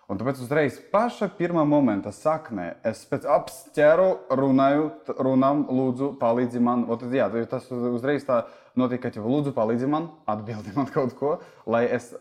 Un 0.04 0.18
tāpēc 0.20 0.42
uzreiz 0.44 0.76
paša 0.92 1.30
pirmā 1.38 1.62
momenta 1.64 2.10
saknē 2.12 2.74
es 2.84 3.06
pēc 3.08 3.24
apsķēru 3.24 4.08
runāju, 4.36 4.90
runām, 5.16 5.62
lūdzu, 5.72 6.10
palīdzi 6.20 6.60
man. 6.60 6.84
O, 6.92 6.98
tad, 7.00 7.14
jā, 7.16 7.30
tas 7.48 7.70
uz- 7.72 7.88
uzreiz 7.96 8.26
tā 8.28 8.42
notika, 8.76 9.08
ka 9.08 9.24
lūdzu, 9.24 9.54
palīdzi 9.56 9.88
man, 9.88 10.10
atbildi 10.28 10.76
man 10.76 10.92
kaut 10.92 11.16
ko, 11.16 11.38
lai 11.64 11.86
es 11.88 12.12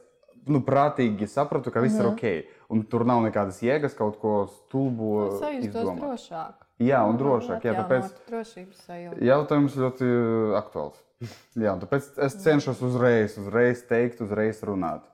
nu, 0.47 0.61
prātīgi 0.63 1.27
sapratu, 1.27 1.71
ka 1.75 1.83
viss 1.83 1.99
ir 1.99 2.07
ok. 2.07 2.23
Un 2.71 2.85
tur 2.87 3.03
nav 3.03 3.19
nekādas 3.27 3.59
jēgas 3.63 3.97
kaut 3.99 4.15
ko 4.21 4.45
stulbu 4.47 5.39
Sajustos 5.41 5.67
izdomāt. 5.83 5.99
drošāk. 5.99 6.62
Jā, 6.81 7.03
un 7.05 7.19
drošāk. 7.19 7.65
Jā, 7.67 7.75
tāpēc 7.83 9.19
jautājums 9.21 9.75
ļoti 9.77 10.07
uh, 10.09 10.55
aktuāls. 10.57 10.97
Jā, 11.55 11.75
tāpēc 11.79 12.09
es 12.25 12.39
cenšos 12.43 12.81
uzreiz, 12.83 13.37
uzreiz 13.39 13.85
teikt, 13.87 14.23
uzreiz 14.25 14.63
runāt. 14.65 15.05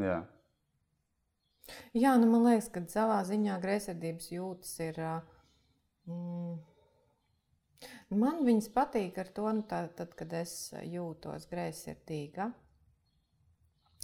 Jā. 0.00 0.22
Jā, 1.94 2.16
nu 2.18 2.26
man 2.32 2.48
liekas, 2.48 2.72
ka 2.72 2.82
savā 2.90 3.20
ziņā 3.28 3.60
greizsirdības 3.62 4.32
jūtas 4.32 4.72
ir. 4.88 4.98
ā, 4.98 5.20
Mm, 6.10 6.56
man 8.18 8.42
viņas 8.46 8.68
patīk 8.74 9.20
ar 9.22 9.30
to, 9.36 9.46
nu, 9.54 9.62
tā, 9.70 9.84
tad, 9.98 10.16
kad 10.18 10.32
es 10.34 10.72
jūtos 10.82 11.46
greizsirdīga. 11.50 12.50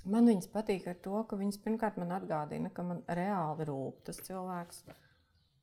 Man 0.08 0.30
viņas 0.30 0.46
patīk 0.52 0.86
ar 0.88 1.00
to, 1.02 1.18
ka 1.26 1.36
viņas 1.40 1.58
pirmkārt 1.64 1.98
man 1.98 2.14
atgādina, 2.14 2.70
ka 2.70 2.84
man 2.86 3.02
reāli 3.18 3.66
rūp 3.66 4.04
tas 4.06 4.20
cilvēks, 4.28 4.84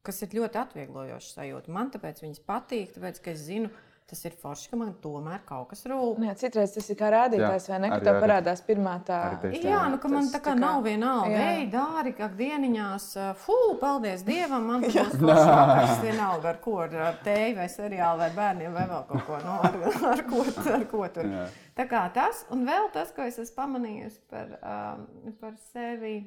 kas 0.06 0.22
ir 0.26 0.38
ļoti 0.42 0.62
atvieglojošs 0.66 1.34
sajūta. 1.40 1.74
Man 1.76 1.92
tāpēc 1.96 2.24
viņas 2.26 2.46
patīk, 2.48 2.94
tāpēc 2.96 3.20
ka 3.26 3.34
es 3.34 3.44
zinu, 3.50 3.70
tas 4.06 4.20
ir 4.28 4.36
forši, 4.38 4.68
ka 4.70 4.78
man 4.78 4.92
tomēr 5.02 5.40
kaut 5.50 5.72
kas 5.72 5.80
rūp. 5.90 6.20
Nu 6.22 6.28
Jā, 6.28 6.36
citreiz 6.38 6.76
tas 6.76 6.86
ir 6.94 6.98
kā 7.00 7.08
rādītājs, 7.10 7.64
vai 7.72 7.80
ne? 7.82 7.88
Ka 7.90 7.96
arī- 7.98 8.06
tev 8.06 8.20
parādās 8.22 8.60
pirmā 8.68 8.92
tā. 9.08 9.18
Tā. 9.42 9.50
Jā, 9.58 9.80
nu, 9.90 9.98
ka 9.98 10.12
man 10.14 10.28
tā 10.30 10.38
kā 10.38 10.52
tā 10.52 10.54
kā- 10.54 10.60
nav 10.62 10.84
vienalga. 10.86 11.40
Ej, 11.48 11.64
dārgi, 11.74 12.14
kā 12.20 12.28
dieniņās, 12.38 13.08
fū, 13.42 13.58
paldies 13.82 14.22
Dievam, 14.28 14.68
man 14.70 14.82
tas 14.86 14.94
būs 14.94 15.18
foršākais 15.26 16.04
vienalga, 16.06 16.52
ar 16.54 16.62
ko, 16.62 16.76
ar 16.86 16.94
ar 17.08 17.18
tēju 17.26 17.58
vai 17.58 17.68
seriālu 17.80 18.22
vai 18.22 18.30
bērniem 18.38 18.78
vai 18.78 18.86
vēl 18.94 19.04
kaut 19.10 19.26
ko, 19.26 19.42
nu, 19.42 19.58
ar, 19.72 19.82
ar, 20.14 20.24
ko, 20.30 20.46
ar 20.78 20.86
ko 20.94 21.04
tur. 21.18 21.26
Jā. 21.34 21.48
Tā 21.82 21.90
kā 21.90 22.06
tas, 22.14 22.46
un 22.54 22.62
vēl 22.70 22.92
tas, 22.94 23.10
ko 23.12 23.26
es 23.26 23.42
esmu 23.42 23.58
pamanījusi 23.58 24.22
par, 24.30 24.54
um, 24.62 25.34
par 25.42 25.58
sevi 25.74 26.20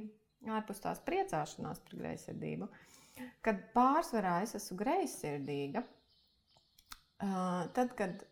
ārpus 0.51 0.83
tās 0.83 0.99
priecāšanās 1.07 1.79
par 1.87 1.95
greizsirdību. 2.03 2.66
Kad 3.45 3.62
pārsvarā 3.75 4.39
es 4.45 4.55
esmu 4.59 4.79
greizsirdīga, 4.83 5.83
tad, 7.19 7.95
kad 7.99 8.23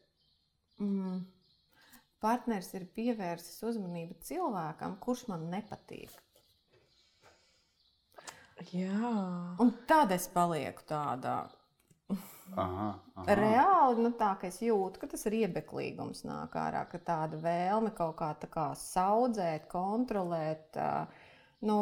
mm, 0.83 1.19
partneris 2.23 2.73
ir 2.79 2.87
pievērsis 2.97 3.63
uzmanību 3.71 4.19
cilvēkam, 4.27 4.99
kurš 5.03 5.27
man 5.33 5.49
nepatīk. 5.53 6.15
Jā. 8.73 9.13
Un 9.61 9.73
tad 9.89 10.15
es 10.17 10.31
palieku 10.33 10.87
tādā. 10.89 11.43
Aha, 12.55 12.89
aha. 13.19 13.35
Reāli 13.37 14.05
nu, 14.05 14.13
tā, 14.17 14.31
ka 14.41 14.47
es 14.49 14.61
jūtu, 14.63 15.01
ka 15.03 15.09
tas 15.11 15.27
ir 15.27 15.35
iebeklīgums 15.43 16.23
nāk 16.29 16.55
ārā, 16.57 16.85
ka 16.89 17.01
tāda 17.03 17.41
vēlme 17.43 17.91
kaut 17.97 18.15
kā, 18.21 18.31
kā 18.53 18.69
saudzēt, 18.79 19.67
kontrolēt. 19.73 20.79
Nu, 21.67 21.81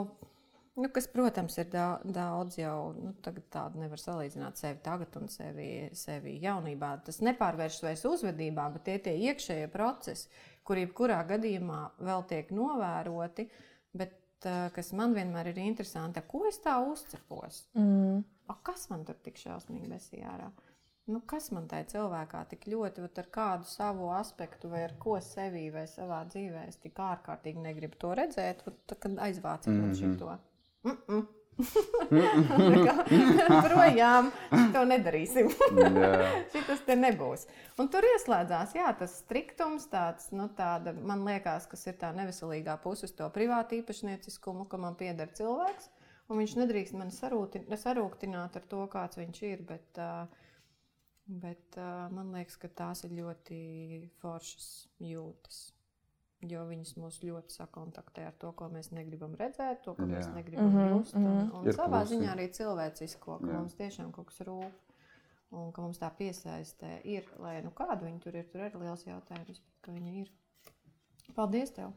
Nu, 0.74 0.88
kas, 0.90 1.06
protams, 1.06 1.54
ir 1.62 1.68
daudz 1.70 2.56
jau 2.58 2.78
nu, 2.96 3.12
tādu 3.22 3.78
nevar 3.78 4.00
salīdzināt 4.02 4.58
sevi 4.58 4.80
tagad 4.82 5.14
un 5.20 5.28
sevi, 5.30 5.68
sevi 5.94 6.34
jaunībā. 6.42 6.96
Tas 7.06 7.20
nepārvēršas 7.22 7.84
vairs 7.86 8.02
uzvedībā, 8.10 8.66
bet 8.74 8.88
tie 8.88 8.96
ir 8.98 9.28
iekšējie 9.30 9.68
procesi, 9.70 10.26
kuri 10.66 10.82
jebkurā 10.82 11.20
gadījumā 11.28 11.80
vēl 12.02 12.24
tiek 12.32 12.50
novēroti. 12.58 13.46
Bet, 13.94 14.18
kas 14.74 14.90
man 14.98 15.14
vienmēr 15.14 15.52
ir 15.52 15.60
interesanti, 15.62 16.24
ko 16.26 16.42
es 16.48 16.58
tā 16.64 16.74
uzcepos? 16.82 17.60
Mm. 17.78 18.24
A, 18.50 18.56
kas 18.66 18.88
man 18.90 19.04
tur 19.06 19.20
tik 19.22 19.38
šausmīgi 19.38 19.92
besīja 19.92 20.32
ārā? 20.32 20.48
Nu, 21.06 21.20
kas 21.28 21.50
man 21.54 21.68
tajā 21.70 21.86
cilvēkā 21.92 22.40
tik 22.50 22.66
ļoti, 22.72 23.04
ar 23.20 23.28
kādu 23.30 23.68
savu 23.68 24.08
aspektu, 24.16 24.72
vai 24.72 24.82
ar 24.88 24.96
ko 24.98 25.18
sevī 25.22 25.68
vai 25.72 25.84
savā 25.86 26.22
dzīvē 26.32 26.64
es 26.66 26.80
tik 26.82 26.98
ārkārtīgi 26.98 27.62
negribu 27.62 28.00
to 28.00 28.10
redzēt, 28.18 28.64
tad 28.90 29.06
aizvāciet 29.28 29.70
mm 29.70 29.80
-hmm. 29.84 30.18
man 30.18 30.18
šo. 30.18 30.38
Mm 30.84 30.98
-mm. 31.08 31.26
Projām 33.68 34.30
to 34.74 34.82
nedarīsim. 34.88 35.50
Šis 36.52 36.80
te 36.86 36.96
nebūs. 36.98 37.46
Un 37.78 37.88
tur 37.92 38.06
ieslēdzās 38.08 38.74
jā, 38.74 38.88
tas 38.98 39.20
striktums, 39.22 39.86
tāds, 39.92 40.32
nu, 40.34 40.48
tāda, 40.58 40.92
man 40.92 41.22
liekas, 41.26 41.66
kas 41.70 41.86
ir 41.86 41.94
tā 42.00 42.10
neveselīgā 42.16 42.74
puse 42.82 43.06
uz 43.06 43.12
to 43.14 43.28
privātu 43.34 43.78
īpašnieciskumu, 43.78 44.66
ka 44.66 44.76
man 44.82 44.94
pieder 44.98 45.28
cilvēks, 45.38 45.90
un 46.28 46.42
viņš 46.42 46.56
nedrīkst 46.62 46.94
mani 46.98 47.14
sarūktināt 47.14 48.56
ar 48.56 48.64
to, 48.74 48.82
kāds 48.90 49.20
viņš 49.20 49.42
ir. 49.42 49.62
Bet, 49.62 50.02
bet 51.26 51.78
man 52.10 52.34
liekas, 52.34 52.56
ka 52.56 52.68
tās 52.82 53.04
ir 53.06 53.14
ļoti 53.22 53.62
foršas 54.22 54.68
jūtas 54.98 55.73
jo 56.52 56.64
viņas 56.68 56.94
mūs 57.00 57.20
ļoti 57.24 57.54
sakontaktē 57.54 58.26
ar 58.28 58.36
to, 58.38 58.52
ko 58.56 58.68
mēs 58.72 58.90
negribam 58.94 59.34
redzēt, 59.38 59.82
to, 59.84 59.94
ko 59.94 60.06
Jā. 60.06 60.10
mēs 60.16 60.30
negribam 60.34 60.70
mm 60.70 60.78
-hmm, 60.78 60.96
just. 60.96 61.14
Un, 61.14 61.26
un 61.26 61.36
mm 61.36 61.50
-hmm. 61.50 61.76
savā 61.76 62.00
klusi. 62.00 62.14
ziņā 62.14 62.30
arī 62.34 62.48
cilvēcisko, 62.58 63.38
ka 63.38 63.46
Jā. 63.46 63.52
mums 63.52 63.74
tiešām 63.74 64.12
kaut 64.12 64.26
kas 64.26 64.40
rūp. 64.40 64.72
Un 65.50 65.72
ka 65.72 65.82
mums 65.82 65.98
tā 65.98 66.10
piesaistē 66.18 67.00
ir, 67.04 67.24
lai 67.38 67.62
nu 67.62 67.70
kādu 67.70 68.04
viņi 68.04 68.20
tur 68.20 68.36
ir, 68.36 68.44
tur 68.52 68.60
ir 68.60 68.76
liels 68.76 69.06
jautājums, 69.06 69.62
ka 69.80 69.92
viņi 69.92 70.20
ir. 70.20 70.30
Paldies 71.34 71.70
tev! 71.70 71.92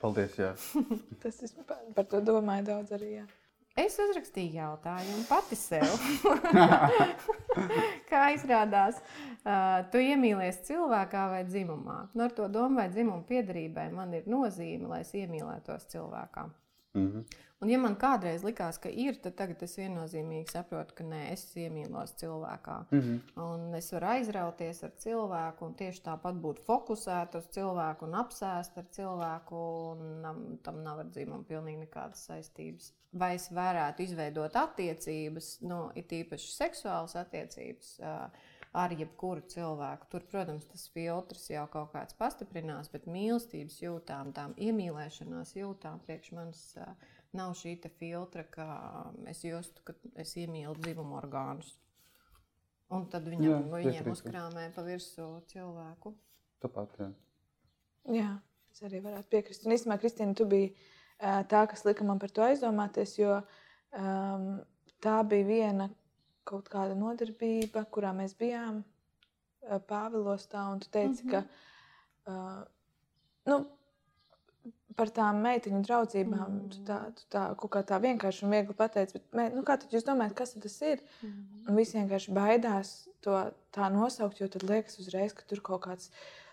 Paldies, 0.00 0.38
jā. 0.38 0.54
Tas 1.22 1.42
es 1.42 1.52
par, 1.52 1.78
par 1.94 2.04
to 2.04 2.20
domāju 2.20 2.64
daudz 2.64 2.92
arī. 2.92 3.10
Jā. 3.12 3.26
Es 3.72 3.94
uzrakstīju 3.96 4.58
jautājumu 4.58 5.22
pati 5.30 5.56
sev. 5.56 5.88
Kā 8.10 8.26
izrādās, 8.34 8.98
tu 9.92 10.02
iemīlies 10.02 10.60
cilvēkā 10.68 11.22
vai 11.32 11.40
dzimumā? 11.48 11.98
Nu, 12.12 12.26
ar 12.26 12.34
to 12.36 12.50
domu 12.52 12.82
vai 12.82 12.90
dzimumu 12.92 13.24
piedarībai 13.28 13.88
man 13.94 14.12
ir 14.18 14.28
nozīme, 14.28 14.90
lai 14.92 15.00
es 15.06 15.14
iemīlētos 15.16 15.88
cilvēkā. 15.94 16.50
Mm 16.94 17.08
-hmm. 17.08 17.24
Un, 17.62 17.70
ja 17.70 17.78
man 17.78 17.94
kādreiz 17.94 18.42
likās, 18.42 18.78
ka 18.82 18.90
ir, 18.90 19.14
tad 19.22 19.36
tagad 19.38 19.60
es 19.62 19.76
viennozīmīgi 19.78 20.50
saprotu, 20.50 20.96
ka 20.98 21.04
nē, 21.06 21.20
es 21.30 21.44
iemīlos 21.56 22.16
cilvēkā. 22.18 22.78
Mm 22.90 23.00
-hmm. 23.00 23.20
Un 23.42 23.74
es 23.78 23.92
varu 23.92 24.06
aizrauties 24.06 24.82
ar 24.82 24.90
cilvēku, 25.04 25.66
un 25.66 25.74
tieši 25.74 26.02
tāpat 26.02 26.40
būt 26.46 26.58
fokusēta 26.66 27.38
uz 27.38 27.46
cilvēku 27.54 28.04
un 28.04 28.14
apsēst 28.14 28.78
ar 28.78 28.84
cilvēku. 28.90 29.60
Un 29.92 30.58
tam 30.62 30.82
nav 30.82 30.98
ar 30.98 31.06
dzimumu 31.06 31.44
pilnīgi 31.44 31.78
nekādas 31.84 32.26
saistības. 32.26 32.92
Vai 33.12 33.34
es 33.34 33.50
varētu 33.50 34.02
izveidot 34.02 34.56
attiecības, 34.56 35.60
nu, 35.60 35.90
it 35.94 36.12
īpaši 36.12 36.52
seksuālas 36.56 37.16
attiecības. 37.16 37.98
Uh, 38.00 38.30
ar 38.72 38.92
jebkuru 38.96 39.44
cilvēku. 39.52 40.08
Tur, 40.12 40.24
protams, 40.30 40.64
tas 40.70 40.86
filtrs 40.94 41.48
jau 41.50 41.64
kaut 41.72 41.92
kāds 41.92 42.16
pastiprinās, 42.16 42.88
bet 42.92 43.08
mīlestības 43.10 43.78
jūtām, 43.82 44.32
tām 44.36 44.54
iemīlēšanās 44.56 45.54
jūtām 45.58 46.00
priekš 46.06 46.32
manis 46.38 46.62
nav 47.36 47.54
šī 47.56 47.76
filtra, 47.98 48.44
ka 48.48 48.66
es 49.28 49.44
justu, 49.44 49.84
ka 49.84 49.96
es 50.20 50.34
iemīlu 50.40 50.76
dzimumu 50.80 51.18
orgānus. 51.20 51.74
Un 52.92 53.06
tad 53.08 53.28
viņam, 53.28 53.48
jā, 53.48 53.60
viņiem 53.72 54.08
uzkrāmē 54.12 54.66
pa 54.74 54.84
virsmu 54.84 55.44
cilvēku. 55.48 56.12
Tāpat, 56.60 56.98
jā. 57.00 57.06
jā, 58.18 58.32
es 58.72 58.82
arī 58.84 59.00
varētu 59.04 59.32
piekrist. 59.32 59.64
Un 59.64 59.72
īstenībā, 59.76 59.96
Kristīna, 60.00 60.36
tu 60.36 60.44
biji 60.48 60.74
tā, 61.18 61.64
kas 61.70 61.86
lika 61.88 62.04
man 62.04 62.20
par 62.20 62.32
to 62.34 62.44
aizdomāties, 62.44 63.16
jo 63.20 63.38
um, 63.96 64.60
tā 65.02 65.16
bija 65.28 65.48
viena 65.48 65.88
kaut 66.48 66.68
kāda 66.72 66.96
nodarbība, 66.98 67.84
kurā 67.90 68.12
mēs 68.16 68.34
bijām 68.38 68.82
uh, 68.82 69.78
Pāvilostā, 69.88 70.66
un 70.72 70.82
tu 70.82 70.90
teici, 70.90 71.24
mm 71.24 71.30
-hmm. 71.30 71.44
ka 72.24 72.32
uh, 72.32 72.64
nu, 73.50 73.62
par 74.96 75.10
tām 75.14 75.40
meiteņu 75.44 75.80
draudzībām 75.86 76.50
mm. 76.50 76.68
tu 76.72 76.82
tā, 76.86 76.98
tu 77.16 77.24
tā 77.32 77.44
kaut 77.58 77.72
kā 77.76 77.82
tā 77.88 77.98
vienkārši 78.02 78.44
un 78.46 78.54
viegli 78.54 78.76
pateici, 78.76 79.16
bet 79.16 79.38
mē, 79.38 79.48
nu, 79.56 79.64
kā 79.66 79.78
tad 79.80 79.94
jūs 79.94 80.06
domājat, 80.06 80.36
kas 80.38 80.54
tas 80.54 80.76
ir? 80.82 81.02
Mm. 81.22 81.40
Un 81.68 81.80
visi 81.80 81.98
vienkārši 81.98 82.36
baidās 82.36 82.92
to 83.24 83.38
tā 83.74 83.88
nosaukt, 83.94 84.40
jo 84.42 84.48
tad 84.52 84.66
liekas 84.68 84.98
uzreiz, 85.02 85.34
ka 85.36 85.46
tur 85.48 85.62
kaut 85.64 85.84
kāds 85.86 86.10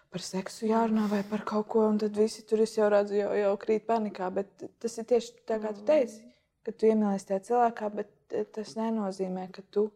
par 0.09 0.25
seksu 0.25 0.69
jārunā 0.69 1.05
vai 1.11 1.21
par 1.29 1.43
kaut 1.45 1.67
ko, 1.69 1.85
un 1.91 1.99
tad 2.01 2.17
visi 2.17 2.45
tur 2.49 2.63
jau 2.65 2.89
redzu, 2.89 3.19
jau, 3.19 3.29
jau 3.37 3.53
krīt 3.61 3.85
panikā, 3.89 4.31
bet 4.33 4.65
tas 4.81 4.97
ir 4.97 5.09
tieši 5.11 5.35
tā, 5.49 5.59
kā 5.61 5.73
tu 5.75 5.85
teici, 5.85 6.23
ka 6.69 6.77
tu 6.77 6.89
iemīlies 6.89 7.25
tajā 7.25 7.41
cilvēkā, 7.49 7.89
bet 7.97 8.37
tas 8.53 8.75
nenozīmē, 8.77 9.47
ka 9.55 9.65
tu 9.73 9.87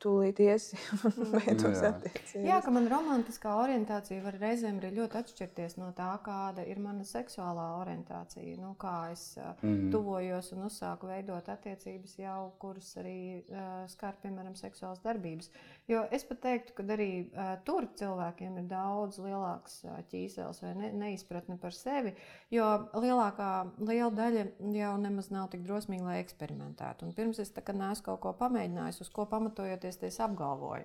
tūlīt 0.00 0.40
iesi 0.42 0.78
un 1.08 1.32
beidzot 1.34 1.76
attiecības. 1.88 2.34
Jā, 2.46 2.58
ka 2.64 2.72
man 2.74 2.88
romantiskā 2.90 3.52
orientācija 3.60 4.22
var 4.24 4.38
reizēm 4.40 4.80
arī 4.80 4.90
ļoti 4.96 5.18
atšķirties 5.20 5.76
no 5.80 5.90
tā, 5.96 6.08
kāda 6.24 6.64
ir 6.68 6.80
mana 6.82 7.04
seksuālā 7.06 7.66
orientācija. 7.82 8.56
Nu, 8.60 8.74
kā 8.80 9.12
es 9.12 9.36
mm 9.36 9.68
-hmm. 9.68 9.90
tuvojos 9.92 10.52
un 10.56 10.64
uzsāku 10.68 11.10
veidot 11.10 11.48
attiecības 11.48 12.18
jau, 12.18 12.52
kuras 12.58 12.96
arī 12.96 13.44
uh, 13.44 13.84
skar, 13.88 14.16
piemēram, 14.22 14.54
seksuālas 14.54 15.02
darbības. 15.04 15.50
Jo 15.88 16.06
es 16.10 16.24
pat 16.24 16.40
teiktu, 16.40 16.72
ka 16.72 16.82
arī 16.82 17.10
uh, 17.28 17.58
tur 17.64 17.86
cilvēkiem 17.94 18.58
ir 18.58 18.64
daudz 18.64 19.18
lielāks 19.18 19.84
uh, 19.84 19.98
ķīsels 20.10 20.62
vai 20.62 20.74
ne, 20.74 20.92
neizpratne 20.92 21.58
par 21.58 21.72
sevi, 21.72 22.14
jo 22.50 22.64
lielākā 22.94 23.70
liela 23.78 24.10
daļa 24.10 24.46
jau 24.72 24.96
nemaz 24.96 25.30
nav 25.30 25.48
tik 25.50 25.62
drosmīga, 25.62 26.04
lai 26.04 26.18
eksperimentētu. 26.20 27.04
Un 27.04 27.12
pirms 27.12 27.38
es 27.38 27.52
tā 27.52 27.60
kā 27.60 27.72
neesmu 27.72 28.04
kaut 28.04 28.20
ko 28.20 28.32
pamēģinājis, 28.32 29.00
uz 29.00 29.10
ko 29.10 29.26
pamatojot 29.26 29.73
gatavojoties, 29.74 30.02
es 30.02 30.20
apgalvoju. 30.20 30.84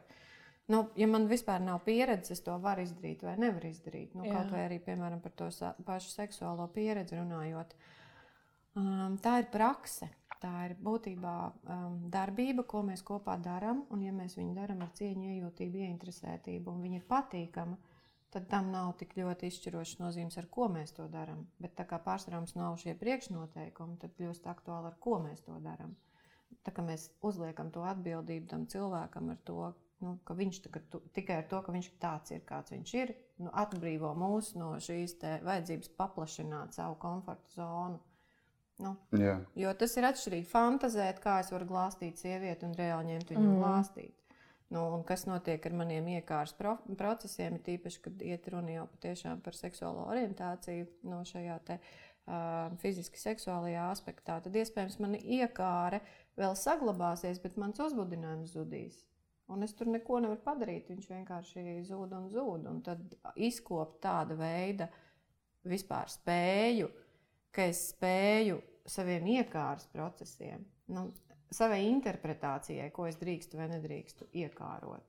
Nu, 0.70 0.84
ja 0.96 1.08
man 1.08 1.28
vispār 1.28 1.62
nav 1.62 1.82
pieredzes, 1.86 2.38
es 2.38 2.44
to 2.46 2.58
varu 2.62 2.84
izdarīt 2.84 3.24
vai 3.24 3.38
nevaru 3.38 3.70
izdarīt. 3.70 4.14
Nu, 4.14 4.24
kaut 4.24 4.52
vai 4.52 4.68
arī 4.68 4.80
piemēram, 4.80 5.20
par 5.20 5.32
to 5.32 5.50
pašu 5.86 6.10
seksuālo 6.10 6.68
pieredzi 6.68 7.18
runājot. 7.18 7.74
Um, 8.78 9.18
tā 9.18 9.40
ir 9.40 9.50
prakse. 9.50 10.10
Tā 10.40 10.70
ir 10.70 10.76
būtībā 10.80 11.34
um, 11.50 11.96
darbība, 12.08 12.64
ko 12.64 12.84
mēs 12.86 13.02
kopā 13.04 13.36
darām. 13.44 13.82
Un, 13.90 14.04
ja 14.06 14.14
mēs 14.14 14.38
viņu 14.38 14.54
darām 14.56 14.84
ar 14.86 14.92
cieņu, 14.96 15.26
iejūtību, 15.34 15.82
ieinteresētību, 15.88 16.72
un 16.72 16.86
viņa 16.86 17.02
ir 17.02 17.08
patīkama, 17.10 17.76
tad 18.32 18.46
tam 18.48 18.70
nav 18.72 18.94
tik 19.02 19.18
ļoti 19.18 19.50
izšķirošs 19.50 19.98
nozīmes, 20.00 20.38
ar 20.38 20.48
ko 20.54 20.70
mēs 20.70 20.94
to 20.96 21.10
darām. 21.12 21.48
Bet 21.60 21.74
tā 21.76 21.84
kā 21.90 21.98
pārsvarā 22.06 22.40
mums 22.40 22.54
nav 22.56 22.78
šie 22.80 22.94
priekšnoteikumi, 23.02 23.98
tad 24.00 24.14
kļūst 24.16 24.48
aktuāli, 24.54 24.94
ar 24.94 25.02
ko 25.02 25.18
mēs 25.26 25.42
to 25.50 25.58
darām 25.66 25.98
tā 26.66 26.74
kā 26.76 26.84
mēs 26.86 27.10
uzliekam 27.26 27.72
to 27.74 27.84
atbildību 27.88 28.50
tam 28.52 28.66
cilvēkam 28.70 29.32
ar 29.34 29.40
to, 29.48 29.72
nu, 30.04 30.18
ka 30.28 30.36
viņš 30.38 30.62
tu, 30.66 31.02
tikai 31.16 31.42
ar 31.42 31.48
to, 31.52 31.62
ka 31.66 31.74
viņš 31.76 31.90
tāds 32.02 32.36
ir, 32.36 32.44
kāds 32.48 32.74
viņš 32.76 32.94
ir, 33.00 33.16
nu, 33.44 33.52
atbrīvo 33.64 34.12
mūs 34.18 34.54
no 34.60 34.74
šīs 34.84 35.18
vajadzības 35.46 35.92
paplašināt 36.00 36.78
savu 36.78 37.00
komforta 37.02 37.56
zonu. 37.56 38.00
Nu, 38.80 38.94
yeah. 39.12 39.42
jo 39.60 39.72
tas 39.76 39.98
ir 40.00 40.08
atšķirīgi 40.08 40.48
fantāzēt, 40.48 41.18
kā 41.20 41.42
es 41.44 41.50
varu 41.52 41.66
glāstīt 41.68 42.22
sievieti 42.22 42.64
un 42.64 42.78
reāli 42.80 43.12
ņemt 43.12 43.34
viņu 43.34 43.44
mm. 43.44 43.58
glāstīt. 43.60 44.16
Nu, 44.72 44.84
kas 45.04 45.26
notiek 45.26 45.64
ar 45.66 45.74
maniem 45.76 46.08
iekārtas 46.14 46.54
pro 46.56 46.76
procesiem, 46.96 47.58
ir 47.58 47.64
tīpaši, 47.66 48.02
kad 48.06 48.22
iet 48.24 48.48
runa 48.54 48.76
jau 48.76 48.86
patiešām 48.92 49.42
par 49.44 49.58
seksuālo 49.58 50.06
orientāciju 50.14 50.86
no 51.10 51.24
šajā 51.28 51.58
te, 51.66 51.80
uh, 51.82 52.10
fiziski 52.82 53.20
seksuālajā 53.20 53.88
aspektā, 53.90 54.38
tad 54.46 54.56
iespējams 54.62 55.00
mana 55.02 55.20
iekāra 55.20 56.00
vēl 56.40 56.56
saglabāsies, 56.58 57.42
bet 57.44 57.60
mans 57.60 57.80
uzbudinājums 57.84 58.56
zudīs. 58.56 59.04
Un 59.50 59.66
es 59.66 59.74
tur 59.74 59.90
neko 59.90 60.20
nevaru 60.22 60.42
padarīt. 60.46 60.92
Viņš 60.92 61.08
vienkārši 61.10 61.64
zūd 61.88 62.14
un 62.14 62.28
zūd. 62.30 62.68
Un 62.70 62.82
tad 62.86 63.16
izkopt 63.36 63.98
tāda 64.04 64.38
veida 64.38 64.90
vispār 65.70 66.12
spēju, 66.14 66.90
ka 67.52 67.66
es 67.72 67.88
spēju 67.96 68.60
saviem 68.90 69.26
iekārtas 69.34 69.90
procesiem. 69.94 70.62
Nu, 70.94 71.10
savai 71.54 71.82
interpretācijai, 71.90 72.92
ko 72.94 73.08
es 73.10 73.18
drīkstu 73.22 73.58
vai 73.60 73.70
nedrīkstu 73.74 74.30
iekārot. 74.44 75.06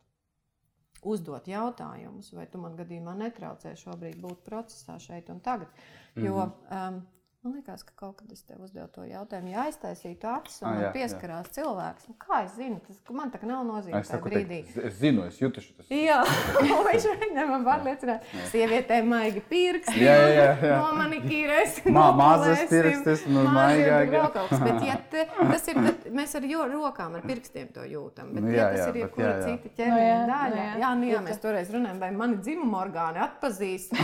Uzdot 1.11 1.47
jautājumus, 1.49 2.33
vai 2.37 2.45
tu 2.51 2.61
man 2.61 2.75
gadījumā 2.77 3.15
netraucē 3.17 3.73
šobrīd 3.79 4.19
būt 4.21 4.43
procesā 4.45 4.99
šeit 5.01 5.31
un 5.33 5.41
tagad. 5.41 5.69
Jo 6.17 6.35
mm 6.37 6.53
-hmm. 6.53 6.89
um, 6.89 7.01
Man 7.41 7.55
liekas, 7.57 7.81
ka 7.89 7.95
kaut 7.97 8.19
kad 8.19 8.33
es 8.35 8.43
tev 8.45 8.59
uzdevu 8.61 8.85
to 8.93 9.05
jautājumu, 9.09 9.49
ja 9.55 9.63
aiztaisītu 9.65 10.29
acis 10.29 10.59
un 10.61 10.67
ah, 10.69 10.81
jā, 10.83 10.89
pieskarās 10.93 11.47
jā. 11.49 11.55
cilvēks. 11.55 12.09
Nu, 12.11 12.17
kā 12.21 12.43
es 12.45 12.51
zinu, 12.53 12.77
tas 12.85 12.99
man 13.17 13.31
tā 13.33 13.39
nav 13.49 13.63
nozīme. 13.65 14.03
Es, 14.03 14.11
brīdī. 14.27 14.59
Teikt, 14.67 14.77
es 14.85 14.99
zinu, 14.99 15.25
es 15.25 15.39
jūtu 15.41 15.63
šo 15.65 15.73
tādu. 15.79 16.01
Jā, 16.03 16.19
viņš 16.91 17.07
vienmēr 17.23 17.49
man 17.49 17.65
pārliecināt. 17.65 18.27
Sievietēm 18.51 19.09
maigi 19.09 19.41
pirksti, 19.49 20.03
jā, 20.05 20.17
jā, 20.21 20.43
jā. 20.67 20.75
no 20.83 20.91
manikīres. 20.99 21.79
Mā, 21.97 22.05
mazas 22.19 22.67
pirkstis, 22.69 23.25
no 23.33 23.47
maigāk. 23.49 24.13
Bet 24.61 24.85
ja 24.91 24.99
te, 25.15 25.25
tas 25.41 25.73
ir, 25.73 25.81
tad 25.89 26.07
mēs 26.21 26.37
ar 26.37 26.51
rokām, 26.75 27.17
ar 27.17 27.25
pirkstiem 27.25 27.73
to 27.73 27.89
jūtam. 27.89 28.37
Bet 28.37 28.51
nu, 28.51 28.53
jā, 28.53 28.69
ja 28.69 28.77
tas 28.77 28.85
jā, 28.85 28.91
ir 28.93 29.01
jebkura 29.07 29.33
cita 29.47 29.75
ķermeņa 29.81 30.13
no, 30.13 30.29
daļa. 30.35 30.61
Jā, 30.61 30.77
jā, 30.85 30.93
nu, 31.01 31.11
jā, 31.15 31.25
mēs 31.25 31.41
toreiz 31.41 31.73
runājam, 31.73 32.05
vai 32.05 32.13
mani 32.21 32.39
dzimuma 32.45 32.85
orgāni 32.85 33.25
atpazīst. 33.31 33.97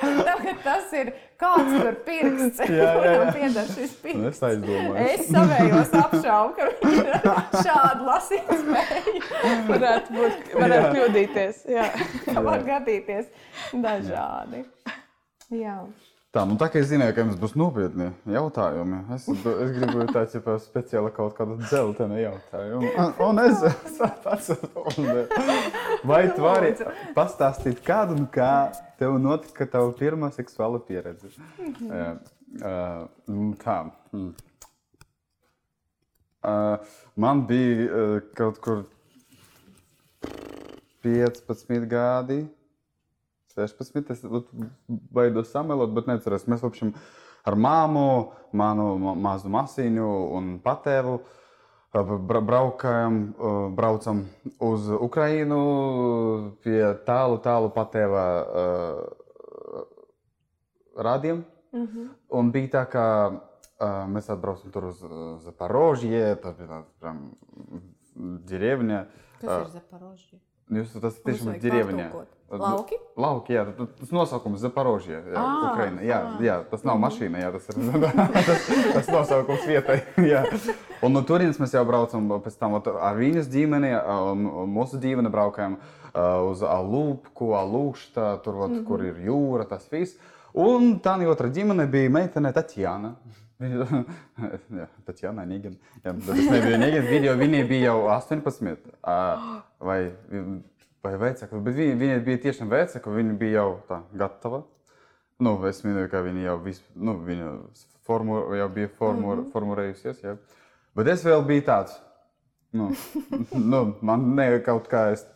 Tagad 0.00 0.64
tas 0.64 0.96
ir 0.96 1.12
kāds 1.36 1.72
tur 1.76 2.00
pirksts, 2.54 2.96
kuram 3.02 3.32
pieder 3.34 3.68
šis 3.72 3.92
pirksts. 4.02 4.22
Nu, 4.22 4.30
es 4.30 4.42
aizdomāju. 4.48 4.96
Es 5.02 5.28
savējos 5.30 5.94
apšaubu, 6.00 6.54
ka 6.56 6.70
viņi 6.82 7.04
ir 7.04 7.20
šādi 7.66 8.08
lasīt 8.08 8.50
spēju. 8.62 9.22
varētu 9.72 10.18
būt, 10.18 10.42
varētu 10.62 10.90
kļūdīties. 10.96 11.62
Jā. 11.76 11.86
Var 12.48 12.66
gadīties 12.66 13.30
dažādi. 13.86 14.66
Jā. 15.54 15.78
Tā, 16.36 16.42
nu 16.44 16.58
tā 16.60 16.66
kā 16.68 16.82
es 16.82 16.90
zināju, 16.90 17.14
ka 17.16 17.22
jums 17.22 17.36
būs 17.40 17.54
nopietni 17.56 18.10
jautājumi, 18.28 18.98
es, 19.14 19.24
es 19.30 19.70
gribu 19.72 20.04
tādu 20.10 20.36
ja 20.36 20.56
speciālu 20.60 21.08
kaut 21.16 21.32
kādu 21.38 21.56
dzeltenu 21.62 22.18
jautājumu. 22.20 22.90
Un 23.24 23.40
es 23.40 23.62
saprotu, 23.94 24.58
vai 26.04 26.26
tu 26.36 26.44
vari 26.44 26.74
pastāstīt 27.16 27.80
kādu, 27.86 28.18
kā 28.34 28.68
tev 29.00 29.16
notika 29.22 29.64
tava 29.78 29.94
pirmā 29.96 30.28
seksuāla 30.34 30.82
pieredze? 30.84 31.32
-hmm. 31.38 31.88
uh, 31.88 32.35
tā. 33.62 33.78
Man 37.16 37.46
bija 37.48 38.20
kaut 38.38 38.60
kur 38.62 38.84
15 41.02 41.86
gadi. 41.90 42.46
16. 43.56 44.10
Es 44.10 44.22
baidos 44.86 45.48
samelot, 45.50 45.94
bet 45.96 46.06
neatceros. 46.10 46.44
Mēs 46.50 46.64
lapšam 46.64 46.92
ar 47.46 47.56
māmu, 47.56 48.32
manu 48.52 49.14
mazu 49.16 49.48
masiņu 49.52 50.10
un 50.36 50.56
patēvu. 50.64 51.20
Bra 51.96 52.42
braukājam, 52.44 53.14
braucam 53.72 54.26
uz 54.60 54.90
Ukrajinu 54.92 55.60
pie 56.60 56.82
tālu, 57.06 57.38
tālu 57.40 57.70
patēva 57.72 58.24
uh, 58.44 59.00
radiem. 61.00 61.40
Mm 61.76 61.86
-hmm. 61.86 62.08
Un 62.40 62.50
bija 62.52 62.68
tā, 62.72 62.84
ka 62.90 63.04
uh, 63.32 63.86
mēs 64.08 64.32
atbraucam 64.32 64.72
tur 64.72 64.84
uz 64.84 65.04
Zaporožie, 65.44 66.36
tā 66.42 66.56
bija 66.56 66.82
tāda 67.00 67.16
ģerevņa. 68.48 69.04
Kas 69.40 69.50
uh, 69.50 69.60
ir 69.60 69.72
Zaporožie? 69.76 70.40
Jūs 70.66 70.96
tas 70.98 71.20
tiešām 71.22 71.54
ir 71.54 71.60
ģerevņa. 71.62 72.08
Lauki? 72.46 72.96
Lauki, 73.18 73.54
jā, 73.56 73.64
tas 73.98 74.10
nosaukums 74.14 74.60
Zaporožie, 74.62 75.16
jā, 75.18 75.38
à, 75.38 75.70
Ukraina. 75.72 76.02
Jā, 76.06 76.18
à. 76.22 76.34
jā, 76.42 76.56
tas 76.70 76.84
nav 76.86 76.98
mašīna, 77.02 77.40
jā, 77.42 77.50
tas 77.54 77.68
ir 77.70 77.74
tas, 78.46 78.68
tas 78.94 79.10
nosaukums 79.10 79.66
vietai. 79.66 79.96
Jā. 80.32 80.44
Un 81.02 81.14
no 81.14 81.22
turienes 81.26 81.58
mēs 81.58 81.74
jau 81.74 81.82
braucam 81.86 82.28
pēc 82.44 82.58
tam 82.58 82.78
ar 82.78 83.18
viņas 83.18 83.50
ģimeni, 83.50 83.90
mūsu 84.70 85.00
ģimene 85.02 85.30
braukājam 85.30 85.78
uz 86.46 86.62
Alūpku, 86.62 87.50
Alūšta, 87.58 88.38
tur, 88.44 88.62
ot, 88.62 88.70
mm 88.70 88.78
-hmm. 88.78 88.86
kur 88.86 89.04
ir 89.04 89.18
jūra, 89.26 89.66
tas 89.68 89.86
viss. 89.92 90.18
Un 90.56 90.94
tā 91.04 91.16
otra 91.28 91.50
ģimene 91.52 91.86
bija 91.90 92.10
meitene 92.10 92.52
Tatjana. 92.56 93.16
Jā, 93.60 93.86
Tatjana 95.08 95.44
Nīgina. 95.48 95.76
Jā, 96.04 96.12
bet 96.12 96.32
es 96.36 96.48
nebiju 96.52 96.80
Nīgina, 96.80 97.04
video 97.10 97.36
viņai 97.36 97.66
bija 97.68 97.92
jau 97.92 98.08
18. 98.12 98.88
Vai 99.80 100.00
vai 101.06 101.16
vecāka, 101.20 101.60
bet 101.62 101.76
viņa, 101.76 101.98
viņa 102.00 102.22
bija 102.26 102.42
tiešām 102.46 102.70
vecāka, 102.72 103.12
viņa 103.14 103.36
bija 103.40 103.60
jau 103.60 103.68
tā 103.88 104.00
gatava. 104.18 104.62
Nu, 105.42 105.52
es 105.68 105.82
minēju, 105.84 106.08
ka 106.12 106.22
viņa 106.24 106.46
jau, 106.46 106.56
vis, 106.64 106.80
nu, 106.96 107.16
viņa 107.26 107.50
formu, 108.08 108.38
jau 108.56 108.68
bija 108.72 108.90
formu, 108.96 109.28
mm 109.28 109.40
-hmm. 109.40 109.50
formulējusies. 109.52 110.22
Ja. 110.24 110.36
Bet 110.96 111.10
es 111.12 111.24
vēl 111.24 111.44
biju 111.46 111.66
tāds, 111.66 111.98
nu, 112.72 112.90
nu, 113.72 113.82
man 114.00 114.34
ne 114.34 114.48
kaut 114.64 114.88
kā 114.88 115.10
es, 115.12 115.26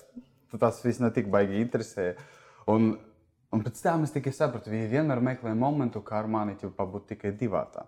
tas 0.59 0.81
viss 0.85 1.01
ne 1.01 1.11
tik 1.11 1.29
baigi 1.31 1.61
interesēja. 1.61 2.17
Un, 2.67 2.97
un 3.53 3.65
pēc 3.65 3.83
tam 3.83 4.07
es 4.07 4.15
tikai 4.15 4.33
sapratu, 4.37 4.73
viņa 4.73 4.91
vienmēr 4.91 5.23
meklē 5.25 5.55
momentu, 5.59 6.03
kā 6.07 6.23
ar 6.23 6.31
mani 6.31 6.57
būt 6.61 7.13
tikai 7.15 7.33
divatā. 7.37 7.87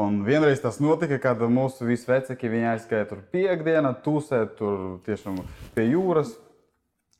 Un 0.00 0.22
vienreiz 0.24 0.60
tas 0.60 0.78
notika, 0.80 1.18
kad 1.20 1.42
mūsu 1.52 1.84
visi 1.84 2.08
vecāki 2.08 2.48
aizgāja 2.48 3.10
tur 3.10 3.20
piekdienā, 3.32 3.92
tūsēt 4.04 4.56
tur 4.56 5.02
tiešām 5.04 5.42
pie 5.74 5.90
jūras, 5.90 6.32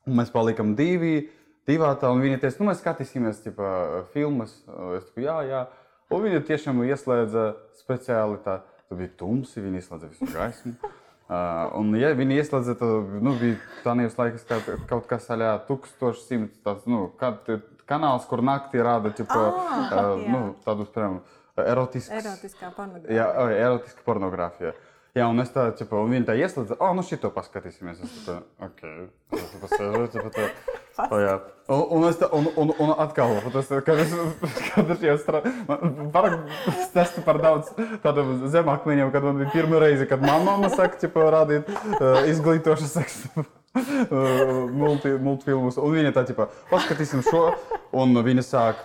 Un 0.03 0.19
mēs 0.19 0.33
palikām 0.35 0.73
divi, 0.79 1.29
divi 1.69 1.91
tā, 2.01 2.11
un 2.11 2.23
viņi 2.25 2.41
teica, 2.43 2.59
nu, 2.59 2.69
mēs 2.71 2.81
skatīsimies 2.83 3.45
ķipa, 3.45 3.69
filmas. 4.15 4.57
Es 4.97 5.07
teicu, 5.07 5.23
jā, 5.29 5.37
jā. 5.47 5.61
Un 6.13 6.25
viņi 6.25 6.41
tiešām 6.49 6.83
ieslēdza 6.85 7.45
speciāli 7.79 8.41
tā, 8.43 8.59
tā 8.91 8.99
bija 8.99 9.13
tumsi, 9.21 9.63
viņi 9.63 9.79
ieslēdza 9.79 10.11
visu 10.11 10.29
gaismu. 10.33 10.75
Uh, 11.33 11.69
un, 11.79 11.95
ja 11.97 12.11
viņi 12.19 12.37
ieslēdza, 12.43 12.75
tad 12.77 13.13
nu, 13.25 13.33
bija 13.41 13.57
tāds 13.85 14.19
laiks, 14.19 14.43
kad 14.49 14.67
kaut 14.91 15.07
kas 15.09 15.31
aļā 15.33 15.55
1100, 15.69 16.59
tas, 16.67 16.83
nu, 16.91 17.07
kad, 17.21 17.47
kanāls, 17.89 18.27
kur 18.29 18.43
naktī 18.45 18.83
rāda 18.85 19.15
ķipa, 19.17 19.39
ah, 19.41 19.87
uh, 19.87 20.25
nu, 20.29 20.43
tādus, 20.67 20.91
piemēram, 20.93 21.23
erotisks. 21.63 22.13
Erotiskā 22.21 22.73
pornogrāfija. 22.77 23.17
Jā, 23.17 23.29
erotiska 23.65 24.05
pornogrāfija. 24.05 24.75
Jā, 25.17 25.27
un 25.29 25.41
es 25.43 25.51
tādu, 25.53 25.89
un 26.01 26.13
viņi 26.15 26.29
tā 26.29 26.37
ieslēdza, 26.41 26.77
oh, 26.81 26.93
nu 26.97 27.05
šito 27.05 27.29
paskatīsimies. 27.33 28.05
Es 28.05 28.21
tā, 28.27 28.39
ok, 28.65 28.85
tas 29.33 29.57
pasēžu, 29.65 30.07
tipo, 30.15 30.47
tā. 30.97 31.09
O, 31.09 31.21
jā. 31.23 31.35
Un, 31.73 31.83
un, 31.95 32.05
es 32.09 32.19
un, 32.27 32.49
un, 32.59 32.73
un 32.83 32.93
atkal, 33.01 33.37
tas, 33.55 33.71
kad 33.87 34.01
es, 34.03 34.13
kad 34.73 34.91
es 34.93 35.05
jau 35.07 35.17
strādāju, 35.23 36.11
par 37.25 37.41
daudz 37.41 37.71
tādam 38.03 38.35
zemāk 38.53 38.87
līņam, 38.91 39.13
kad 39.15 39.25
man 39.25 39.41
bija 39.41 39.55
pirma 39.55 39.81
reize, 39.81 40.09
kad 40.11 40.25
man 40.25 40.45
mamma 40.49 40.73
saka, 40.75 40.99
tipo, 41.01 41.23
rādīt 41.33 41.71
uh, 41.71 42.23
izglītošu 42.29 42.91
seksu. 42.91 43.47
multi, 44.83 45.15
multfilmus, 45.17 45.79
un 45.81 45.95
viņa 45.95 46.11
tā, 46.13 46.27
tipo, 46.29 46.45
paskatīsim 46.69 47.23
šo, 47.25 47.47
un 47.97 48.19
viņa 48.27 48.45
sāk 48.45 48.83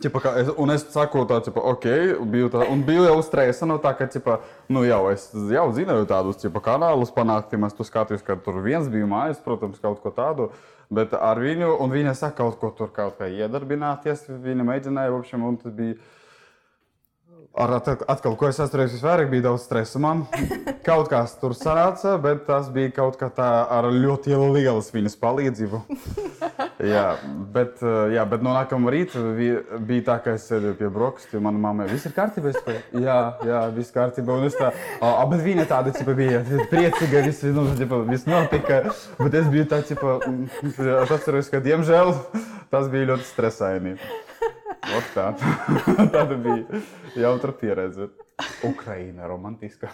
Ķipa, 0.00 0.20
es, 0.40 0.50
un 0.60 0.72
es 0.72 0.82
saku, 0.92 1.22
tā, 1.28 1.38
ķipa, 1.44 1.62
ok, 1.72 1.86
biju 2.32 2.50
tā, 2.52 2.64
un 2.72 2.82
biju 2.84 3.06
jau 3.06 3.20
stresa 3.24 3.68
no 3.68 3.78
tā, 3.80 3.92
ka, 3.96 4.08
ķipa, 4.10 4.38
nu 4.72 4.82
jau 4.84 5.00
es 5.12 5.28
jau 5.32 5.66
zināju 5.76 6.08
tādus, 6.10 6.40
ķipa, 6.42 6.62
kanālus 6.64 7.12
panākt, 7.14 7.54
ja 7.54 7.68
es 7.68 7.76
tu 7.76 7.86
skatījos, 7.86 8.24
ka 8.26 8.36
tur 8.44 8.60
viens 8.64 8.88
bija 8.92 9.08
mājas, 9.08 9.40
protams, 9.44 9.80
kaut 9.80 10.02
ko 10.04 10.12
tādu, 10.16 10.50
bet 10.90 11.14
ar 11.14 11.40
viņu, 11.42 11.74
un 11.82 11.92
viņa 11.94 12.14
saka 12.18 12.42
kaut 12.42 12.58
ko 12.60 12.72
tur 12.76 12.90
kaut 12.94 13.18
kā 13.20 13.28
iedarbināties, 13.30 14.26
viņa 14.42 14.66
mēģināja, 14.66 15.14
apšiem, 15.16 15.46
un 15.46 15.58
tas 15.62 15.74
bija, 15.74 15.98
Ar 17.50 17.72
atkal, 17.82 18.36
ko 18.38 18.46
es 18.46 18.60
atceros, 18.62 18.92
visvairāk 18.94 19.26
bija 19.32 19.48
daudz 19.48 19.64
stresa. 19.66 19.98
Man 19.98 20.20
kaut 20.86 21.08
kas 21.10 21.32
tur 21.40 21.50
sanāca, 21.58 22.12
bet 22.22 22.44
tas 22.46 22.68
bija 22.70 22.92
kaut 22.94 23.18
kā 23.18 23.26
tā 23.34 23.48
ar 23.66 23.88
ļoti 23.90 24.38
lielu 24.38 24.84
viņas 24.94 25.18
palīdzību. 25.18 25.80
jā, 26.92 27.04
bet, 27.50 27.82
jā, 28.14 28.24
bet 28.30 28.46
no 28.46 28.54
nākamā 28.54 28.94
rīta 28.94 29.24
bija 29.34 30.06
tā, 30.06 30.20
ka 30.22 30.36
es 30.38 30.46
sēdēju 30.46 30.78
pie 30.78 30.92
brokastiem, 30.94 31.42
manā 31.48 31.64
mamā 31.66 31.90
viss 31.90 32.06
ir 32.06 32.14
kārtībā. 32.14 32.54
Jā, 32.94 33.18
jā, 33.42 33.66
viss 33.74 33.98
kārtībā. 33.98 34.38
Un 34.38 34.46
es 34.46 34.54
tā, 34.54 34.70
oh, 35.02 35.18
bet 35.34 35.42
viņa 35.42 35.66
tāda 35.74 35.94
cipa, 35.98 36.14
bija 36.14 36.46
priecīga, 36.70 37.26
viss, 37.26 37.44
nu, 37.50 37.66
cipa, 37.74 38.04
viss 38.06 38.30
notika. 38.30 38.84
Bet 39.18 39.40
es 39.42 39.50
biju 39.50 39.66
tā, 39.74 39.82
cipa, 39.90 40.20
es 40.70 40.82
atceros, 41.18 41.50
ka 41.50 41.66
diemžēl 41.66 42.14
tas 42.70 42.86
bija 42.94 43.10
ļoti 43.10 43.32
stresaini. 43.34 43.98
Ot 44.80 45.10
tā. 45.14 45.26
Tāda 46.14 46.36
bija 46.40 46.80
jautra 47.18 47.52
pieredze. 47.56 48.08
Ukraina 48.64 49.28
romantiska. 49.28 49.90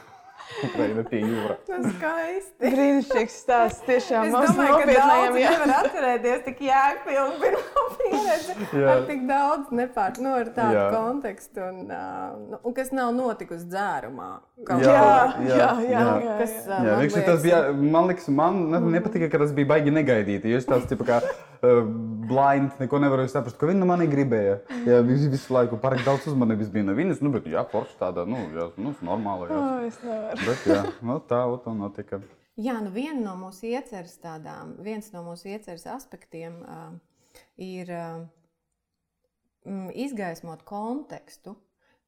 Ukraina 0.65 1.03
pie 1.07 1.21
jūras. 1.21 1.61
Tas 1.69 1.87
skaisti. 1.97 2.55
Brīnišķīgs 2.63 3.39
stāsts. 3.43 3.83
Tiešām 3.87 4.31
mums 4.33 4.55
nopietnējiem 4.57 5.39
jāvar 5.43 5.73
atcerēties 5.81 6.45
tik 6.47 6.63
jēgpilnu 6.67 7.41
pirmo 7.43 7.85
pieredzi 8.01 8.57
jā. 8.73 8.87
ar 8.95 9.05
tik 9.11 9.25
daudz 9.29 9.73
nepār, 9.77 10.21
nu, 10.23 10.35
ar 10.41 10.51
tādu 10.57 10.79
jā. 10.79 10.87
kontekstu 10.95 11.65
un, 11.67 11.83
uh, 11.91 12.59
un 12.63 12.77
kas 12.77 12.93
nav 12.97 13.13
notikusi 13.17 13.69
dzērumā. 13.73 14.31
Jā, 14.67 14.79
jā, 14.81 14.93
jā, 14.93 15.57
jā, 15.57 15.71
jā, 15.85 16.05
jā. 16.25 16.37
Kas, 16.41 16.55
uh, 16.65 16.73
jā, 16.73 16.81
man, 16.87 17.03
liekas, 17.05 17.27
tas 17.29 17.43
bija, 17.45 17.63
man 17.77 18.11
liekas, 18.13 18.31
man 18.41 18.63
nepatika, 18.95 19.31
ka 19.33 19.43
tas 19.45 19.55
bija 19.57 19.75
baigi 19.75 19.95
negaidīti. 19.95 20.53
Jo 20.53 20.63
es 20.63 20.69
tāds, 20.69 20.89
tipa, 20.91 21.09
kā, 21.11 21.21
uh, 21.61 21.83
blind, 22.27 22.73
neko 22.81 23.01
nevarēju 23.03 23.31
saprast, 23.33 23.59
ko 23.61 23.69
viņa 23.71 23.83
no 23.83 23.89
manis 23.91 24.11
gribēja. 24.11 24.59
Jā, 24.87 25.03
viņš 25.07 25.29
visu 25.33 25.55
laiku 25.55 25.79
pārāk 25.83 26.03
daudz 26.07 26.27
uzmanības 26.31 26.71
bija 26.75 26.89
no 26.89 26.97
viņas. 26.97 27.23
Nu, 27.25 27.33
bet, 27.35 27.47
jā, 27.51 27.63
forši 27.71 27.99
tāda, 28.01 28.27
nu, 28.29 28.41
jā, 28.57 28.69
nu 28.81 28.95
normāla. 29.07 29.51
Jā. 29.51 29.61
Oh, 29.61 29.85
es. 29.87 30.01
Bet, 30.45 30.67
jā, 30.69 30.83
nu, 31.07 31.19
tā, 31.31 31.43
tā 31.65 31.75
notika. 31.77 32.21
Jā, 32.57 32.79
nu 32.81 32.91
viena 32.93 33.21
no 33.21 33.35
mūsu 33.41 33.69
ieceres 33.69 34.17
tādām, 34.23 34.77
viens 34.85 35.11
no 35.13 35.23
mūsu 35.27 35.51
ieceres 35.53 35.85
aspektiem 35.93 36.63
uh, 36.65 36.89
ir 37.61 37.93
uh, 37.93 38.25
izgaismot 39.93 40.65
kontekstu, 40.69 41.53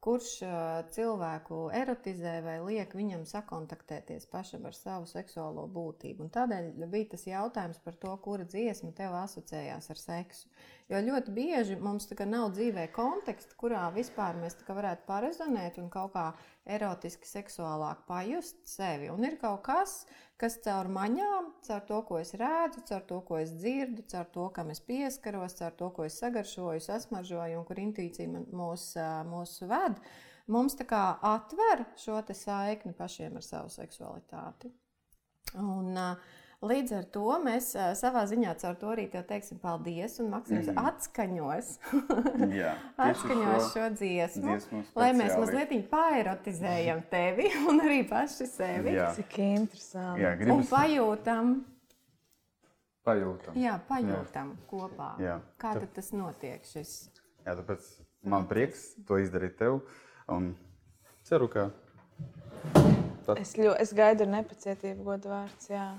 kurš 0.04 0.30
uh, 0.46 0.54
cilvēku 0.94 1.66
erotizē 1.74 2.38
vai 2.44 2.56
liek 2.62 2.94
viņam 2.96 3.26
sakontaktēties 3.28 4.28
pašam 4.30 4.64
ar 4.70 4.76
savu 4.78 5.08
seksuālo 5.10 5.66
būtību. 5.74 6.24
Un 6.24 6.32
tādēļ 6.32 6.70
bija 6.86 7.10
tas 7.12 7.26
jautājums 7.28 7.82
par 7.84 7.98
to, 8.00 8.14
kura 8.24 8.46
dziesma 8.48 8.94
tev 8.96 9.16
asociējās 9.20 9.90
ar 9.92 10.00
seksu. 10.00 10.48
Jo 10.88 11.02
ļoti 11.04 11.34
bieži 11.36 11.76
mums 11.76 12.08
nav 12.24 12.54
dzīvē 12.56 12.86
konteksta, 12.96 13.58
kurā 13.60 13.88
vispār 13.92 14.38
mēs 14.40 14.56
varētu 14.64 15.04
parezonēt 15.10 15.76
un 15.82 15.90
kaut 15.92 16.14
kā 16.14 16.30
erotiski, 16.70 17.28
seksuālāk 17.28 18.04
pajust 18.08 18.60
sevi. 18.68 19.08
Un 19.12 19.24
ir 19.26 19.36
kaut 19.40 19.62
kas, 19.66 19.94
kas 20.40 20.58
caur 20.64 20.90
maņām, 20.92 21.52
caur 21.66 21.84
to, 21.88 22.00
ko 22.08 22.20
es 22.22 22.34
redzu, 22.38 22.84
caur 22.90 23.04
to, 23.10 23.20
ko 23.28 23.38
es 23.42 23.52
dzirdu, 23.56 24.04
caur 24.12 24.30
to, 24.34 24.48
kam 24.56 24.72
es 24.74 24.82
pieskaros, 24.84 25.58
caur 25.60 25.76
to, 25.78 25.90
ko 25.96 26.08
es 26.08 26.18
sagaršoju, 26.22 26.84
sasmažoju 26.84 27.60
un 27.60 27.68
kur 27.68 27.82
intuīcija 27.82 28.30
mūs, 28.32 28.90
mūs 29.30 29.54
ved, 29.70 30.02
mums 30.46 30.78
tā 30.78 30.88
kā 30.88 31.04
atver 31.34 31.86
šo 32.00 32.20
saikni 32.32 32.94
pašiem 32.98 33.40
ar 33.40 33.46
savu 33.46 33.72
seksualitāti. 33.72 34.70
Un, 35.56 35.96
uh, 35.96 36.36
Līdz 36.58 36.92
ar 36.96 37.04
to 37.14 37.36
mēs 37.38 37.68
savā 38.00 38.24
ziņā 38.26 38.56
caur 38.58 38.74
to 38.80 38.88
arī 38.90 39.04
te 39.12 39.20
teiksim 39.22 39.60
paldies. 39.62 40.16
Un 40.18 40.32
Maksims 40.32 40.66
mm. 40.72 40.80
atskaņos, 40.90 41.68
Jā, 42.50 42.72
atskaņos 43.06 43.68
šo, 43.68 43.68
šo 43.76 43.84
dziesmu, 43.94 44.56
dziesmu 44.56 44.80
lai 44.98 45.12
mēs 45.14 45.36
mazliet 45.38 45.74
paerotizējam 45.92 47.04
tevi 47.12 47.46
un 47.70 47.78
arī 47.84 48.00
paši 48.10 48.48
sevi. 48.50 48.96
Jā. 48.96 49.12
Cik 49.14 49.38
interesanti. 49.44 50.24
Jā, 50.24 50.34
gribas... 50.40 50.56
Un 50.56 50.66
pajūtam. 50.72 51.54
Pajūtam. 53.06 53.62
Jā, 53.62 53.78
pajūtam 53.86 54.52
Jā. 54.56 54.66
kopā. 54.74 55.12
Jā. 55.22 55.38
Kā 55.62 55.78
tad 55.78 55.94
tas 55.94 56.10
notiek? 56.10 56.66
Šis? 56.66 56.98
Jā, 57.46 57.54
tāpēc 57.54 57.86
man 58.26 58.50
prieks 58.50 58.96
to 59.06 59.22
izdarīt 59.22 59.60
tev. 59.62 59.84
Un 60.26 60.56
ceru, 61.22 61.46
ka. 61.54 61.70
Tad... 62.74 63.38
Es, 63.38 63.54
ļo, 63.54 63.78
es 63.78 63.94
gaidu 63.94 64.26
ar 64.26 64.34
nepacietību, 64.40 65.06
godvārds. 65.06 65.70
Jā. 65.70 65.92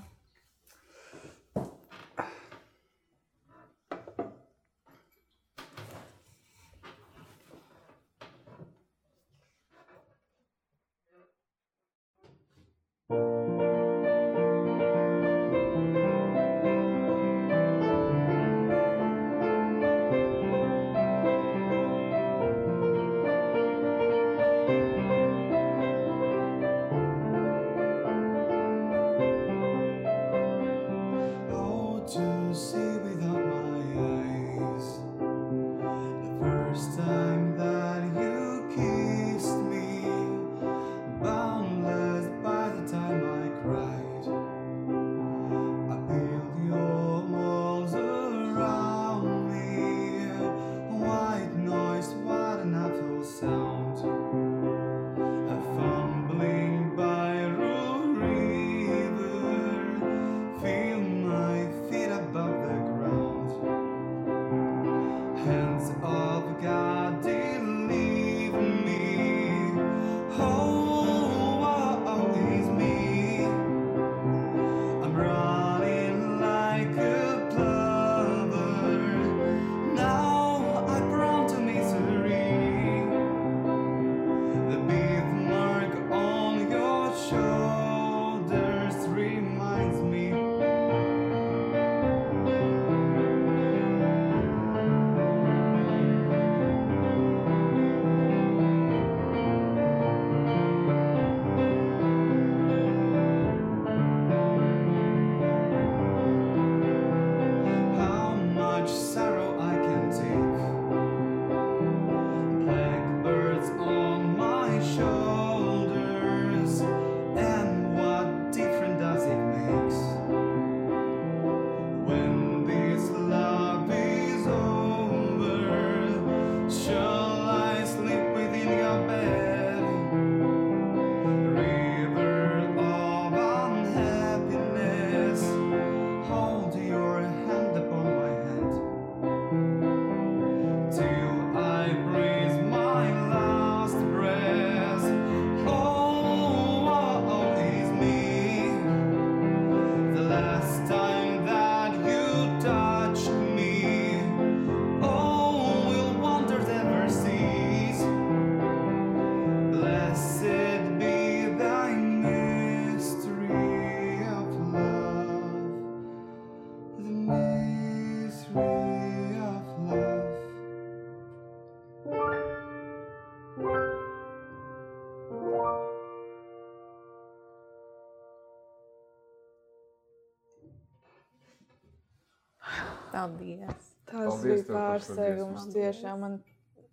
Paldies! 183.20 183.90
Tas 184.10 184.32
Paldies 184.32 184.64
bija 184.64 184.78
pārsteigums. 184.78 185.68
Tiešām 185.74 186.24
man. 186.24 186.40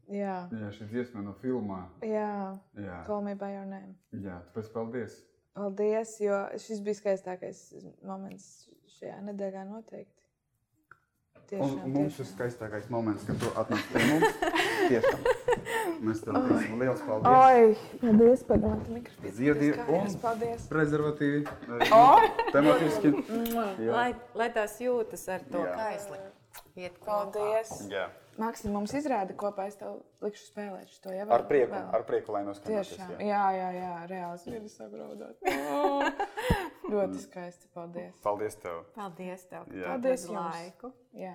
Jā, 0.08 0.36
jā 0.56 0.70
šī 0.72 0.86
dziesma 0.91 1.24
no 1.24 1.34
filmā. 1.41 1.82
Jā, 2.06 2.56
jā. 2.80 2.99
Call 3.08 3.26
me 3.26 3.34
by 3.36 3.52
your 3.58 3.66
name. 3.68 3.95
Jā, 4.16 4.38
tāpēc 4.48 4.70
paldies. 4.76 5.18
Paldies, 5.58 6.14
jo 6.24 6.38
šis 6.64 6.84
bija 6.86 6.99
skaistākais 7.02 7.64
moments 8.06 8.68
šajā 8.99 9.18
nedēļā 9.28 9.66
noteikti. 9.68 10.14
Tiešām, 11.48 11.76
un 11.88 11.94
mums 11.95 12.16
tiešām. 12.16 12.24
ir 12.24 12.30
skaistākais 12.34 12.88
moments, 12.91 13.28
kad 13.28 13.40
tu 13.40 13.52
atnāc 13.60 13.84
pie 13.94 14.06
mums. 14.12 14.40
Tiešām. 14.91 15.28
Mēs 16.03 16.22
tev 16.22 16.38
teiksim 16.45 16.80
liels 16.82 17.02
paldies. 17.07 17.34
Oi, 17.34 17.98
paldies 18.02 18.44
par 18.48 18.61
to 18.61 18.72
mikrofonu. 18.94 19.32
Ziedi 19.40 19.72
un 19.88 20.14
Paldies. 20.22 20.68
prezervatīvi. 20.69 21.41
Tematiski. 22.53 23.14
Lai, 23.90 24.11
lai 24.38 24.49
tās 24.56 24.78
jūtas 24.84 25.28
ar 25.34 25.45
to 25.52 25.64
Jā. 25.65 25.74
kaisli. 25.80 26.19
Iet. 26.78 26.98
Paldies. 27.06 27.74
Jā. 27.90 28.07
Maksim, 28.38 28.69
mums 28.69 28.91
izrāda 28.94 29.34
kopā, 29.34 29.65
es 29.72 29.80
tev 29.80 29.95
likšu 30.22 30.44
spēlēt 30.52 30.91
šo 30.94 31.10
jau. 31.10 31.26
Ar 31.34 31.44
prieku, 31.49 31.74
ar 31.74 32.03
prieku, 32.06 32.36
lai 32.36 32.44
noskatītos. 32.45 32.91
Tiešām, 32.94 33.15
jā. 33.26 33.41
jā, 33.57 33.69
jā, 33.74 33.94
reāli 34.11 34.41
smirdis 34.44 34.76
sabraudāt. 34.78 35.41
Ļoti 36.91 37.24
skaisti, 37.24 37.69
paldies. 37.74 38.14
Paldies 38.22 38.60
tev. 38.61 38.84
Paldies 38.94 39.48
tev, 39.49 39.65
Paldies 39.74 40.28
jums. 40.30 40.38
laiku. 40.38 40.94
Jā. 41.18 41.34